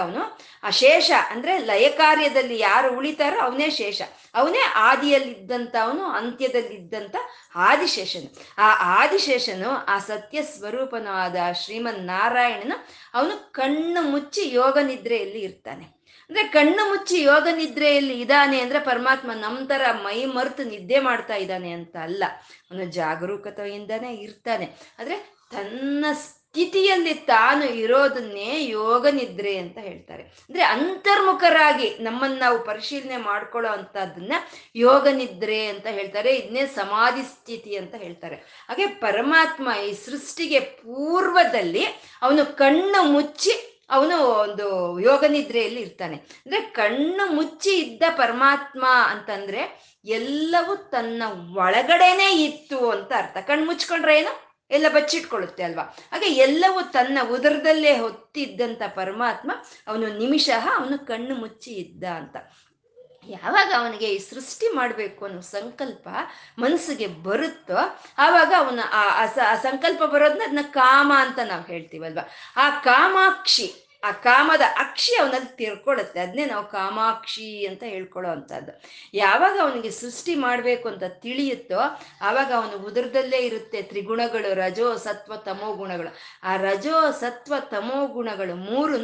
ಆ 0.63 0.69
ಶೇಷ 0.69 1.11
ಅಂದ್ರೆ 1.29 1.57
ಲಯ 1.57 1.89
ಕಾರ್ಯದಲ್ಲಿ 1.89 2.59
ಯಾರು 2.59 2.97
ಉಳಿತಾರೋ 2.97 3.39
ಅವನೇ 3.39 3.69
ಶೇಷ. 3.69 4.01
ಅವನೇ 4.35 4.63
ಆದಿಯಲ್ಲಿದ್ದಂಥ 4.75 5.75
ಅವನು 5.83 6.03
ಅಂತ್ಯದಲ್ಲಿದ್ದಂಥ 6.05 7.15
ಆದಿಶೇಷನು. 7.55 8.29
ಆ 8.57 8.67
ಆದಿಶೇಷನು, 9.03 9.69
ಆ 9.69 9.99
ಸತ್ಯ 9.99 10.41
ಸ್ವರೂಪನಾದ 10.41 11.35
ಶ್ರೀಮನ್ 11.51 12.01
ನಾರಾಯಣನು 12.05 12.77
ಅವನು 13.13 13.51
ಕಣ್ಣು 13.51 13.68
ಮುಚ್ಚಿ 14.01 14.53
ಯೋಗ 14.53 14.77
ನಿದ್ರೆಯಲ್ಲಿ 14.77 15.39
ಇರ್ತಾನೆ. 15.39 15.99
ಅಂದ್ರೆ 16.29 16.47
ಕಣ್ಣು 16.47 16.89
ಮುಚ್ಚಿ 16.89 17.21
ಯೋಗ 17.21 17.47
ನಿದ್ರೆಯಲ್ಲಿ 17.55 18.21
ಇದ್ದಾನೆ 18.21 18.59
ಅಂದ್ರೆ 18.59 18.79
ಪರಮಾತ್ಮ 18.79 19.31
ನಮ್ಮ 19.31 19.67
ತರ 19.67 19.81
ಮೈ 19.91 20.25
ಮರೆತು 20.25 20.63
ನಿದ್ದೆ 20.63 20.99
ಮಾಡ್ತಾ 20.99 21.35
ಇದ್ದಾನೆ 21.35 21.71
ಅಂತ 21.71 21.97
ಅಲ್ಲ. 21.97 22.23
ಅವನು 22.71 22.85
ಜಾಗರೂಕತೆಯಿಂದಾನೇ 22.85 24.13
ಇರ್ತಾನೆ. 24.13 24.69
ಆದ್ರೆ 24.99 25.15
ತನ್ನ 25.51 26.05
ಸ್ಥಿತಿಯಲ್ಲಿ 26.51 27.13
ತಾನು 27.13 27.65
ಇರೋದನ್ನೇ 27.65 28.67
ಯೋಗ 28.67 29.07
ನಿದ್ರೆ 29.07 29.57
ಅಂತ 29.57 29.77
ಹೇಳ್ತಾರೆ. 29.77 30.23
ಅಂದ್ರೆ 30.23 30.63
ಅಂತರ್ಮುಖರಾಗಿ 30.63 31.97
ನಮ್ಮನ್ನ 31.99 32.39
ನಾವು 32.39 32.63
ಪರಿಶೀಲನೆ 32.63 33.17
ಮಾಡ್ಕೊಳ್ಳೋ 33.17 33.71
ಅಂತದನ್ನ 33.71 34.33
ಯೋಗ 34.75 35.07
ನಿದ್ರೆ 35.07 35.65
ಅಂತ 35.65 35.87
ಹೇಳ್ತಾರೆ 35.87 36.35
ಇದನ್ನೇ 36.35 36.65
ಸಮಾಧಿ 36.65 37.23
ಸ್ಥಿತಿ 37.23 37.75
ಅಂತ 37.75 37.95
ಹೇಳ್ತಾರೆ. 37.95 38.35
ಹಾಗೆ 38.35 38.87
ಪರಮಾತ್ಮ 38.87 39.69
ಈ 39.87 39.93
ಸೃಷ್ಟಿಗೆ 39.93 40.59
ಪೂರ್ವದಲ್ಲಿ 40.59 41.85
ಅವನು 42.21 42.57
ಕಣ್ಣು 42.57 43.03
ಮುಚ್ಚಿ 43.03 43.85
ಅವನು 43.89 44.19
ಒಂದು 44.19 44.99
ಯೋಗ 44.99 45.23
ನಿದ್ರೆಯಲ್ಲಿ 45.27 45.81
ಇರ್ತಾನೆ. 45.81 46.15
ಅಂದ್ರೆ 46.15 46.61
ಕಣ್ಣು 46.61 47.33
ಮುಚ್ಚಿ 47.33 47.69
ಇದ್ದ 47.69 48.03
ಪರಮಾತ್ಮ 48.09 48.85
ಅಂತಂದ್ರೆ 49.07 49.91
ಎಲ್ಲವೂ 50.05 50.75
ತನ್ನ 50.75 51.23
ಒಳಗಡೆನೆ 51.57 52.43
ಇತ್ತು 52.43 52.89
ಅಂತ 52.89 53.11
ಅರ್ಥ. 53.17 53.37
ಕಣ್ಣು 53.37 53.65
ಮುಚ್ಕೊಂಡ್ರೆ 53.65 54.19
ಏನು? 54.19 54.48
ಎಲ್ಲ 54.71 54.87
ಬಚ್ಚಿಟ್ಕೊಳ್ಳುತ್ತೆ 54.89 55.63
ಅಲ್ವಾ? 55.63 55.83
ಹಾಗೆ 56.11 56.25
ಎಲ್ಲವೂ 56.25 56.81
ತನ್ನ 56.81 57.17
ಉದರದಲ್ಲೇ 57.31 57.97
ಹೊತ್ತಿದ್ದಂಥ 57.97 58.81
ಪರಮಾತ್ಮ 58.95 59.51
ಅವನು 59.87 60.17
ನಿಮಿಷ 60.17 60.49
ಅವನು 60.75 61.05
ಕಣ್ಣು 61.05 61.35
ಮುಚ್ಚಿ 61.35 61.71
ಇದ್ದ 61.71 62.03
ಅಂತ. 62.03 62.35
ಯಾವಾಗ 63.27 63.73
ಅವನಿಗೆ 63.77 64.07
ಈ 64.15 64.17
ಸೃಷ್ಟಿ 64.17 64.67
ಮಾಡಬೇಕು 64.75 65.25
ಅನ್ನೋ 65.25 65.41
ಸಂಕಲ್ಪ 65.41 66.07
ಮನಸ್ಸಿಗೆ 66.59 67.07
ಬರುತ್ತೋ 67.07 67.77
ಆವಾಗ 68.17 68.53
ಅವನ 68.57 68.79
ಆ 68.91 69.55
ಸಂಕಲ್ಪ 69.55 70.03
ಬರೋದನ್ನ 70.03 70.41
ಅದನ್ನ 70.43 70.63
ಕಾಮ 70.71 71.11
ಅಂತ 71.15 71.39
ನಾವು 71.39 71.63
ಹೇಳ್ತೀವಲ್ವ? 71.63 72.19
ಆ 72.57 72.69
ಕಾಮಾಕ್ಷಿ 72.69 73.88
ಆ 74.03 74.11
ಕಾಮದ 74.11 74.61
ಅಕ್ಷಿ 74.77 75.15
ಅವನಲ್ಲಿ 75.15 75.55
ತಿರ್ಕೊಳ್ಳುತ್ತೆ 75.55 76.19
ಅದನ್ನೇ 76.19 76.45
ನಾವು 76.45 76.67
ಕಾಮಾಕ್ಷಿ 76.67 77.65
ಅಂತ 77.65 77.83
ಹೇಳ್ಕೊಳ್ಳೋ 77.83 78.31
ಅಂಥದ್ದು. 78.31 78.81
ಯಾವಾಗ 79.13 79.59
ಅವನಿಗೆ 79.61 79.91
ಸೃಷ್ಟಿ 79.91 80.35
ಮಾಡಬೇಕು 80.35 80.89
ಅಂತ 80.89 81.03
ತಿಳಿಯುತ್ತೋ 81.07 81.79
ಆವಾಗ 82.21 82.53
ಅವನು 82.53 82.85
ಉದರದಲ್ಲೇ 82.85 83.37
ಇರುತ್ತೆ 83.37 83.81
ತ್ರಿಗುಣಗಳು, 83.81 84.53
ರಜೋ, 84.53 84.97
ಸತ್ವ, 84.97 85.35
ತಮೋ 85.35 85.73
ಗುಣಗಳು. 85.73 86.15
ಆ 86.43 86.55
ರಜೋ, 86.55 87.11
ಸತ್ವ, 87.11 87.53
ತಮೋ 87.59 88.07
ಗುಣಗಳು 88.07 88.55
ಮೂರೂ 88.55 88.95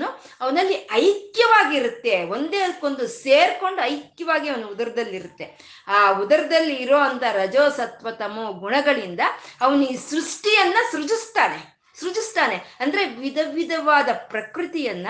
ಅವನಲ್ಲಿ 0.41 0.87
ಐಕ್ಯವಾಗಿರುತ್ತೆ. 0.91 2.23
ಒಂದೇ 2.23 2.57
ಅದಕ್ಕೊಂದು 2.57 3.07
ಸೇರ್ಕೊಂಡು 3.07 3.81
ಐಕ್ಯವಾಗಿ 3.81 4.49
ಅವನು 4.49 4.67
ಉದರದಲ್ಲಿರುತ್ತೆ. 4.67 5.75
ಆ 5.87 6.11
ಉದರದಲ್ಲಿ 6.11 6.75
ಇರೋ 6.75 6.97
ಅಂಥ 6.97 7.23
ರಜೋ, 7.31 7.69
ಸತ್ವ, 7.69 8.11
ತಮೋ 8.11 8.53
ಗುಣಗಳಿಂದ 8.53 9.19
ಅವನು 9.61 9.81
ಈ 9.81 9.95
ಸೃಷ್ಟಿಯನ್ನ 9.95 10.75
ಸೃಜಿಸ್ತಾನೆ. 10.91 11.74
ಸೃಜಿಸ್ತಾನೆ. 11.99 12.55
ಅಂದ್ರೆ 12.79 13.05
ವಿಧ 13.05 13.37
ವಿಧವಾದ 13.53 14.09
ಪ್ರಕೃತಿಯನ್ನ, 14.27 15.07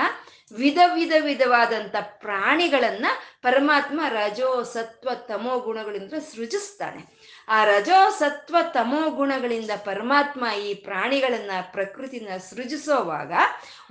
ವಿಧ 0.55 0.77
ವಿಧ 0.93 1.13
ವಿಧವಾದಂಥ 1.19 1.95
ಪ್ರಾಣಿಗಳನ್ನ 2.01 3.05
ಪರಮಾತ್ಮ 3.41 4.01
ರಜೋ 4.09 4.63
ಸತ್ವ 4.63 5.09
ತಮೋ 5.13 5.59
ಗುಣಗಳಿಂದ 5.59 6.13
ಸೃಜಿಸ್ತಾನೆ. 6.13 7.25
ಆ 7.49 7.63
ರಜೋ 7.63 8.09
ಸತ್ವ 8.09 8.57
ತಮೋ 8.73 9.09
ಗುಣಗಳಿಂದ 9.09 9.71
ಪರಮಾತ್ಮ 9.85 10.47
ಈ 10.47 10.73
ಪ್ರಾಣಿಗಳನ್ನ, 10.73 11.51
ಪ್ರಕೃತಿನ 11.71 12.37
ಸೃಜಿಸೋವಾಗ 12.37 13.33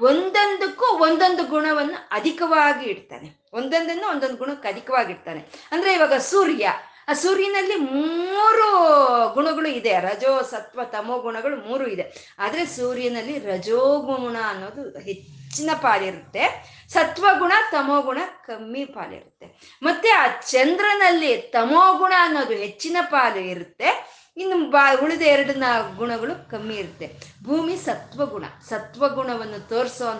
ಒಂದೊಂದಕ್ಕೂ 0.01 0.87
ಒಂದೊಂದು 0.87 1.45
ಗುಣವನ್ನು 1.45 2.09
ಅಧಿಕವಾಗಿ 2.11 2.91
ಇಡ್ತಾನೆ. 2.91 3.31
ಒಂದೊಂದನ್ನು 3.53 4.11
ಒಂದೊಂದು 4.11 4.37
ಗುಣಕ್ಕೆ 4.37 4.69
ಅಧಿಕವಾಗಿ 4.69 5.13
ಇಡ್ತಾನೆ. 5.13 5.69
ಅಂದ್ರೆ 5.71 5.95
ಇವಾಗ 5.95 6.13
ಸೂರ್ಯ 6.13 6.71
ಆ 7.09 7.13
ಸೂರ್ಯನಲ್ಲಿ 7.13 7.77
ಮೂರು 7.77 8.67
ಗುಣಗಳು 9.35 9.69
ಇದೆ. 9.69 10.01
ರಜೋ, 10.01 10.43
ಸತ್ವ, 10.43 10.85
ತಮೋ 10.85 11.19
ಗುಣಗಳು 11.19 11.57
ಮೂರು 11.57 11.87
ಇದೆ. 11.87 12.37
ಆದರೆ 12.39 12.67
ಸೂರ್ಯನಲ್ಲಿ 12.67 13.39
ರಜೋಗುಣ 13.39 14.37
ಅನ್ನೋದು 14.47 14.99
ಹೆಚ್ಚಿನ 14.99 15.71
ಪಾಲಿರುತ್ತೆ. 15.83 16.75
ಸತ್ವಗುಣ 16.89 17.53
ತಮೋಗುಣ 17.73 18.19
ಕಮ್ಮಿ 18.47 18.85
ಪಾಲಿರುತ್ತೆ. 18.85 19.79
ಮತ್ತೆ 19.83 20.09
ಆ 20.09 20.27
ಚಂದ್ರನಲ್ಲಿ 20.27 21.37
ತಮೋಗುಣ 21.37 22.13
ಅನ್ನೋದು 22.19 22.55
ಹೆಚ್ಚಿನ 22.55 22.97
ಪಾಲು 23.03 23.41
ಇರುತ್ತೆ. 23.41 24.15
ಇನ್ನು 24.37 24.71
ಬಾ 24.71 24.95
ಉಳಿದ 25.03 25.23
ಎರಡನ 25.23 25.65
ಗುಣಗಳು 25.97 26.51
ಕಮ್ಮಿ 26.51 26.75
ಇರುತ್ತೆ. 26.75 27.34
ಭೂಮಿ 27.45 27.77
ಸತ್ವಗುಣ. 27.77 28.45
ಸತ್ವಗುಣವನ್ನು 28.69 29.69
ತೋರಿಸೋ 29.69 30.13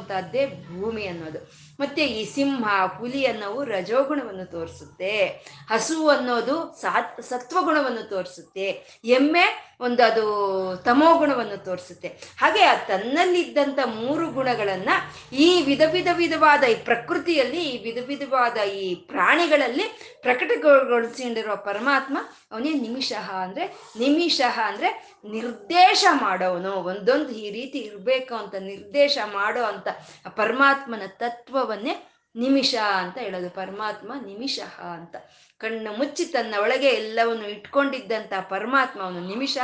ಭೂಮಿ 0.47 1.07
ಅನ್ನೋದು. 1.07 1.39
ಮತ್ತೆ 1.81 2.07
ಈ 2.07 2.35
ಸಿಂಹ, 2.35 2.99
ಹುಲಿ 2.99 3.27
ಅನ್ನೋವು 3.27 3.65
ರಜೋಗುಣವನ್ನು 3.65 4.51
ತೋರಿಸುತ್ತೆ. 4.51 5.27
ಹಸು 5.71 6.09
ಅನ್ನೋದು 6.09 6.79
ಸಾತ್, 6.81 7.23
ಸತ್ವಗುಣವನ್ನು 7.23 8.09
ತೋರಿಸುತ್ತೆ. 8.09 9.01
ಎಮ್ಮೆ 9.05 9.77
ಒಂದು 9.81 10.03
ಅದು 10.03 10.83
ತಮೋಗುಣವನ್ನು 10.85 11.65
ತೋರಿಸುತ್ತೆ. 11.65 12.09
ಹಾಗೆ 12.09 12.65
ಆ 12.65 12.75
ತನ್ನಲ್ಲಿದ್ದಂಥ 12.75 13.79
ಮೂರು 13.85 14.31
ಗುಣಗಳನ್ನ 14.31 14.89
ಈ 15.33 15.63
ವಿಧ 15.63 15.81
ವಿಧ, 15.93 16.09
ವಿಧವಾದ 16.13 16.63
ಈ 16.63 16.75
ಪ್ರಕೃತಿಯಲ್ಲಿ, 16.75 17.65
ಈ 17.65 17.83
ವಿಧ, 17.83 18.05
ವಿಧವಾದ 18.07 18.57
ಈ 18.57 18.95
ಪ್ರಾಣಿಗಳಲ್ಲಿ 18.95 20.17
ಪ್ರಕಟಗೊಳಿಸಿಕೊಂಡಿರುವ 20.23 21.57
ಪರಮಾತ್ಮ 21.57 22.19
ಅವನೇ 22.53 22.73
ನಿಮಿಷ 22.73 23.13
ಅಂದ್ರೆ 23.13 23.67
ನಿಮಿಷ 23.99 24.41
ಅಂದ್ರೆ 24.65 25.14
ನಿರ್ದೇಶ 25.25 26.05
ಮಾಡೋನು 26.13 26.71
ಒಂದೊಂದು 26.71 27.29
ಈ 27.29 27.51
ರೀತಿ 27.51 27.79
ಇರಬೇಕು 27.79 28.35
ಅಂತ 28.35 28.55
ನಿರ್ದೇಶ 28.55 29.19
ಮಾಡೋ 29.33 29.63
ಅಂತ 29.63 29.89
ಪರಮಾತ್ಮನ 30.29 31.03
ತತ್ವವನ್ನೇ 31.07 32.11
ನಿಮಿಷ 32.37 32.75
ಅಂತ 32.75 33.19
ಹೇಳೋದು, 33.19 33.51
ಪರಮಾತ್ಮ 33.51 34.13
ನಿಮಿಷ 34.27 34.61
ಅಂತ. 34.83 35.17
ಕಣ್ಣು 35.59 35.93
ಮುಚ್ಚಿ 35.93 36.25
ತನ್ನ 36.25 36.55
ಒಳಗೆ 36.61 36.89
ಎಲ್ಲವನ್ನು 36.89 37.49
ಇಟ್ಕೊಂಡಿದ್ದಂಥ 37.49 38.33
ಪರಮಾತ್ಮ 38.49 39.03
ಅವನು 39.03 39.21
ನಿಮಿಷ, 39.21 39.59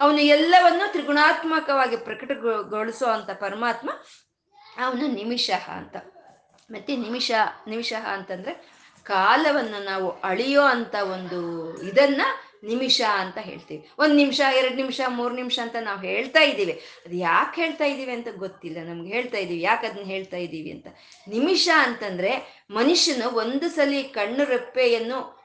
ಅವನು 0.00 0.18
ಎಲ್ಲವನ್ನು 0.18 0.92
ತ್ರಿಗುಣಾತ್ಮಕವಾಗಿ 0.92 1.96
ಪ್ರಕಟಗೊಳಿಸೋ 1.96 3.06
ಅಂತ 3.06 3.30
ಪರಮಾತ್ಮ 3.30 3.90
ಅವನು 4.84 5.06
ನಿಮಿಷ 5.06 5.50
ಅಂತ. 5.68 5.96
ಮತ್ತೆ 6.70 6.96
ನಿಮಿಷ 6.96 7.32
ನಿಮಿಷ 7.68 7.92
ಅಂತಂದ್ರೆ 7.92 8.82
ಕಾಲವನ್ನು 9.02 9.84
ನಾವು 9.84 10.10
ಅಳಿಯೋ 10.10 10.62
ಅಂತ 10.62 10.94
ಒಂದು 10.94 11.40
ಇದನ್ನ 11.80 12.22
ನಿಮಿಷ 12.62 13.00
ಅಂತ 13.18 13.38
ಹೇಳ್ತೀವಿ. 13.38 13.90
ಒಂದು 13.98 14.14
ನಿಮಿಷ, 14.14 14.40
ಎರಡು 14.58 14.74
ನಿಮಿಷ, 14.74 15.00
ಮೂರು 15.08 15.34
ನಿಮಿಷ 15.34 15.58
ಅಂತ 15.58 15.76
ನಾವು 15.80 16.00
ಹೇಳ್ತಾ 16.00 16.40
ಇದ್ದೀವಿ. 16.40 16.72
ಅದು 17.06 17.16
ಯಾಕೆ 17.16 17.60
ಹೇಳ್ತಾ 17.60 17.84
ಇದ್ದೀವಿ 17.84 18.12
ಅಂತ 18.12 18.28
ಗೊತ್ತಿಲ್ಲ. 18.36 18.78
ನಮ್ಗೆ 18.88 19.12
ಹೇಳ್ತಾ 19.12 19.38
ಇದ್ದೀವಿ. 19.38 19.62
ಯಾಕೆ 19.62 19.86
ಅದನ್ನ 19.86 20.04
ಹೇಳ್ತಾ 20.04 20.36
ಇದ್ದೀವಿ 20.36 20.70
ಅಂತ. 20.70 20.86
ನಿಮಿಷ 21.28 21.68
ಅಂತಂದ್ರೆ 21.76 22.64
ಮನುಷ್ಯನು 22.70 23.28
ಒಂದು 23.30 23.68
ಸಲಿ 23.68 24.02
ಕಣ್ಣು 24.02 24.44
ರೆಪ್ಪೆಯನ್ನು 24.44 25.42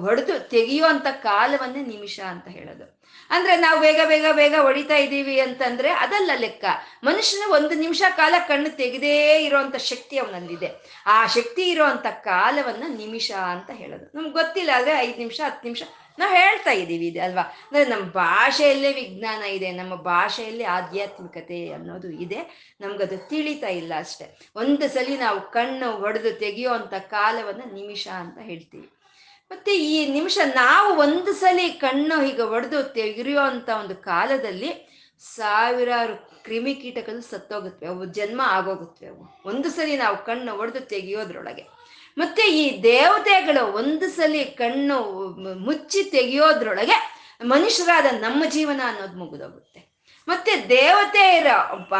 ಹೊಡೆದು 0.00 0.48
ತೆಗೆಯೋ 0.48 0.86
ಅಂತ 0.86 1.06
ಕಾಲವನ್ನೇ 1.06 1.82
ನಿಮಿಷ 1.82 2.20
ಅಂತ 2.20 2.48
ಹೇಳೋದು. 2.48 3.02
ಅಂದ್ರೆ 3.30 3.56
ನಾವು 3.56 3.80
ಬೇಗ 3.80 4.00
ಬೇಗ 4.08 4.24
ಬೇಗ 4.32 4.54
ಹೊಡಿತಾ 4.60 4.96
ಇದ್ದೀವಿ 4.96 5.40
ಅಂತಂದ್ರೆ 5.40 5.90
ಅದಲ್ಲ 5.90 6.30
ಲೆಕ್ಕ. 6.34 6.64
ಮನುಷ್ಯನ 7.04 7.52
ಒಂದು 7.52 7.74
ನಿಮಿಷ 7.74 8.02
ಕಾಲ 8.16 8.34
ಕಣ್ಣು 8.48 8.76
ತೆಗೆದೇ 8.76 9.44
ಇರುವಂತ 9.44 9.76
ಶಕ್ತಿ 9.76 10.18
ಅವನಲ್ಲಿದೆ. 10.18 10.70
ಆ 11.06 11.26
ಶಕ್ತಿ 11.26 11.62
ಇರುವಂತ 11.62 12.06
ಕಾಲವನ್ನ 12.06 12.82
ನಿಮಿಷ 12.96 13.32
ಅಂತ 13.32 13.70
ಹೇಳೋದು. 13.70 14.06
ನಮ್ಗೆ 14.14 14.30
ಗೊತ್ತಿಲ್ಲ, 14.30 14.70
ಆದ್ರೆ 14.74 14.92
ಐದು 14.92 15.18
ನಿಮಿಷ, 15.18 15.40
ಹತ್ತು 15.44 15.64
ನಿಮಿಷ 15.64 15.82
ನಾವು 16.18 16.34
ಹೇಳ್ತಾ 16.34 16.70
ಇದ್ದೀವಿ 16.70 17.06
ಇದೆ 17.06 17.20
ಅಲ್ವಾ? 17.20 17.42
ಅಂದರೆ 17.42 17.84
ನಮ್ಮ 17.84 18.04
ಭಾಷೆಯಲ್ಲೇ 18.04 18.92
ವಿಜ್ಞಾನ 18.92 19.42
ಇದೆ, 19.42 19.70
ನಮ್ಮ 19.70 19.94
ಭಾಷೆಯಲ್ಲೇ 19.94 20.64
ಆಧ್ಯಾತ್ಮಿಕತೆ 20.64 21.72
ಅನ್ನೋದು 21.72 22.10
ಇದೆ. 22.10 22.68
ನಮಗದು 22.80 23.28
ತಿಳಿತಾ 23.28 23.68
ಇಲ್ಲ 23.68 23.92
ಅಷ್ಟೆ. 23.98 24.50
ಒಂದು 24.56 24.88
ಸಲ 24.88 25.06
ನಾವು 25.18 25.50
ಕಣ್ಣು 25.50 25.96
ಹೊಡೆದು 25.96 26.38
ತೆಗೆಯೋ 26.38 26.70
ಕಾಲವನ್ನು 27.10 27.74
ನಿಮಿಷ 27.74 28.08
ಅಂತ 28.08 28.38
ಹೇಳ್ತೀವಿ. 28.38 28.92
ಮತ್ತೆ 29.50 29.76
ಈ 29.76 30.12
ನಿಮಿಷ 30.12 30.38
ನಾವು 30.54 30.94
ಒಂದು 30.94 31.32
ಸಲ 31.32 31.60
ಕಣ್ಣು 31.80 32.24
ಹೀಗೆ 32.24 32.42
ಒಡೆದು 32.42 32.82
ತೆಗೆರಿಯೋ 32.82 33.40
ಅಂತ 33.40 33.68
ಒಂದು 33.68 33.94
ಕಾಲದಲ್ಲಿ 33.94 34.92
ಸಾವಿರಾರು 35.20 36.42
ಕ್ರಿಮಿಕೀಟಗಳು 36.42 37.20
ಸತ್ತೋಗುತ್ತವೆ 37.20 37.88
ಅವು 37.88 38.04
ಜನ್ಮ 38.04 38.40
ಆಗೋಗುತ್ತವೆ 38.44 39.08
ಅವು. 39.08 39.42
ಒಂದು 39.44 39.70
ಸಲ 39.70 39.98
ನಾವು 39.98 40.24
ಕಣ್ಣು 40.24 40.56
ಒಡೆದು 40.56 40.80
ತೆಗೆಯೋದ್ರೊಳಗೆ. 40.80 41.81
ಮತ್ತೆ 42.18 42.42
ಈ 42.42 42.82
ದೇವತೆಗಳು 42.82 43.62
ಒಂದು 43.72 44.08
ಸಲಿ 44.08 44.44
ಕಣ್ಣು 44.44 44.98
ಮುಚ್ಚಿ 45.66 46.02
ತೆಗೆಯೋದ್ರೊಳಗೆ 46.10 46.98
ಮನುಷ್ಯರಾದ 47.42 48.06
ನಮ್ಮ 48.20 48.42
ಜೀವನ 48.48 48.80
ಅನ್ನೋದು 48.86 49.16
ಮುಗಿದೋಗುತ್ತೆ. 49.18 49.92
ಮತ್ತೆ 50.28 50.52
ದೇವತೆಯರ 50.68 51.46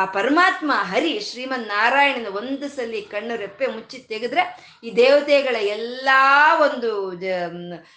ಪರಮಾತ್ಮ 0.04 0.72
ಹರಿ 0.74 1.20
ಶ್ರೀಮನ್ 1.20 1.66
ನಾರಾಯಣನ 1.66 2.26
ಒಂದು 2.26 2.68
ಸಲಿ 2.68 3.00
ಕಣ್ಣು 3.02 3.36
ರೆಪ್ಪೆ 3.36 3.66
ಮುಚ್ಚಿ 3.66 3.98
ತೆಗೆದ್ರೆ 3.98 4.42
ಈ 4.84 4.90
ದೇವತೆಗಳ 4.96 5.56
ಎಲ್ಲಾ 5.56 6.20
ಒಂದು 6.60 6.90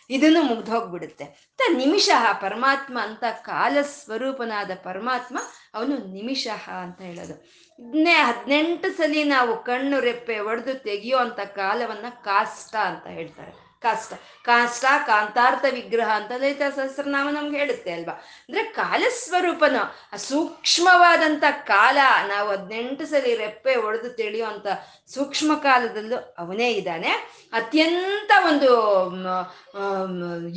ಇದನ್ನು 0.10 0.42
ಮುಗ್ದು 0.42 0.72
ಹೋಗ್ಬಿಡುತ್ತೆ 0.72 1.24
ಅಂತ 1.24 1.62
ನಿಮಿಷ 1.78 2.10
ಪರಮಾತ್ಮ 2.42 2.98
ಅಂತ 3.02 3.24
ಕಾಲ 3.42 3.78
ಸ್ವರೂಪನಾದ 3.82 4.72
ಪರಮಾತ್ಮ 4.84 5.38
ಅವನು 5.74 5.98
ನಿಮಿಷ 6.14 6.48
ಅಂತ 6.82 7.02
ಹೇಳೋದು. 7.02 7.65
ಇದನ್ನೇ 7.80 8.14
ಹದಿನೆಂಟು 8.14 8.98
ಸಲಿ 8.98 9.24
ನಾವು 9.24 9.64
ಕಣ್ಣು 9.64 10.00
ರೆಪ್ಪೆ 10.00 10.40
ಒಡೆದು 10.40 10.74
ತೆಗೆಯೋ 10.84 11.18
ಅಂತ 11.18 11.40
ಕಾಲವನ್ನ 11.40 12.06
ಕಾಷ್ಟ 12.10 12.76
ಅಂತ 12.76 13.08
ಹೇಳ್ತಾರೆ. 13.08 13.65
ಕಾಷ್ಟ. 13.86 14.14
ಕಾಷ್ಟ, 14.46 14.86
ಕಾಂತಾರ್ಥ 15.08 15.66
ವಿಗ್ರಹ 15.72 16.10
ಅಂತ 16.16 16.32
ಲಲಿತ 16.38 16.62
ಸಹಸ್ರನಾಮ 16.76 17.28
ನಮ್ಗೆ 17.30 17.58
ಹೇಳುತ್ತೆ 17.58 17.92
ಅಲ್ವಾ? 17.92 18.16
ಅಂದ್ರೆ 18.48 18.64
ಕಾಲಸ್ವರೂಪನು 18.80 19.82
ಸೂಕ್ಷ್ಮವಾದಂತ 20.18 21.44
ಕಾಲ, 21.68 21.98
ನಾವು 22.28 22.48
ಹದಿನೆಂಟು 22.52 23.06
ಸಲಿ 23.06 23.34
ರೆಪ್ಪೆ 23.36 23.76
ಒಡೆದು 23.88 24.10
ತಿಳಿಯೋ 24.10 24.46
ಅಂತ 24.46 24.68
ಸೂಕ್ಷ್ಮ 25.14 25.52
ಕಾಲದಲ್ಲೂ 25.64 26.18
ಅವನೇ 26.38 26.70
ಇದ್ದಾನೆ. 26.72 27.12
ಅತ್ಯಂತ 27.54 28.32
ಒಂದು 28.48 28.72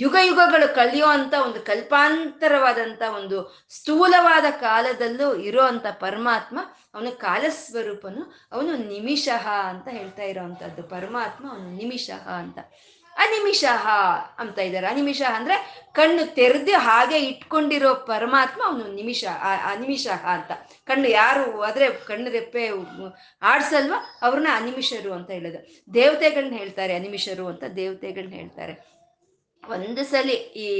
ಯುಗ 0.02 0.16
ಯುಗಗಳು 0.22 0.66
ಕಲಿಯೋ 0.74 1.06
ಅಂತ 1.06 1.34
ಒಂದು 1.46 1.60
ಕಲ್ಪಾಂತರವಾದಂತ 1.60 3.02
ಒಂದು 3.16 3.38
ಸ್ಥೂಲವಾದ 3.70 4.46
ಕಾಲದಲ್ಲೂ 4.60 5.28
ಇರೋ 5.48 5.62
ಅಂತ 5.62 5.86
ಪರಮಾತ್ಮ, 6.00 6.58
ಅವನು 6.94 7.10
ಕಾಲಸ್ವರೂಪನು. 7.18 8.22
ಅವನು 8.52 8.72
ನಿಮಿಷ 8.88 9.28
ಅಂತ 9.68 9.88
ಹೇಳ್ತಾ 9.88 10.22
ಇರೋವಂಥದ್ದು 10.22 10.82
ಪರಮಾತ್ಮ 10.82 11.44
ಅವನು 11.50 11.70
ನಿಮಿಷಹ 11.76 12.24
ಅಂತ. 12.42 12.58
ಅನಿಮಿಷಃ 13.18 13.88
ಅಂತ 14.38 14.58
ಇದ್ದಾರೆ. 14.58 14.86
ಅನಿಮಿಷ 14.86 15.22
ಅಂದ್ರೆ 15.34 15.84
ಕಣ್ಣು 15.92 16.34
ತೆರೆದು 16.34 16.78
ಹಾಗೆ 16.78 17.18
ಇಟ್ಕೊಂಡಿರೋ 17.18 17.94
ಪರಮಾತ್ಮ 17.94 18.62
ಅವನು 18.64 18.94
ನಿಮಿಷ 18.94 19.24
ಅನಿಮಿಷ 19.64 20.06
ಅಂತ. 20.08 20.52
ಕಣ್ಣು 20.86 21.08
ಯಾರು 21.08 21.62
ಆದ್ರೆ 21.62 21.90
ಕಣ್ಣು 21.90 22.30
ರೆಪ್ಪೆ 22.30 22.70
ಆಡ್ಸಲ್ವ? 23.42 23.94
ಅವ್ರನ್ನ 24.22 24.46
ಅನಿಮಿಷರು 24.52 25.12
ಅಂತ 25.12 25.30
ಹೇಳೋದು. 25.30 25.60
ದೇವತೆಗಳನ್ನ 25.94 26.56
ಹೇಳ್ತಾರೆ 26.56 26.94
ಅನಿಮಿಷರು 26.94 27.46
ಅಂತ 27.46 27.64
ದೇವತೆಗಳನ್ನ 27.76 28.32
ಹೇಳ್ತಾರೆ. 28.32 28.97
ಒಂದು 29.70 30.04
ಸಲ 30.04 30.30
ಈ 30.64 30.70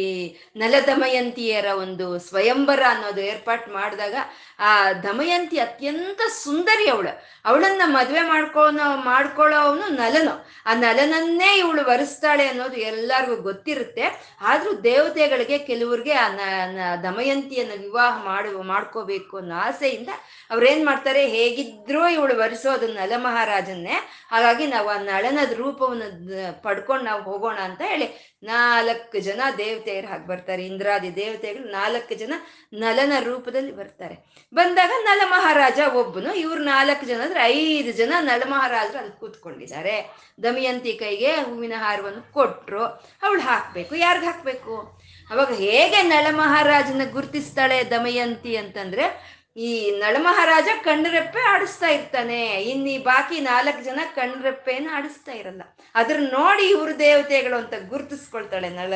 ನಲದಮಯಂತಿಯರ 0.57 1.65
ಒಂದು 1.65 2.19
ಸ್ವಯಂವರ 2.19 2.83
ಅನ್ನೋದು 2.89 3.21
ಏರ್ಪಾಟ್ 3.21 3.69
ಮಾಡಿದಾಗ 3.69 4.15
ಆ 4.59 4.93
ದಮಯಂತಿ 4.93 5.59
ಅತ್ಯಂತ 5.59 6.21
ಸುಂದರಿ 6.45 6.89
ಅವಳು. 6.89 7.13
ಅವಳನ್ನ 7.45 7.83
ಮದುವೆ 7.85 8.21
ಮಾಡ್ಕೊಳೋ 8.21 8.97
ಮಾಡ್ಕೊಳ್ಳೋ 8.97 9.59
ಅವನು 9.59 9.87
ನಲನು. 9.95 10.35
ಆ 10.67 10.75
ನಲನನ್ನೇ 10.75 11.59
ಇವಳು 11.59 11.85
ವರೆಸ್ತಾಳೆ 11.85 12.49
ಅನ್ನೋದು 12.49 12.77
ಎಲ್ಲರಿಗೂ 12.77 13.37
ಗೊತ್ತಿರುತ್ತೆ. 13.37 14.05
ಆದ್ರೂ 14.41 14.73
ದೇವತೆಗಳಿಗೆ 14.73 15.59
ಕೆಲವ್ರಿಗೆ 15.59 16.13
ಆ 16.13 16.29
ನ 16.29 16.81
ದಮಯಂತಿಯನ್ನು 17.03 17.77
ವಿವಾಹ 17.83 18.25
ಮಾಡುವ 18.25 18.63
ಮಾಡ್ಕೋಬೇಕು 18.63 19.37
ಅನ್ನೋ 19.37 19.55
ಆಸೆಯಿಂದ 19.55 20.09
ಅವ್ರೇನ್ 20.51 20.87
ಮಾಡ್ತಾರೆ? 20.87 21.27
ಹೇಗಿದ್ರೂ 21.27 22.09
ಇವಳು 22.09 22.37
ವರಿಸೋದು 22.39 22.87
ನಲ 22.89 23.13
ಮಹಾರಾಜನ್ನೇ. 23.17 23.97
ಹಾಗಾಗಿ 24.31 24.67
ನಾವು 24.67 24.89
ಆ 24.89 24.99
ನಳನದ 24.99 25.53
ರೂಪವನ್ನು 25.53 26.63
ಪಡ್ಕೊಂಡು 26.63 27.05
ನಾವು 27.05 27.23
ಹೋಗೋಣ 27.23 27.59
ಅಂತ 27.59 27.83
ಹೇಳಿ. 27.87 28.39
ನಾಲ್ಕು 28.79 29.19
ಜನ 29.19 29.41
ದೇವತೆಯರು 29.59 30.07
ಹಾಗೆ 30.07 30.27
ಬರ್ತಾರೆ. 30.27 30.67
ಇಂದ್ರಾದಿ 30.67 31.17
ದೇವತೆಗಳು 31.17 31.71
ನಾಲ್ಕು 31.71 32.15
ಜನ 32.15 32.33
ನಲನ 32.73 33.13
ರೂಪದಲ್ಲಿ 33.25 33.73
ಬರ್ತಾರೆ. 33.73 34.17
ಬಂದಾಗ 34.55 34.91
ನಲ 35.05 35.21
ಮಹಾರಾಜ 35.25 35.81
ಒಬ್ಬನು, 35.95 36.35
ಇವ್ರು 36.35 36.63
ನಾಲ್ಕು 36.65 37.07
ಜನ 37.07 37.21
ಅಂದ್ರೆ 37.21 37.41
ಐದು 37.43 37.93
ಜನ 37.93 38.13
ನಲ 38.21 38.43
ಮಹಾರಾಜರು 38.47 38.99
ಅಲ್ಲಿ 38.99 39.21
ಕೂತ್ಕೊಂಡಿದ್ದಾರೆ. 39.21 39.97
ದಮಯಂತಿ 40.43 40.93
ಕೈಗೆ 40.93 41.33
ಹೂವಿನ 41.33 41.73
ಹಾರವನ್ನು 41.77 42.33
ಕೊಟ್ರು. 42.33 42.85
ಅವಳು 43.23 43.41
ಹಾಕ್ಬೇಕು. 43.41 43.97
ಯಾರ್ಗ 43.97 44.25
ಹಾಕ್ಬೇಕು? 44.25 44.99
ಅವಾಗ 45.31 45.53
ಹೇಗೆ 45.53 46.03
ನಳ 46.03 46.27
ಮಹಾರಾಜನ 46.31 47.03
ಗುರ್ತಿಸ್ತಾಳೆ 47.13 47.91
ದಮಯಂತಿ 47.91 48.57
ಅಂತಂದ್ರೆ 48.57 49.38
ಈ 49.67 49.69
ನಳಮಹಾರಾಜ 50.01 50.69
ಕಣ್ರೆಪ್ಪೆ 50.85 51.41
ಆಡಿಸ್ತಾ 51.53 51.89
ಇರ್ತಾನೆ. 51.89 52.41
ಇನ್ನಿ 52.73 52.95
ಬಾಕಿ 52.99 53.39
ನಾಲ್ಕು 53.41 53.81
ಜನ 53.85 54.01
ಕಣ್ರೆಪ್ಪೆನ 54.15 54.89
ಆಡಿಸ್ತಾ 54.97 55.33
ಇರಲ್ಲ. 55.33 55.63
ಅದ್ರ 55.95 56.17
ನೋಡಿ 56.33 56.65
ಇವರು 56.75 56.99
ದೇವತೆಗಳು 56.99 57.57
ಅಂತ 57.57 57.75
ಗುರುತಿಸ್ಕೊಳ್ತಾಳೆ 57.93 58.69
ನಳ 58.69 58.93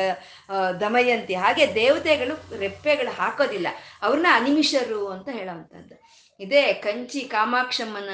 ದಮಯಂತಿ. 0.79 1.35
ಹಾಗೆ 1.35 1.65
ದೇವತೆಗಳು 1.75 2.35
ರೆಪ್ಪೆಗಳು 2.59 3.13
ಹಾಕೋದಿಲ್ಲ. 3.21 3.67
ಅವ್ರನ್ನ 4.01 4.27
ಅನಿಮಿಷರು 4.33 5.01
ಅಂತ 5.07 5.29
ಹೇಳೋವಂಥದ್ದು 5.39 5.95
ಇದೇ. 6.39 6.73
ಕಂಚಿ 6.73 7.21
ಕಾಮಾಕ್ಷಮ್ಮನ 7.21 8.09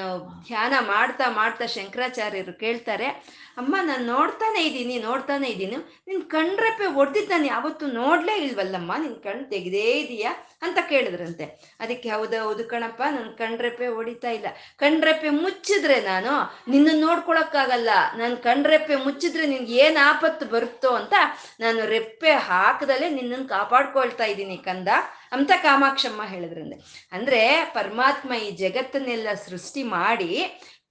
ಧ್ಯಾನ 0.46 0.74
ಮಾಡ್ತಾ 0.80 1.30
ಮಾಡ್ತಾ 1.30 1.66
ಶಂಕರಾಚಾರ್ಯರು 1.66 2.52
ಕೇಳ್ತಾರೆ, 2.58 3.08
ಅಮ್ಮ, 3.56 3.76
ನಾನು 3.82 4.04
ನೋಡ್ತಾನೆ 4.04 4.60
ಇದ್ದೀನಿ 4.62 4.98
ನೋಡ್ತಾನೆ 4.98 5.48
ಇದ್ದೀನಿ. 5.48 5.76
ನಿನ್ 6.08 6.22
ಕಣ್ರೆಪ್ಪೆ 6.22 6.86
ಒಡ್ದಿದ್ದಾನೆ 6.86 7.48
ಯಾವತ್ತೂ 7.48 7.86
ನೋಡಲೇ 7.86 8.36
ಇಲ್ವಲ್ಲಮ್ಮ? 8.36 8.92
ನಿನ್ನ 8.98 9.16
ಕಣ್ಣು 9.16 9.44
ತೆಗೆದೇ 9.50 9.86
ಇದೆಯಾ? 9.92 10.46
ಅಂತ 10.62 10.78
ಕೇಳಿದ್ರಂತೆ. 10.88 11.44
ಅದಕ್ಕೆ, 11.80 12.08
ಹೌದು 12.08 12.42
ಹೌದು 12.42 12.64
ಕಣಪ್ಪ, 12.64 13.02
ನನ್ 13.10 13.38
ಕಣ್ರೆಪ್ಪೆ 13.38 13.86
ಹೊಡಿತಾ 13.86 14.30
ಇಲ್ಲ. 14.30 14.46
ಕಣ್ರೆಪ್ಪೆ 14.78 15.30
ಮುಚ್ಚಿದ್ರೆ 15.30 16.00
ನಾನು 16.00 16.32
ನಿನ್ನ 16.70 16.90
ನೋಡ್ಕೊಳಕ್ಕಾಗಲ್ಲ. 16.94 17.90
ನಾನು 18.16 18.36
ಕಣ್ರೆಪ್ಪೆ 18.36 18.96
ಮುಚ್ಚಿದ್ರೆ 18.96 19.46
ನಿನ್ಗೆ 19.46 19.72
ಏನು 19.72 20.08
ಆಪತ್ತು 20.08 20.46
ಬರುತ್ತೋ 20.46 20.90
ಅಂತ 20.90 21.14
ನಾನು 21.60 21.86
ರೆಪ್ಪೆ 21.86 22.32
ಹಾಕದಲ್ಲೇ 22.32 23.08
ನಿನ್ನನ್ನು 23.08 23.48
ಕಾಪಾಡ್ಕೊಳ್ತಾ 23.48 24.24
ಇದ್ದೀನಿ 24.24 24.56
ಕಂದ. 24.56 24.88
ಅಂತ 25.32 25.50
ಕಾಮಾಕ್ಷಮ್ಮ 25.62 26.22
ಹೇಳಿದ್ರಂದೆ 26.24 26.76
ಅಂದ್ರೆ 27.12 27.40
ಪರಮಾತ್ಮ 27.74 28.32
ಈ 28.34 28.50
ಜಗತ್ತನ್ನೆಲ್ಲ 28.56 29.28
ಸೃಷ್ಟಿ 29.46 29.82
ಮಾಡಿ 29.82 30.30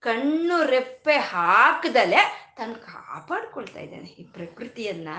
ಕಣ್ಣು 0.02 0.66
ರೆಪ್ಪೆ 0.66 1.18
ಹಾಕದಲೆ 1.18 2.50
ತಾನು 2.58 2.76
ಕಾಪಾಡ್ಕೊಳ್ತಾ 2.76 3.80
ಇದ್ದಾನೆ. 3.80 4.10
ಈ 4.10 4.24
ಪ್ರಕೃತಿಯನ್ನ, 4.24 5.10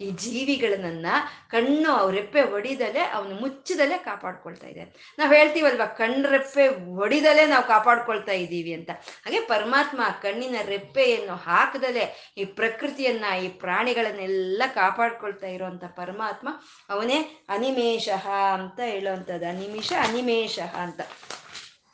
ಈ 0.00 0.10
ಜೀವಿಗಳನ್ನ 0.10 1.06
ಕಣ್ಣು 1.50 2.10
ರೆಪ್ಪೆ 2.10 2.40
ಹೊಡಿದಲೆ 2.40 3.02
ಅವನು 3.02 3.34
ಮುಚ್ಚದಲೆ 3.34 3.98
ಕಾಪಾಡ್ಕೊಳ್ತಾ 3.98 4.66
ಇದ್ದಾನೆ 4.66 5.14
ನಾವು 5.18 5.32
ಹೇಳ್ತೀವಲ್ವ, 5.32 5.84
ಕಣ್ಣು 5.96 6.28
ರೆಪ್ಪೆ 6.28 6.66
ಹೊಡಿದಲೆ 6.68 7.46
ನಾವು 7.46 7.66
ಕಾಪಾಡ್ಕೊಳ್ತಾ 7.66 8.32
ಇದ್ದೀವಿ 8.32 8.72
ಅಂತ. 8.72 8.90
ಹಾಗೆ 9.24 9.40
ಪರಮಾತ್ಮ 9.40 10.00
ಕಣ್ಣಿನ 10.22 10.56
ರೆಪ್ಪೆಯನ್ನು 10.64 11.36
ಹಾಕದಲೆ 11.36 12.34
ಈ 12.36 12.44
ಪ್ರಕೃತಿಯನ್ನ, 12.44 13.24
ಈ 13.44 13.48
ಪ್ರಾಣಿಗಳನ್ನೆಲ್ಲ 13.48 14.62
ಕಾಪಾಡ್ಕೊಳ್ತಾ 14.74 15.46
ಇರುವಂತ 15.46 15.84
ಪರಮಾತ್ಮ 15.96 16.48
ಅವನೇ 16.90 17.20
ಅನಿಮೇಷಃ 17.48 18.28
ಅಂತ 18.52 18.80
ಹೇಳುವಂಥದ್ದು 18.80 19.48
ಅನಿಮಿಷ 19.48 19.92
ಅನಿಮೇಷ 20.08 20.58
ಅಂತ. 20.58 21.00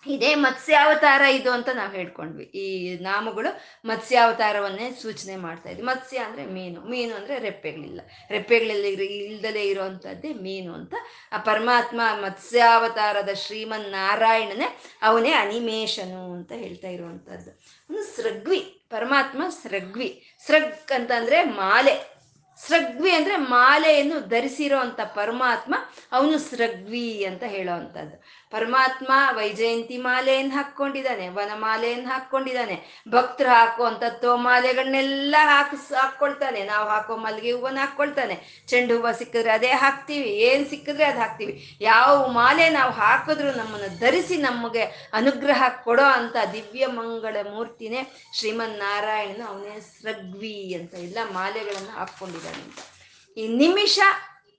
ಇದೇ 0.07 0.35
ಮತ್ಸ್ಯಾವತಾರ 0.35 1.23
ಇದು 1.23 1.51
ಅಂತ 1.51 1.69
ನಾವು 1.75 1.93
ಹೇಳ್ಕೊಂಡ್ವಿ. 1.93 2.45
ಈ 2.45 2.99
ನಾಮಗಳು 2.99 3.61
ಮತ್ಸ್ಯಾವತಾರವನ್ನೇ 3.85 4.99
ಸೂಚನೆ 5.03 5.37
ಮಾಡ್ತಾ 5.37 5.71
ಇದ್ವಿ. 5.71 5.87
ಮತ್ಸ್ಯ 5.87 6.19
ಅಂದ್ರೆ 6.19 6.47
ಮೀನು. 6.47 6.81
ಮೀನು 6.81 7.15
ಅಂದ್ರೆ 7.15 7.39
ರೆಪ್ಪೆಗಳಿಲ್ಲ. 7.39 8.01
ರೆಪ್ಪೆಗಳಲ್ಲಿ 8.31 8.89
ಇಲ್ದಲೇ 9.05 9.63
ಇರುವಂತದ್ದೇ 9.63 10.33
ಮೀನು 10.33 10.75
ಅಂತ 10.75 10.95
ಆ 11.33 11.39
ಪರಮಾತ್ಮ 11.39 12.01
ಮತ್ಸ್ಯಾವತಾರದ 12.13 13.29
ಶ್ರೀಮನ್ 13.33 13.91
ನಾರಾಯಣನೇ 13.91 14.79
ಅವನೇ 15.03 15.33
ಅನಿಮೇಷನು 15.33 16.33
ಅಂತ 16.33 16.53
ಹೇಳ್ತಾ 16.53 16.89
ಇರುವಂತದ್ದು. 16.89 17.51
ಒಂದು 17.91 18.03
ಸೃಗ್ವಿ. 18.03 18.81
ಪರಮಾತ್ಮ 18.91 19.43
ಸೃಗ್ವಿ. 19.49 20.35
ಸೃಗ್ 20.47 20.93
ಅಂತಂದ್ರೆ 20.93 21.45
ಮಾಲೆ. 21.45 22.14
ಸೃಗ್ವಿ 22.59 23.11
ಅಂದ್ರೆ 23.11 23.37
ಮಾಲೆಯನ್ನು 23.37 24.21
ಧರಿಸಿರೋ 24.29 24.79
ಪರಮಾತ್ಮ, 25.15 25.75
ಅವನು 26.13 26.39
ಸೃಗ್ವಿ 26.39 27.25
ಅಂತ 27.25 27.43
ಹೇಳೋ 27.47 27.73
ಅಂಥದ್ದು. 27.73 28.17
ಪರಮಾತ್ಮ 28.51 29.13
ವೈಜಯಂತಿ 29.37 29.97
ಮಾಲೆಯನ್ನು 29.99 30.55
ಹಾಕ್ಕೊಂಡಿದ್ದಾನೆ 30.55 31.29
ವನಮಾಲೆಯನ್ನು 31.29 32.09
ಹಾಕ್ಕೊಂಡಿದ್ದಾನೆ, 32.09 33.05
ಭಕ್ತರು 33.11 33.49
ಹಾಕುವಂತ 33.49 34.03
ತೋಮಾಲೆಗಳನ್ನೆಲ್ಲ 34.23 35.35
ಹಾಕಿಸ್ 35.43 35.93
ಹಾಕ್ಕೊಳ್ತಾನೆ. 35.93 36.65
ನಾವು 36.65 36.89
ಹಾಕೋ 36.89 37.17
ಮಲ್ಲಿಗೆ 37.17 37.53
ಹೂವನ್ನ 37.53 37.79
ಹಾಕ್ಕೊಳ್ತಾನೆ. 37.79 38.65
ಚೆಂಡು 38.69 38.97
ಹೂವು 38.97 39.19
ಸಿಕ್ಕಿದ್ರೆ 39.19 39.51
ಅದೇ 39.51 39.73
ಹಾಕ್ತೀವಿ, 39.85 40.29
ಏನ್ 40.29 40.67
ಸಿಕ್ಕಿದ್ರೆ 40.67 41.05
ಅದು 41.05 41.19
ಹಾಕ್ತೀವಿ. 41.19 41.79
ಯಾವ 41.81 42.27
ಮಾಲೆ 42.33 42.69
ನಾವು 42.69 42.93
ಹಾಕಿದ್ರು 42.93 43.53
ನಮ್ಮನ್ನು 43.53 43.99
ಧರಿಸಿ 43.99 44.37
ನಮಗೆ 44.37 45.11
ಅನುಗ್ರಹ 45.13 45.63
ಕೊಡೋ 45.85 46.03
ಅಂತ 46.03 46.37
ದಿವ್ಯ 46.53 46.87
ಮಂಗಳ 46.87 47.37
ಮೂರ್ತಿನೇ 47.51 48.03
ಶ್ರೀಮನ್ 48.39 48.79
ನಾರಾಯಣನು 48.79 49.47
ಅವನೇ 49.47 49.81
ಸೃಗ್ವಿ 49.81 50.75
ಅಂತ 50.75 50.95
ಎಲ್ಲ 50.95 51.19
ಮಾಲೆಗಳನ್ನು 51.33 52.01
ಹಾಕ್ಕೊಂಡಿದ್ದಾನೆ 52.47 52.63
ಅಂತ 52.63 53.39
ಈ 53.39 53.49
ನಿಮಿಷ, 53.49 53.99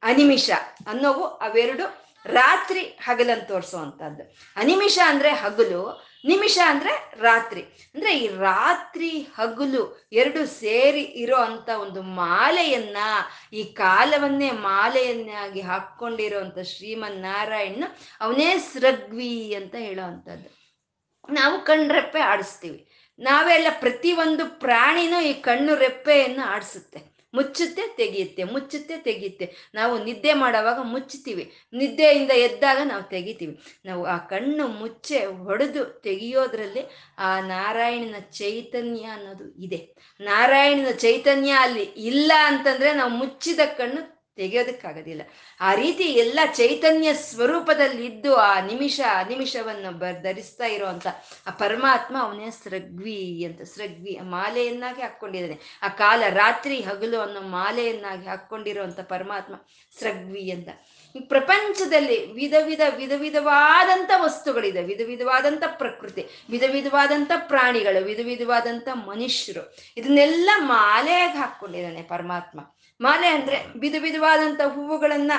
ಅನಿಮಿಷ 0.03 0.51
ಅನ್ನೋವು 0.87 1.23
ಅವೆರಡು 1.23 2.05
ರಾತ್ರಿ 2.25 2.79
ಹಗಲನ್ನು 2.79 3.47
ತೋರಿಸುವಂಥದ್ದು. 3.47 4.35
ಅನಿಮಿಷ 4.55 4.99
ಅಂದ್ರೆ 5.05 5.31
ಹಗಲು, 5.31 6.05
ನಿಮಿಷ 6.25 6.59
ಅಂದ್ರೆ 6.65 7.21
ರಾತ್ರಿ. 7.21 7.61
ಅಂದ್ರೆ 7.61 8.19
ಈ 8.19 8.27
ರಾತ್ರಿ, 8.27 9.09
ಹಗಲು 9.09 10.09
ಎರಡು 10.11 10.45
ಸೇರಿ 10.45 11.01
ಇರೋ 11.01 11.35
ಅಂಥ 11.35 11.69
ಒಂದು 11.69 12.01
ಮಾಲೆಯನ್ನ, 12.01 12.97
ಈ 13.53 13.63
ಕಾಲವನ್ನೇ 13.63 14.51
ಮಾಲೆಯನ್ನಾಗಿ 14.51 15.61
ಹಾಕ್ಕೊಂಡಿರೋವಂಥ 15.61 16.59
ಶ್ರೀಮನ್ 16.59 17.21
ನಾರಾಯಣ 17.21 17.83
ಅವನೇ 18.21 18.57
ಸೃಗ್ವಿ 18.57 19.53
ಅಂತ 19.53 19.75
ಹೇಳೋ 19.75 20.07
ಅಂಥದ್ದು 20.07 20.65
ನಾವು 21.33 21.61
ಕಣ್ರೆಪ್ಪೆ 21.61 22.19
ಆಡಿಸ್ತೀವಿ. 22.19 22.91
ನಾವೆಲ್ಲ 23.19 23.67
ಪ್ರತಿಯೊಂದು 23.79 24.59
ಪ್ರಾಣಿನೂ 24.59 25.21
ಈ 25.21 25.33
ಕಣ್ಣು 25.33 25.75
ರೆಪ್ಪೆಯನ್ನು 25.75 26.43
ಆಡಿಸುತ್ತೆ. 26.43 27.14
ಮುಚ್ಚುತ್ತೆ, 27.35 27.81
ತೆಗೆಯುತ್ತೆ 27.97 28.43
ಮುಚ್ಚುತ್ತೆ, 28.43 28.97
ತೆಗೆಯುತ್ತೆ. 28.97 29.71
ನಾವು 29.75 30.03
ನಿದ್ದೆ 30.03 30.33
ಮಾಡೋವಾಗ 30.33 30.79
ಮುಚ್ಚುತ್ತೀವಿ. 30.81 31.51
ನಿದ್ದೆಯಿಂದ 31.73 32.31
ಎದ್ದಾಗ 32.31 32.77
ನಾವು 32.85 33.03
ತೆಗಿತೀವಿ. 33.03 33.59
ನಾವು 33.85 34.05
ಆ 34.05 34.17
ಕಣ್ಣು 34.17 34.67
ಮುಚ್ಚೆ 34.67 35.25
ಹೊಡೆದು 35.25 35.85
ತೆಗೆಯೋದ್ರಲ್ಲಿ 35.85 36.83
ಆ 37.17 37.39
ನಾರಾಯಣನ 37.39 38.19
ಚೈತನ್ಯ 38.19 39.03
ಅನ್ನೋದು 39.03 39.63
ಇದೆ. 39.63 39.95
ನಾರಾಯಣನ 40.21 40.91
ಚೈತನ್ಯ 40.91 41.51
ಅಲ್ಲಿ 41.51 41.83
ಇಲ್ಲ 41.83 42.31
ಅಂತಂದ್ರೆ 42.45 42.93
ನಾವು 42.93 43.11
ಮುಚ್ಚಿದ 43.11 43.59
ಕಣ್ಣು 43.77 44.14
ತೆಗೆಯೋದಕ್ಕಾಗೋದಿಲ್ಲ. 44.35 45.21
ಆ 45.61 45.73
ರೀತಿ 45.73 46.03
ಎಲ್ಲ 46.03 46.39
ಚೈತನ್ಯ 46.53 47.13
ಸ್ವರೂಪದಲ್ಲಿದ್ದು 47.13 48.35
ಆ 48.35 48.61
ನಿಮಿಷ 48.61 49.01
ನಿಮಿಷವನ್ನು 49.27 49.91
ಬ 49.91 50.03
ಧರಿಸ್ತಾ 50.23 50.65
ಇರೋವಂಥ 50.65 51.07
ಆ 51.47 51.49
ಪರಮಾತ್ಮ 51.49 52.15
ಅವನೇ 52.19 52.51
ಸೃಗ್ವಿ 52.51 53.43
ಅಂತ, 53.43 53.61
ಸೃಗ್ವಿ 53.61 54.19
ಮಾಲೆಯನ್ನಾಗಿ 54.21 55.01
ಹಾಕ್ಕೊಂಡಿದ್ದಾನೆ. 55.01 55.79
ಆ 55.83 55.87
ಕಾಲ 55.87 56.23
ರಾತ್ರಿ 56.29 56.81
ಹಗಲು 56.81 57.19
ಅನ್ನೋ 57.19 57.41
ಮಾಲೆಯನ್ನಾಗಿ 57.41 58.27
ಹಾಕ್ಕೊಂಡಿರುವಂಥ 58.27 58.99
ಪರಮಾತ್ಮ 58.99 59.53
ಸೃಗ್ವಿ 59.99 60.51
ಅಂತ. 60.51 60.69
ಪ್ರಪಂಚದಲ್ಲಿ 61.27 62.33
ವಿಧ 62.33 62.53
ವಿಧ 62.63 62.81
ವಿಧ, 62.97 63.11
ವಿಧವಾದಂಥ 63.15 64.11
ವಸ್ತುಗಳಿದೆ. 64.17 64.83
ವಿಧ, 64.83 65.01
ವಿಧವಾದಂಥ 65.05 65.63
ಪ್ರಕೃತಿ, 65.67 66.25
ವಿಧ, 66.49 66.63
ವಿಧವಾದಂಥ 66.71 67.31
ಪ್ರಾಣಿಗಳು, 67.37 68.03
ವಿಧ, 68.03 68.19
ವಿಧವಾದಂಥ 68.23 68.87
ಮನುಷ್ಯರು. 68.93 69.75
ಇದನ್ನೆಲ್ಲ 69.97 70.49
ಮಾಲೆಯಾಗಿ 70.57 71.37
ಹಾಕ್ಕೊಂಡಿದ್ದಾನೆ 71.37 72.01
ಪರಮಾತ್ಮ. 72.01 72.59
ಮಾಲೆ 73.01 73.27
ಅಂದ್ರೆ 73.27 73.79
ವಿಧ 73.79 73.95
ವಿಧವಾದಂಥ 73.99 74.61
ಹೂವುಗಳನ್ನ 74.61 75.31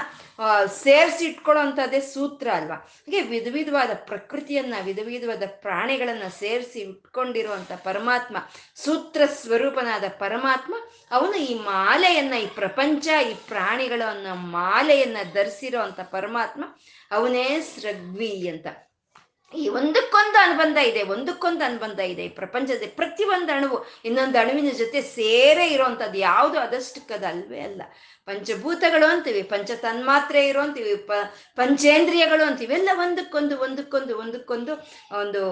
ಸೇರಿಸಿ 0.67 1.25
ಇಟ್ಕೊಳ್ಳೋಂಥದ್ದೇ 1.25 2.01
ಸೂತ್ರ 2.01 2.49
ಅಲ್ವಾ? 2.53 2.75
ಹಾಗೆ 2.75 3.21
ವಿಧ 3.21 3.49
ವಿಧವಾದ 3.53 3.91
ಪ್ರಕೃತಿಯನ್ನ, 3.95 4.75
ವಿಧ 4.85 4.99
ವಿಧವಾದ 5.05 5.43
ಪ್ರಾಣಿಗಳನ್ನ 5.47 6.23
ಸೇರಿಸಿ 6.29 6.81
ಇಟ್ಕೊಂಡಿರುವಂಥ 6.81 7.73
ಪರಮಾತ್ಮ, 7.73 8.37
ಸೂತ್ರ 8.75 9.27
ಸ್ವರೂಪನಾದ 9.27 10.05
ಪರಮಾತ್ಮ, 10.19 10.75
ಅವನು 11.11 11.37
ಈ 11.37 11.55
ಮಾಲೆಯನ್ನ, 11.55 12.35
ಈ 12.35 12.47
ಪ್ರಪಂಚ, 12.47 13.09
ಈ 13.31 13.35
ಪ್ರಾಣಿಗಳನ್ನು 13.35 14.35
ಮಾಲೆಯನ್ನ 14.35 15.17
ಧರಿಸಿರೋ 15.35 15.79
ಪರಮಾತ್ಮ, 16.11 16.65
ಅವನೇ 17.11 17.61
ಸೃಗ್ವಿ 17.61 18.49
ಅಂತ. 18.49 18.67
ಈ 19.55 19.64
ಒಂದಕ್ಕೊಂದು 19.68 20.38
ಅನುಬಂಧ 20.38 20.78
ಇದೆ, 20.90 21.03
ಒಂದಕ್ಕೊಂದು 21.14 21.62
ಅನುಬಂಧ 21.64 22.01
ಇದೆ. 22.12 22.22
ಈ 22.24 22.28
ಪ್ರಪಂಚದ 22.28 22.86
ಪ್ರತಿ 22.97 23.24
ಒಂದು 23.24 23.51
ಅಣುವು 23.53 23.76
ಇನ್ನೊಂದು 24.05 24.36
ಅಣುವಿನ 24.38 24.70
ಜೊತೆ 24.80 25.01
ಸೇರೇ 25.16 25.66
ಇರೋವಂಥದ್ದು 25.66 26.18
ಯಾವುದು 26.18 26.59
ಅದಷ್ಟಕ್ಕದ 26.61 27.24
ಅಲ್ವೇ 27.24 27.61
ಅಲ್ಲ. 27.61 27.82
ಪಂಚಭೂತಗಳು 28.28 29.07
ಅಂತೀವಿ 29.07 29.42
ಪಂಚ 29.42 29.70
ತನ್ಮಾತ್ರೆ 29.82 30.40
ಇರೋ 30.49 30.62
ಪ, 31.09 31.12
ಪಂಚೇಂದ್ರಿಯಗಳು 31.59 32.44
ಅಂತೀವಿ. 32.44 32.74
ಎಲ್ಲ 32.74 32.90
ಒಂದಕ್ಕೊಂದು 33.05 33.57
ಒಂದಕ್ಕೊಂದು 33.57 34.14
ಒಂದಕ್ಕೊಂದು 34.18 34.72
ಒಂದು 35.20 35.42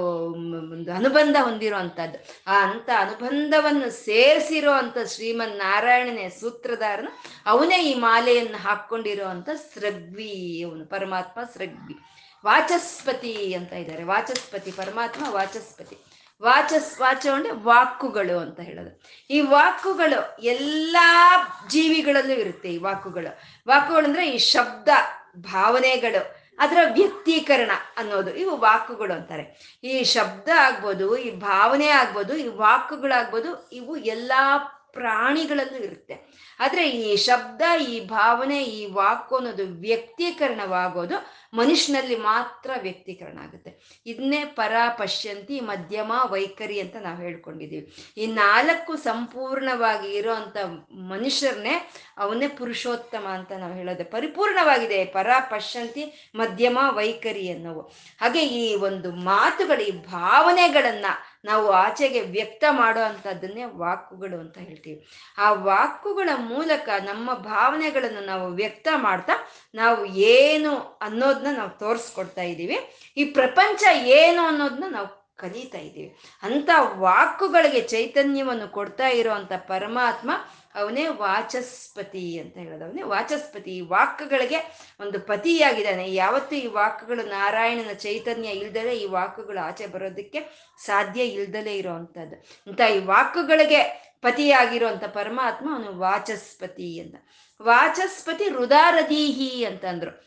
ಒಂದು 0.75 0.91
ಅನುಬಂಧ 0.93 1.37
ಹೊಂದಿರೋ 1.43 1.77
ಅಂಥದ್ದು 1.77 2.19
ಆ 2.47 2.57
ಅಂಥ 2.67 2.89
ಅನುಬಂಧವನ್ನು 3.05 3.91
ಸೇರಿಸಿರೋ 4.07 4.73
ಅಂಥ 4.73 4.99
ಶ್ರೀಮನ್ 5.15 5.57
ನಾರಾಯಣನೇ 5.57 6.27
ಸೂತ್ರಧಾರನು 6.41 7.13
ಅವನೇ 7.47 7.79
ಈ 7.83 7.95
ಮಾಲೆಯನ್ನು 8.09 8.61
ಹಾಕ್ಕೊಂಡಿರೋ 8.67 9.29
ಅಂಥ 9.35 9.49
ಸೃಗ್ವಿ 9.69 10.33
ಅವನು 10.67 10.85
ಪರಮಾತ್ಮ 10.87 11.41
ಸೃಗ್ವಿ 11.55 11.97
ವಾಚಸ್ಪತಿ 12.45 13.55
ಅಂತ 13.55 13.73
ಇದ್ದಾರೆ. 13.73 14.05
ವಾಚಸ್ಪತಿ 14.05 14.71
ಪರಮಾತ್ಮ, 14.71 15.25
ವಾಚಸ್ಪತಿ. 15.29 15.99
ವಾಚಸ್, 16.43 17.01
ವಾಚ 17.01 17.27
ಅಂದ್ರೆ 17.27 17.51
ವಾಕುಗಳು 17.51 18.39
ಅಂತ 18.39 18.61
ಹೇಳೋದು. 18.61 19.03
ಈ 19.31 19.41
ವಾಕುಗಳು 19.41 20.43
ಎಲ್ಲಾ 20.43 21.39
ಜೀವಿಗಳಲ್ಲೂ 21.71 22.33
ಇರುತ್ತೆ 22.33 22.69
ಈ 22.73 22.79
ವಾಕುಗಳು. 22.79 23.39
ವಾಕುಗಳು 23.69 24.05
ಅಂದ್ರೆ 24.05 24.31
ಈ 24.31 24.39
ಶಬ್ದ, 24.39 24.89
ಭಾವನೆಗಳು, 25.37 26.37
ಅದರ 26.59 26.77
ವ್ಯಕ್ತೀಕರಣ 26.93 27.71
ಅನ್ನೋದು. 27.97 28.35
ಇವು 28.35 28.57
ವಾಕುಗಳು 28.57 29.15
ಅಂತಾರೆ. 29.15 29.79
ಈ 29.85 30.05
ಶಬ್ದ 30.05 30.49
ಆಗ್ಬೋದು, 30.57 31.17
ಈ 31.17 31.31
ಭಾವನೆ 31.31 31.87
ಆಗ್ಬೋದು, 31.87 32.37
ಈ 32.37 32.49
ವಾಕುಗಳಾಗ್ಬೋದು, 32.49 33.71
ಇವು 33.73 33.97
ಎಲ್ಲಾ 33.97 34.59
ಪ್ರಾಣಿಗಳಲ್ಲೂ 34.93 35.79
ಇರುತ್ತೆ. 35.79 36.15
ಆದರೆ 36.61 36.91
ಈ 36.91 37.17
ಶಬ್ದ, 37.17 37.63
ಈ 37.81 38.07
ಭಾವನೆ, 38.07 38.65
ಈ 38.65 38.93
ವಾಕು 38.93 39.37
ಅನ್ನೋದು 39.37 39.81
ವ್ಯಕ್ತೀಕರಣವಾಗೋದು 39.81 41.15
ಮನುಷ್ಯನಲ್ಲಿ 41.55 42.17
ಮಾತ್ರ 42.17 42.71
ವ್ಯಕ್ತೀಕರಣ 42.83 43.39
ಆಗುತ್ತೆ. 43.39 44.03
ಇದನ್ನೇ 44.07 44.45
ಪರ, 44.45 44.73
ಪಶ್ಯಂತಿ, 44.99 45.61
ಮಧ್ಯಮ, 45.61 46.13
ವೈಖರಿ 46.31 46.81
ಅಂತ 46.81 46.97
ನಾವು 46.97 47.19
ಹೇಳ್ಕೊಂಡಿದ್ದೀವಿ. 47.19 47.93
ಈ 48.17 48.27
ನಾಲ್ಕು 48.27 48.97
ಸಂಪೂರ್ಣವಾಗಿ 48.97 50.15
ಇರೋಂಥ 50.15 50.57
ಮನುಷ್ಯರನ್ನೇ 50.91 51.91
ಅವನೇ 52.19 52.49
ಪುರುಷೋತ್ತಮ 52.49 53.27
ಅಂತ 53.27 53.53
ನಾವು 53.53 53.75
ಹೇಳೋದು. 53.75 54.11
ಪರಿಪೂರ್ಣವಾಗಿದೆ 54.11 55.05
ಪರ, 55.05 55.31
ಪಶ್ಯಂತಿ, 55.51 56.33
ಮಧ್ಯಮ, 56.35 56.79
ವೈಖರಿ 56.91 57.53
ಅನ್ನೋವು 57.53 57.81
ಹಾಗೆ 58.21 58.43
ಈ 58.43 58.77
ಒಂದು 58.77 59.11
ಮಾತುಗಳು, 59.11 59.83
ಈ 59.83 59.93
ಭಾವನೆಗಳನ್ನ 59.93 61.07
ನಾವು 61.45 61.71
ಆಚೆಗೆ 61.71 62.21
ವ್ಯಕ್ತ 62.21 62.65
ಮಾಡೋ 62.71 63.01
ಅಂಥದ್ದನ್ನೇ 63.01 63.65
ವಾಕುಗಳು 63.65 64.41
ಅಂತ 64.41 64.59
ಹೇಳ್ತೀವಿ. 64.59 65.07
ಆ 65.39 65.53
ವಾಕುಗಳ 65.53 66.29
ಮೂಲಕ 66.37 66.89
ನಮ್ಮ 67.05 67.35
ಭಾವನೆಗಳನ್ನು 67.35 68.21
ನಾವು 68.27 68.47
ವ್ಯಕ್ತ 68.53 68.89
ಮಾಡ್ತಾ 68.97 69.33
ನಾವು 69.75 70.05
ಏನು 70.05 70.77
ಅನ್ನೋದನ್ನ 70.77 71.57
ನಾವು 71.57 71.79
ತೋರಿಸ್ಕೊಡ್ತಾ 71.79 72.43
ಇದ್ದೀವಿ. 72.43 72.79
ಈ 73.17 73.25
ಪ್ರಪಂಚ 73.25 73.83
ಏನು 73.93 74.43
ಅನ್ನೋದನ್ನ 74.43 74.85
ನಾವು 74.89 75.25
ಕಲಿತಾ 75.37 75.79
ಇದ್ದೀವಿ. 75.79 76.17
ಅಂತ 76.43 76.71
ವಾಕುಗಳಿಗೆ 76.79 77.81
ಚೈತನ್ಯವನ್ನು 77.81 78.69
ಕೊಡ್ತಾ 78.69 79.09
ಇರೋವಂಥ 79.09 79.53
ಪರಮಾತ್ಮ 79.57 80.31
ಅವನೇ 80.75 81.07
ವಾಚಸ್ಪತಿ 81.07 82.39
ಅಂತ 82.39 82.57
ಹೇಳೋದು. 82.57 82.85
ಅವನೇ 82.85 83.03
ವಾಚಸ್ಪತಿ. 83.03 83.77
ಈ 83.77 83.81
ವಾಕ್ಗಳಿಗೆ 83.81 84.79
ಒಂದು 85.01 85.21
ಪತಿಯಾಗಿದ್ದಾನೆ. 85.21 86.15
ಯಾವತ್ತೂ 86.15 86.57
ಈ 86.57 86.67
ವಾಕ್ಯಗಳು 86.67 87.29
ನಾರಾಯಣನ 87.29 87.93
ಚೈತನ್ಯ 87.93 88.49
ಇಲ್ದಲೆ 88.49 88.99
ಈ 88.99 89.07
ವಾಕ್ಗಳು 89.07 89.65
ಆಚೆ 89.65 89.87
ಬರೋದಕ್ಕೆ 89.87 90.73
ಸಾಧ್ಯ 90.87 91.25
ಇಲ್ದಲೇ 91.25 91.75
ಇರೋವಂಥದ್ದು. 91.75 92.37
ಇಂಥ 92.67 92.81
ಈ 92.81 92.99
ವಾಕ್ಯಗಳಿಗೆ 92.99 94.15
ಪತಿಯಾಗಿರುವಂಥ 94.23 95.05
ಪರಮಾತ್ಮ 95.05 95.75
ಅವನು 95.75 95.99
ವಾಚಸ್ಪತಿ 95.99 97.01
ಅಂತ. 97.01 97.15
ವಾಚಸ್ಪತಿ 97.63 98.49
ರುದಾರದೀಹಿ 98.49 99.65
ಅಂತಂದ್ರು. 99.65 100.25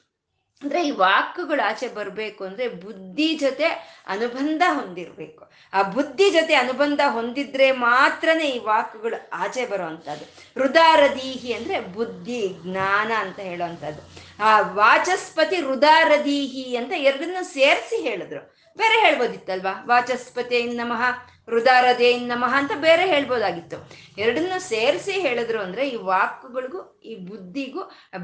ಅಂದ್ರೆ 0.63 0.87
ಈ 0.87 0.91
ವಾಕ್ಗಳು 0.91 1.67
ಆಚೆ 1.67 1.87
ಬರಬೇಕು 1.87 2.43
ಅಂದ್ರೆ 2.43 2.67
ಬುದ್ಧಿ 2.67 3.37
ಜೊತೆ 3.37 3.65
ಅನುಬಂಧ 4.07 4.61
ಹೊಂದಿರಬೇಕು. 4.73 5.51
ಆ 5.73 5.81
ಬುದ್ಧಿ 5.81 6.29
ಜೊತೆ 6.29 6.53
ಅನುಬಂಧ 6.53 6.99
ಹೊಂದಿದ್ರೆ 7.09 7.71
ಮಾತ್ರನೇ 7.71 8.45
ಈ 8.45 8.59
ವಾಕ್ಗಳು 8.59 9.29
ಆಚೆ 9.33 9.65
ಬರುವಂಥದ್ದು. 9.65 10.25
ರುದಾರದೀಹಿ 10.59 11.53
ಅಂದ್ರೆ 11.53 11.79
ಬುದ್ಧಿ, 11.79 12.49
ಜ್ಞಾನ 12.63 13.11
ಅಂತ 13.17 13.39
ಹೇಳುವಂಥದ್ದು. 13.39 14.01
ಆ 14.43 14.59
ವಾಚಸ್ಪತಿ 14.59 15.61
ರುದಾರದೀಹಿ 15.61 16.75
ಅಂತ 16.75 16.93
ಎರಡನ್ನೂ 16.95 17.43
ಸೇರಿಸಿ 17.43 18.01
ಹೇಳಿದ್ರು. 18.01 18.55
ಬೇರೆ 18.77 18.99
ಹೇಳ್ಬೋದಿತ್ತಲ್ವಾ? 18.99 19.83
ವಾಚಸ್ಪತಿ 19.87 20.63
ನಮಃ. 20.63 21.36
ಹೃದಾರದೇ 21.47 22.09
ನಮಃ 22.31 22.53
ಅಂತ 22.57 22.71
ಬೇರೆ 22.75 23.03
ಹೇಳ್ಬೋದಾಗಿತ್ತು. 23.07 23.77
ಎರಡನ್ನೂ 24.17 24.59
ಸೇರಿಸಿ 24.59 25.11
ಹೇಳಿದ್ರು 25.11 25.59
ಅಂದ್ರೆ 25.59 25.89
ಈ 25.89 25.95
ವಾಕುಗಳಿಗೂ, 25.95 26.79
ಈ 27.05 27.15
ಬುದ್ಧಿಗೂ 27.15 27.81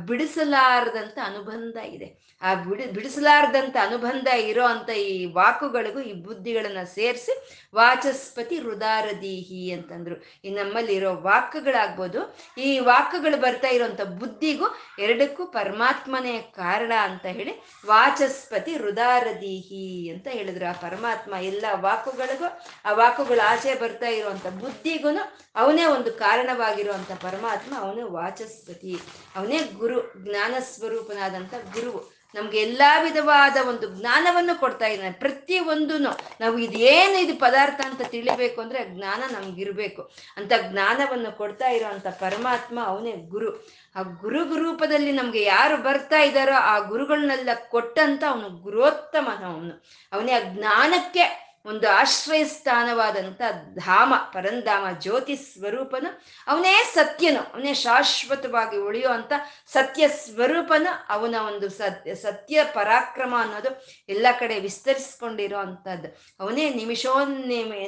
ಬಿಡಿಸಲಾರದಂತ 0.08 1.18
ಅನುಬಂಧ 1.26 1.78
ಇದೆ. 1.96 2.08
ಆ 2.42 2.54
ಬಿಡಿ, 2.54 2.86
ಬಿಡಿಸಲಾರದಂತ 2.86 3.76
ಅನುಬಂಧ 3.88 4.28
ಇರೋ 4.28 4.66
ಅಂತ 4.66 4.90
ಈ 4.90 5.26
ವಾಕುಗಳಿಗೂ, 5.34 6.00
ಈ 6.00 6.14
ಬುದ್ಧಿಗಳನ್ನ 6.14 6.84
ಸೇರಿಸಿ 6.96 7.34
ವಾಚಸ್ಪತಿ 7.76 8.58
ಹೃದಾರದೀಹಿ 8.58 9.72
ಅಂತಂದ್ರು. 9.72 10.16
ಈ 10.46 10.50
ನಮ್ಮಲ್ಲಿರೋ 10.50 11.12
ವಾಕ್ಯಗಳಾಗ್ಬೋದು 11.22 12.22
ಈ 12.58 12.80
ವಾಕ್ಗಳು 12.80 13.38
ಬರ್ತಾ 13.42 13.68
ಇರೋಂಥ 13.68 14.02
ಬುದ್ಧಿಗೂ 14.02 14.70
ಎರಡಕ್ಕೂ 15.00 15.46
ಪರಮಾತ್ಮನೇ 15.46 16.36
ಕಾರಣ 16.56 16.92
ಅಂತ 17.02 17.26
ಹೇಳಿ 17.38 17.54
ವಾಚಸ್ಪತಿ 17.86 18.74
ಹೃದಾರದೀಹಿ 18.76 20.10
ಅಂತ 20.14 20.28
ಹೇಳಿದ್ರು. 20.28 20.66
ಆ 20.66 20.76
ಪರಮಾತ್ಮ 20.82 21.34
ಎಲ್ಲ 21.52 21.66
ವಾಕುಗಳಿಗೂ, 21.88 22.50
ಆ 22.86 22.94
ವಾಕುಗಳು 23.14 23.48
ಆಚೆ 23.48 23.76
ಬರ್ತಾ 23.76 24.08
ಇರುವಂತ 24.08 24.48
ಬುದ್ಧಿಗೂ 24.48 25.08
ಅವನೇ 25.56 25.86
ಒಂದು 25.86 26.12
ಕಾರಣವಾಗಿರುವಂತ 26.12 27.12
ಪರಮಾತ್ಮ, 27.12 27.80
ಅವನೇ 27.80 28.02
ವಾಚಸ್ಪತಿ, 28.02 29.00
ಅವನೇ 29.36 29.60
ಗುರು, 29.60 30.14
ಜ್ಞಾನ 30.18 30.54
ಸ್ವರೂಪನಾದಂಥ 30.60 31.54
ಗುರು 31.54 32.14
ನಮ್ಗೆ 32.36 32.62
ಎಲ್ಲಾ 32.62 33.02
ವಿಧವಾದ 33.02 33.68
ಒಂದು 33.68 34.00
ಜ್ಞಾನವನ್ನು 34.00 34.60
ಕೊಡ್ತಾ 34.60 34.88
ಇದ್ದಾನೆ. 34.88 35.12
ಪ್ರತಿ 35.12 35.60
ಒಂದೂ 35.60 35.98
ನಾವು 35.98 36.58
ಇದೇನು 36.58 37.20
ಇದು 37.20 37.40
ಪದಾರ್ಥ 37.40 37.82
ಅಂತ 37.86 38.02
ತಿಳಿಬೇಕು 38.02 38.62
ಅಂದ್ರೆ 38.62 38.86
ಜ್ಞಾನ 38.90 39.24
ನಮ್ಗಿರ್ಬೇಕು. 39.32 40.12
ಅಂತ 40.38 40.52
ಜ್ಞಾನವನ್ನು 40.62 41.38
ಕೊಡ್ತಾ 41.38 41.70
ಇರೋಂಥ 41.70 42.08
ಪರಮಾತ್ಮ 42.08 42.80
ಅವನೇ 42.86 43.12
ಗುರು. 43.12 43.68
ಆ 43.96 44.02
ಗುರು 44.02 44.44
ರೂಪದಲ್ಲಿ 44.44 45.12
ನಮ್ಗೆ 45.12 45.42
ಯಾರು 45.42 45.78
ಬರ್ತಾ 45.78 46.20
ಇದ್ದಾರೋ 46.20 46.54
ಆ 46.54 46.80
ಗುರುಗಳನ್ನೆಲ್ಲ 46.80 47.50
ಕೊಟ್ಟಂತ 47.70 48.24
ಅವನು 48.30 48.50
ಗುರೋತ್ತಮ 48.50 49.28
ಅವನು 49.46 49.84
ಅವನೇ 50.14 50.32
ಆ 50.32 50.40
ಜ್ಞಾನಕ್ಕೆ 50.40 51.43
ಒಂದು 51.66 51.88
ಆಶ್ರಯ 51.90 52.44
ಸ್ಥಾನವಾದಂತ 52.44 53.42
ಧಾಮ, 53.76 54.14
ಪರಂಧಾಮ, 54.34 54.86
ಜ್ಯೋತಿ 55.00 55.36
ಸ್ವರೂಪನು 55.36 56.10
ಅವನೇ 56.48 56.74
ಸತ್ಯನು, 56.94 57.42
ಅವನೇ 57.54 57.74
ಶಾಶ್ವತವಾಗಿ 57.74 58.78
ಉಳಿಯುವಂಥ 58.78 59.34
ಸತ್ಯ 59.68 60.08
ಸ್ವರೂಪನು 60.08 60.92
ಅವನ 61.10 61.36
ಒಂದು 61.48 61.70
ಸತ್ಯ 61.70 62.16
ಸತ್ಯ 62.16 62.64
ಪರಾಕ್ರಮ 62.74 63.34
ಅನ್ನೋದು 63.40 63.72
ಎಲ್ಲ 64.10 64.28
ಕಡೆ 64.40 64.60
ವಿಸ್ತರಿಸ್ಕೊಂಡಿರೋ 64.60 65.58
ಅಂಥದ್ದು 65.58 66.10
ಅವನೇ 66.40 66.70
ನಿಮಿಷೋನ್ನಿಮಿ 66.70 67.84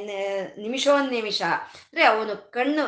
ನಿಮಿಷೋನ್ನಿಮಿಷ. 0.57 1.41
ಅಂದರೆ 1.41 2.03
ಅವನು 2.03 2.35
ಕಣ್ಣು 2.51 2.85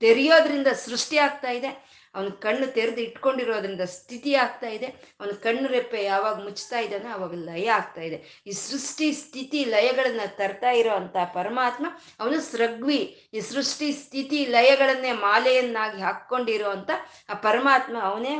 ತೆರೆಯೋದ್ರಿಂದ 0.00 0.68
ಸೃಷ್ಟಿ 0.86 1.16
ಆಗ್ತಾ 1.18 1.50
ಇದೆ. 1.50 1.70
ಅವನ 2.14 2.28
ಕಣ್ಣು 2.40 2.66
ತೆರೆದು 2.66 3.00
ಇಟ್ಕೊಂಡಿರೋದ್ರಿಂದ 3.00 3.80
ಸ್ಥಿತಿ 3.80 4.34
ಆಗ್ತಾ 4.34 4.68
ಇದೆ. 4.68 4.86
ಅವನ 5.20 5.30
ಕಣ್ಣು 5.42 5.68
ರೆಪ್ಪೆ 5.68 6.04
ಯಾವಾಗ 6.04 6.36
ಮುಚ್ತಾ 6.44 6.78
ಇದ್ದಾನೆ 6.78 7.08
ಅವಾಗ 7.08 7.34
ಲಯ 7.34 7.70
ಆಗ್ತಾ 7.70 8.00
ಇದೆ. 8.00 8.18
ಈ 8.46 8.52
ಸೃಷ್ಟಿ 8.52 9.12
ಸ್ಥಿತಿ 9.12 9.64
ಲಯಗಳನ್ನ 9.64 10.20
ತರ್ತಾ 10.36 10.70
ಇರೋ 10.70 10.90
ಅಂತ 10.90 11.16
ಪರಮಾತ್ಮ, 11.34 11.86
ಅವನು 12.20 12.40
ಸೃಗ್ವಿ. 12.40 13.00
ಈ 13.34 13.40
ಸೃಷ್ಟಿ 13.40 13.92
ಸ್ಥಿತಿ 13.92 14.46
ಲಯಗಳನ್ನೇ 14.46 15.12
ಮಾಲೆಯನ್ನಾಗಿ 15.12 16.00
ಹಾಕ್ಕೊಂಡಿರೋ 16.02 16.70
ಅಂತ 16.70 16.90
ಆ 17.28 17.34
ಪರಮಾತ್ಮ 17.34 17.96
ಅವನೇ 18.02 18.34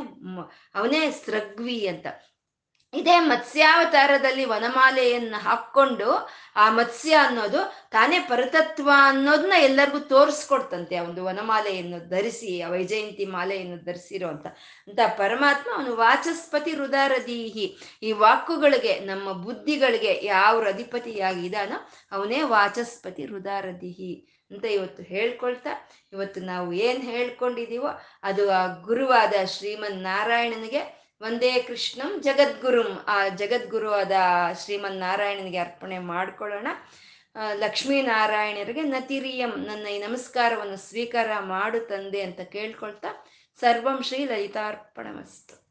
ಅವನೇ 0.75 1.11
ಸೃಗ್ವಿ 1.25 1.87
ಅಂತ. 1.87 2.07
ಇದೇ. 2.93 3.19
ಮತ್ಸ್ಯಾವತಾರದಲ್ಲಿ 3.19 4.45
ವನಮಾಲೆಯನ್ನು 4.45 5.39
ಹಾಕ್ಕೊಂಡು 5.41 6.09
ಆ 6.55 6.69
ಮತ್ಸ್ಯ 6.69 7.13
ಅನ್ನೋದು 7.15 7.61
ತಾನೇ 7.91 8.19
ಪರತತ್ವ 8.19 8.89
ಅನ್ನೋದನ್ನ 9.03 9.53
ಎಲ್ಲರಿಗೂ 9.59 9.99
ತೋರಿಸ್ಕೊಡ್ತಂತೆ. 9.99 10.99
ಒಂದು 10.99 11.25
ವನಮಾಲೆಯನ್ನು 11.25 12.09
ಧರಿಸಿ, 12.09 12.61
ಆ 12.61 12.69
ವೈಜಯಂತಿ 12.69 13.25
ಮಾಲೆಯನ್ನು 13.25 13.77
ಧರಿಸಿರೋ 13.77 14.27
ಅಂತ. 14.27 14.47
ಅಂತ 14.87 14.99
ಪರಮಾತ್ಮ 15.17 15.71
ಅವನು 15.75 15.95
ವಾಚಸ್ಪತಿ 15.95 16.71
ಹೃದಯರದೀಹಿ 16.71 17.77
ಈ 18.03 18.11
ವಾಕುಗಳಿಗೆ 18.11 18.99
ನಮ್ಮ 18.99 19.31
ಬುದ್ಧಿಗಳಿಗೆ 19.31 20.25
ಯಾವ 20.25 20.63
ಅಧಿಪತಿಯಾಗಿದಾನೋ 20.67 21.79
ಅವನೇ 22.11 22.41
ವಾಚಸ್ಪತಿ 22.41 23.25
ಹೃದಯರದೀಹಿ 23.25 24.13
ಅಂತ 24.51 24.65
ಇವತ್ತು 24.65 25.03
ಹೇಳ್ಕೊಳ್ತಾ, 25.03 25.71
ಇವತ್ತು 26.13 26.41
ನಾವು 26.41 26.73
ಏನು 26.73 26.99
ಹೇಳ್ಕೊಂಡಿದೀವೋ 26.99 27.91
ಅದು 28.23 28.51
ಆ 28.51 28.67
ಗುರುವಾದ 28.81 29.33
ಶ್ರೀಮನ್ 29.45 30.03
ನಾರಾಯಣನಿಗೆ 30.03 31.02
ಒಂದೇ 31.23 31.51
ಕೃಷ್ಣಂ 31.67 32.21
ಜಗದ್ಗುರುಂ. 32.21 32.91
ಆ 33.07 33.17
ಜಗದ್ಗುರು 33.41 33.91
ಆದ 33.91 34.11
ಶ್ರೀಮನ್ 34.63 34.99
ನಾರಾಯಣನಿಗೆ 34.99 35.57
ಅರ್ಪಣೆ 35.57 35.99
ಮಾಡ್ಕೊಳ್ಳೋಣ. 35.99 36.67
ಲಕ್ಷ್ಮೀನಾರಾಯಣರಿಗೆ 37.53 38.81
ನತಿರಿಯಂ, 38.81 39.53
ನನ್ನ 39.65 39.85
ಈ 39.87 39.99
ನಮಸ್ಕಾರವನ್ನು 39.99 40.77
ಸ್ವೀಕಾರ 40.89 41.29
ಮಾಡು 41.39 41.79
ತಂದೆ 41.79 42.21
ಅಂತ 42.21 42.41
ಕೇಳ್ಕೊಳ್ತಾ 42.55 43.11
ಸರ್ವಂ 43.61 43.99
ಶ್ರೀ 44.03 44.25
ಲಲಿತಾರ್ಪಣಮಸ್ತು. 44.25 45.62